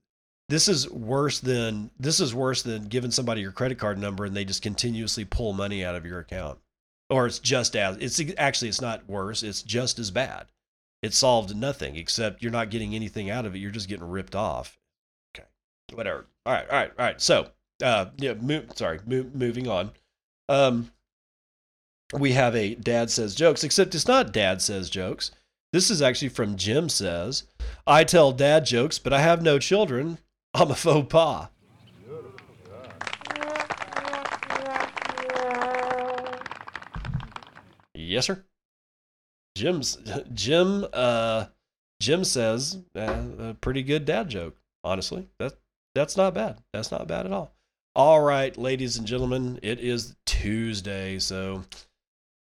this 0.49 0.68
is 0.68 0.88
worse 0.88 1.41
than 1.41 1.91
this 1.99 2.20
is 2.20 2.34
worse 2.34 2.62
than 2.62 2.86
giving 2.86 3.11
somebody 3.11 3.41
your 3.41 3.53
credit 3.53 3.78
card 3.78 3.99
number 3.99 4.26
and 4.26 4.36
they 4.36 4.45
just 4.45 4.62
continuously 4.62 5.24
pull 5.24 5.55
money 5.55 5.84
out 5.84 5.97
of 5.97 6.07
your 6.07 6.20
account. 6.20 6.61
Or 7.09 7.26
it's 7.26 7.41
just 7.41 7.74
as 7.74 7.97
it's 7.97 8.20
actually 8.38 8.68
it's 8.68 8.80
not 8.80 9.09
worse. 9.09 9.43
It's 9.43 9.62
just 9.62 9.99
as 9.99 10.12
bad 10.12 10.47
it 11.03 11.14
solved 11.14 11.57
nothing 11.57 11.96
except 11.96 12.42
you're 12.42 12.53
not 12.53 12.70
getting 12.70 12.94
anything 12.94 13.30
out 13.30 13.46
of 13.46 13.55
it. 13.55 13.59
You're 13.59 13.70
just 13.70 13.88
getting 13.88 14.09
ripped 14.09 14.34
off. 14.36 14.78
Okay, 15.36 15.46
whatever. 15.94 16.26
All 16.46 16.53
right, 16.53 16.68
all 16.68 16.76
right, 16.76 16.90
all 16.98 17.05
right. 17.05 17.20
So, 17.20 17.48
uh, 17.82 18.07
yeah, 18.16 18.34
mo- 18.34 18.64
sorry, 18.74 19.01
mo- 19.07 19.30
moving 19.32 19.68
on. 19.68 19.92
Um, 20.48 20.90
we 22.12 22.32
have 22.32 22.55
a 22.57 22.74
dad 22.74 23.11
says 23.11 23.34
jokes, 23.34 23.64
except 23.64 23.94
it's 23.94 24.09
not 24.09 24.32
dad 24.32 24.61
says 24.61 24.90
jokes. 24.90 25.30
This 25.72 25.90
is 25.90 26.03
actually 26.03 26.30
from 26.30 26.57
Jim 26.57 26.88
says, 26.88 27.44
I 27.86 28.03
tell 28.03 28.32
dad 28.32 28.66
jokes, 28.66 28.98
but 28.98 29.12
I 29.12 29.20
have 29.20 29.42
no 29.42 29.59
children. 29.59 30.18
I'm 30.53 30.70
a 30.70 30.74
faux 30.74 31.09
pas. 31.09 31.48
Yes, 37.94 38.26
sir. 38.26 38.44
Jim's 39.61 39.99
Jim 40.33 40.87
uh 40.91 41.45
Jim 42.01 42.25
says 42.25 42.79
uh, 42.97 43.25
a 43.39 43.55
pretty 43.61 43.83
good 43.83 44.07
dad 44.07 44.31
joke. 44.31 44.57
Honestly, 44.83 45.29
that 45.39 45.53
that's 45.95 46.17
not 46.17 46.33
bad. 46.33 46.63
That's 46.73 46.91
not 46.91 47.07
bad 47.07 47.27
at 47.27 47.33
all. 47.33 47.53
All 47.95 48.23
right, 48.23 48.57
ladies 48.57 48.97
and 48.97 49.07
gentlemen, 49.07 49.59
it 49.63 49.79
is 49.79 50.17
Tuesday, 50.25 51.19
so 51.19 51.65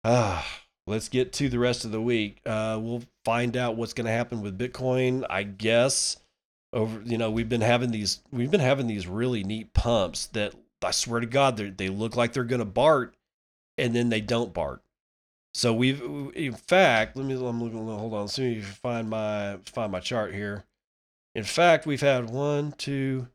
uh, 0.05 0.43
let's 0.87 1.09
get 1.09 1.33
to 1.35 1.49
the 1.49 1.59
rest 1.59 1.87
of 1.87 1.93
the 1.93 2.03
week. 2.03 2.43
Uh, 2.45 2.79
we'll 2.79 3.05
find 3.25 3.57
out 3.57 3.77
what's 3.77 3.95
going 3.95 4.05
to 4.05 4.13
happen 4.13 4.43
with 4.43 4.59
Bitcoin. 4.59 5.25
I 5.31 5.45
guess 5.45 6.19
over 6.75 7.01
you 7.07 7.17
know 7.17 7.31
we've 7.31 7.49
been 7.49 7.63
having 7.63 7.91
these 7.91 8.21
we've 8.31 8.51
been 8.51 8.61
having 8.61 8.87
these 8.87 9.07
really 9.07 9.45
neat 9.45 9.73
pumps 9.73 10.27
that 10.27 10.55
I 10.85 10.91
swear 10.91 11.21
to 11.21 11.27
God 11.27 11.57
they 11.57 11.71
they 11.71 11.89
look 11.89 12.17
like 12.17 12.35
they're 12.35 12.45
going 12.45 12.59
to 12.59 12.67
Bart, 12.67 13.17
and 13.79 13.97
then 13.97 14.11
they 14.11 14.21
don't 14.21 14.53
Bart. 14.53 14.83
So 15.59 15.75
we've, 15.75 16.01
in 16.37 16.53
fact, 16.53 17.17
let 17.17 17.27
me. 17.27 17.35
I'm 17.35 17.61
looking. 17.61 17.85
Hold 17.85 18.15
on. 18.15 18.29
See 18.29 18.53
if 18.53 18.57
you 18.59 18.63
find 18.63 19.11
my 19.11 19.59
find 19.65 19.91
my 19.91 19.99
chart 19.99 20.33
here. 20.33 20.63
In 21.35 21.43
fact, 21.43 21.85
we've 21.85 22.01
had 22.01 22.31
one, 22.31 22.75
two. 22.79 23.27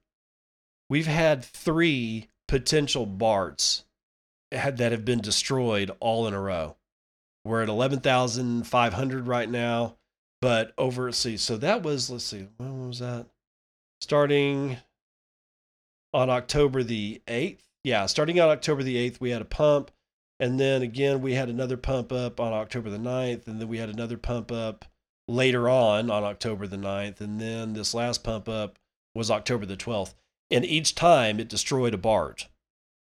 We've 0.90 1.06
had 1.06 1.44
three 1.44 2.30
potential 2.48 3.06
Barts 3.06 3.84
that 4.52 4.80
have 4.80 5.04
been 5.04 5.20
destroyed 5.20 5.92
all 6.00 6.26
in 6.26 6.34
a 6.34 6.40
row. 6.40 6.78
We're 7.44 7.62
at 7.62 7.68
eleven 7.68 8.00
thousand 8.00 8.68
five 8.68 8.94
hundred 8.94 9.28
right 9.28 9.50
now, 9.50 9.98
but 10.42 10.72
over. 10.78 11.08
Let's 11.08 11.18
see. 11.18 11.36
So 11.36 11.58
that 11.58 11.84
was. 11.84 12.10
Let's 12.10 12.24
see. 12.24 12.48
When 12.56 12.88
was 12.88 13.00
that? 13.00 13.26
Starting 14.00 14.78
on 16.14 16.30
October 16.30 16.84
the 16.84 17.22
eighth. 17.28 17.68
Yeah, 17.84 18.06
starting 18.06 18.40
on 18.40 18.48
October 18.48 18.82
the 18.82 18.96
eighth, 18.96 19.20
we 19.20 19.32
had 19.32 19.42
a 19.42 19.46
pump 19.46 19.92
and 20.40 20.60
then 20.60 20.82
again, 20.82 21.22
we 21.22 21.34
had 21.34 21.50
another 21.50 21.78
pump 21.78 22.12
up 22.12 22.40
on 22.40 22.54
October 22.54 22.90
the 22.90 22.98
9th. 22.98 23.48
And 23.48 23.62
then 23.62 23.68
we 23.68 23.78
had 23.78 23.90
another 23.90 24.18
pump 24.18 24.52
up 24.52 24.86
later 25.28 25.70
on 25.70 26.10
on 26.10 26.24
October 26.24 26.68
the 26.68 26.78
9th. 26.78 27.22
And 27.22 27.40
then 27.40 27.74
this 27.74 27.94
last 27.94 28.24
pump 28.24 28.50
up 28.50 28.80
was 29.14 29.30
October 29.30 29.66
the 29.66 29.78
12th. 29.78 30.14
And 30.52 30.66
each 30.66 30.96
time 30.96 31.40
it 31.40 31.50
destroyed 31.50 31.94
a 31.94 31.98
BART. 31.98 32.48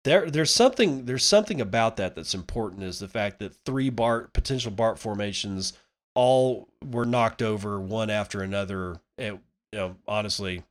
There, 0.05 0.31
there's 0.31 0.53
something 0.53 1.05
there's 1.05 1.25
something 1.25 1.61
about 1.61 1.97
that 1.97 2.17
that's 2.17 2.35
important 2.35 2.83
is 2.83 2.99
the 2.99 3.07
fact 3.07 3.39
that 3.39 3.55
three 3.65 3.89
BART 3.89 4.33
potential 4.33 4.73
BART 4.73 4.99
formations 4.99 5.75
all 6.15 6.69
were 6.85 7.05
knocked 7.05 7.41
over 7.41 7.79
one 7.81 8.11
after 8.11 8.43
another. 8.43 9.01
It, 9.17 9.39
you 9.73 9.79
know, 9.79 9.97
honestly, 10.09 10.65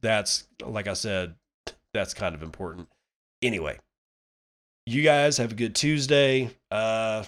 that's 0.00 0.46
like 0.64 0.86
I 0.86 0.94
said, 0.94 1.34
that's 1.92 2.14
kind 2.14 2.34
of 2.34 2.44
important. 2.44 2.88
Anyway, 3.42 3.78
you 4.86 5.02
guys 5.02 5.38
have 5.38 5.52
a 5.52 5.56
good 5.56 5.74
Tuesday. 5.74 6.50
Uh, 6.70 7.24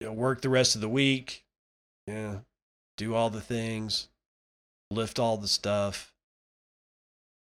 you 0.00 0.06
know, 0.06 0.12
work 0.12 0.40
the 0.40 0.48
rest 0.48 0.74
of 0.74 0.80
the 0.80 0.88
week. 0.88 1.44
Yeah, 2.06 2.38
do 2.96 3.14
all 3.14 3.30
the 3.30 3.40
things. 3.40 4.08
lift 4.90 5.18
all 5.18 5.36
the 5.36 5.48
stuff. 5.48 6.12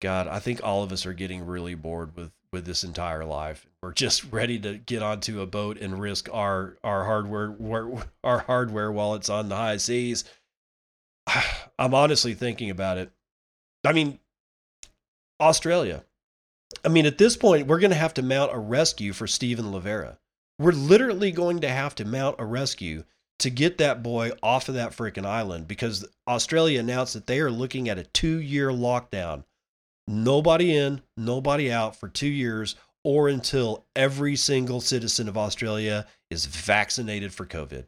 God, 0.02 0.28
I 0.28 0.40
think 0.40 0.62
all 0.64 0.84
of 0.84 0.92
us 0.92 1.06
are 1.06 1.14
getting 1.14 1.46
really 1.46 1.76
bored 1.76 2.16
with 2.16 2.32
with 2.52 2.66
this 2.66 2.84
entire 2.84 3.26
life. 3.26 3.66
We're 3.82 3.94
just 3.94 4.24
ready 4.32 4.60
to 4.60 4.78
get 4.78 5.02
onto 5.02 5.42
a 5.42 5.48
boat 5.48 5.80
and 5.80 6.00
risk 6.00 6.30
our 6.32 6.78
our 6.84 7.06
hardware 7.06 7.56
our 8.24 8.40
hardware 8.40 8.92
while 8.92 9.16
it's 9.16 9.30
on 9.30 9.50
the 9.50 9.56
high 9.56 9.78
seas. 9.78 10.24
I'm 11.80 11.94
honestly 11.94 12.34
thinking 12.36 12.70
about 12.70 12.98
it. 12.98 13.12
I 13.84 13.94
mean, 13.94 14.20
Australia. 15.42 16.04
I 16.84 16.90
mean, 16.90 17.06
at 17.06 17.18
this 17.18 17.38
point, 17.38 17.68
we're 17.68 17.80
going 17.80 17.92
to 17.92 17.98
have 17.98 18.14
to 18.16 18.22
mount 18.22 18.54
a 18.54 18.60
rescue 18.60 19.14
for 19.14 19.28
Stephen 19.28 19.66
Livera. 19.66 20.18
We're 20.60 20.72
literally 20.72 21.32
going 21.32 21.62
to 21.62 21.70
have 21.70 21.96
to 21.96 22.06
mount 22.06 22.36
a 22.40 22.46
rescue 22.46 23.04
to 23.40 23.50
get 23.50 23.78
that 23.80 24.04
boy 24.04 24.32
off 24.42 24.70
of 24.70 24.76
that 24.76 24.92
freaking 24.92 25.26
island 25.26 25.68
because 25.68 26.06
Australia 26.28 26.80
announced 26.80 27.14
that 27.14 27.28
they 27.28 27.40
are 27.40 27.52
looking 27.52 27.90
at 27.90 27.98
a 27.98 28.04
two 28.04 28.40
year 28.40 28.70
lockdown. 28.70 29.44
Nobody 30.08 30.76
in, 30.76 31.02
nobody 31.18 31.72
out 31.72 31.96
for 31.96 32.08
two 32.08 32.28
years 32.28 32.76
or 33.04 33.28
until 33.28 33.86
every 33.96 34.36
single 34.36 34.80
citizen 34.80 35.28
of 35.28 35.38
Australia 35.38 36.06
is 36.30 36.46
vaccinated 36.46 37.34
for 37.34 37.46
COVID. 37.46 37.86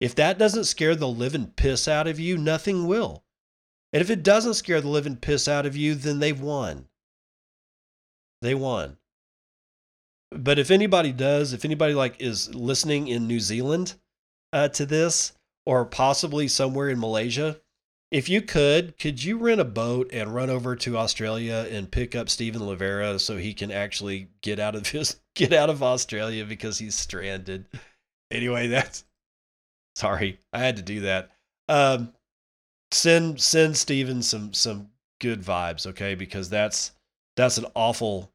If 0.00 0.14
that 0.16 0.38
doesn't 0.38 0.64
scare 0.64 0.94
the 0.94 1.08
living 1.08 1.46
piss 1.46 1.86
out 1.88 2.06
of 2.06 2.18
you, 2.20 2.36
nothing 2.36 2.86
will. 2.86 3.24
And 3.92 4.00
if 4.00 4.10
it 4.10 4.22
doesn't 4.22 4.54
scare 4.54 4.80
the 4.80 4.88
living 4.88 5.16
piss 5.16 5.46
out 5.46 5.66
of 5.66 5.76
you, 5.76 5.94
then 5.94 6.18
they've 6.18 6.40
won. 6.40 6.86
They 8.42 8.54
won. 8.54 8.98
But 10.30 10.58
if 10.58 10.70
anybody 10.70 11.12
does, 11.12 11.52
if 11.52 11.64
anybody 11.64 11.94
like 11.94 12.20
is 12.20 12.54
listening 12.54 13.08
in 13.08 13.26
New 13.26 13.40
Zealand 13.40 13.94
uh, 14.52 14.68
to 14.68 14.84
this, 14.84 15.32
or 15.64 15.84
possibly 15.84 16.48
somewhere 16.48 16.88
in 16.88 16.98
Malaysia, 16.98 17.60
if 18.10 18.28
you 18.28 18.42
could, 18.42 18.98
could 18.98 19.22
you 19.22 19.38
rent 19.38 19.60
a 19.60 19.64
boat 19.64 20.10
and 20.12 20.34
run 20.34 20.50
over 20.50 20.74
to 20.76 20.98
Australia 20.98 21.66
and 21.70 21.90
pick 21.90 22.14
up 22.14 22.28
Stephen 22.28 22.62
Livera 22.62 23.20
so 23.20 23.36
he 23.36 23.54
can 23.54 23.70
actually 23.70 24.28
get 24.42 24.58
out 24.58 24.74
of 24.74 24.86
his 24.90 25.20
get 25.34 25.52
out 25.52 25.70
of 25.70 25.82
Australia 25.82 26.44
because 26.44 26.78
he's 26.78 26.96
stranded? 26.96 27.66
Anyway, 28.30 28.66
that's 28.66 29.04
sorry, 29.94 30.40
I 30.52 30.58
had 30.58 30.76
to 30.76 30.82
do 30.82 31.00
that. 31.02 31.30
Um, 31.68 32.12
send 32.90 33.40
send 33.40 33.76
Stephen 33.76 34.20
some 34.20 34.52
some 34.52 34.88
good 35.20 35.42
vibes, 35.42 35.86
okay? 35.86 36.16
Because 36.16 36.50
that's 36.50 36.92
that's 37.36 37.58
an 37.58 37.66
awful 37.74 38.31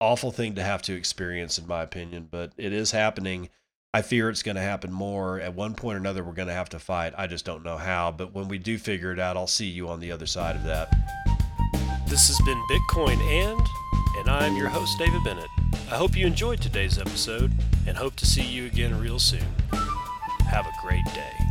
awful 0.00 0.30
thing 0.30 0.54
to 0.54 0.62
have 0.62 0.82
to 0.82 0.94
experience 0.94 1.58
in 1.58 1.66
my 1.66 1.82
opinion, 1.82 2.28
but 2.30 2.52
it 2.56 2.72
is 2.72 2.92
happening. 2.92 3.48
I 3.92 4.02
fear 4.02 4.28
it's 4.28 4.42
going 4.42 4.56
to 4.56 4.62
happen 4.62 4.92
more. 4.92 5.40
At 5.40 5.54
one 5.54 5.74
point 5.74 5.96
or 5.96 6.00
another, 6.00 6.22
we're 6.22 6.32
going 6.32 6.48
to 6.48 6.54
have 6.54 6.68
to 6.70 6.78
fight. 6.78 7.14
I 7.16 7.26
just 7.26 7.44
don't 7.44 7.64
know 7.64 7.78
how. 7.78 8.12
But 8.12 8.34
when 8.34 8.48
we 8.48 8.58
do 8.58 8.78
figure 8.78 9.12
it 9.12 9.18
out, 9.18 9.36
I'll 9.36 9.46
see 9.46 9.66
you 9.66 9.88
on 9.88 10.00
the 10.00 10.12
other 10.12 10.26
side 10.26 10.56
of 10.56 10.64
that. 10.64 10.94
This 12.06 12.28
has 12.28 12.38
been 12.46 12.62
Bitcoin 12.70 13.18
and, 13.18 13.60
and 14.18 14.28
I'm 14.28 14.56
your 14.56 14.68
host, 14.68 14.98
David 14.98 15.24
Bennett. 15.24 15.48
I 15.90 15.96
hope 15.96 16.16
you 16.16 16.26
enjoyed 16.26 16.60
today's 16.60 16.98
episode 16.98 17.52
and 17.86 17.96
hope 17.96 18.14
to 18.16 18.26
see 18.26 18.42
you 18.42 18.66
again 18.66 18.98
real 19.00 19.18
soon. 19.18 19.44
Have 20.50 20.66
a 20.66 20.72
great 20.82 21.04
day. 21.06 21.47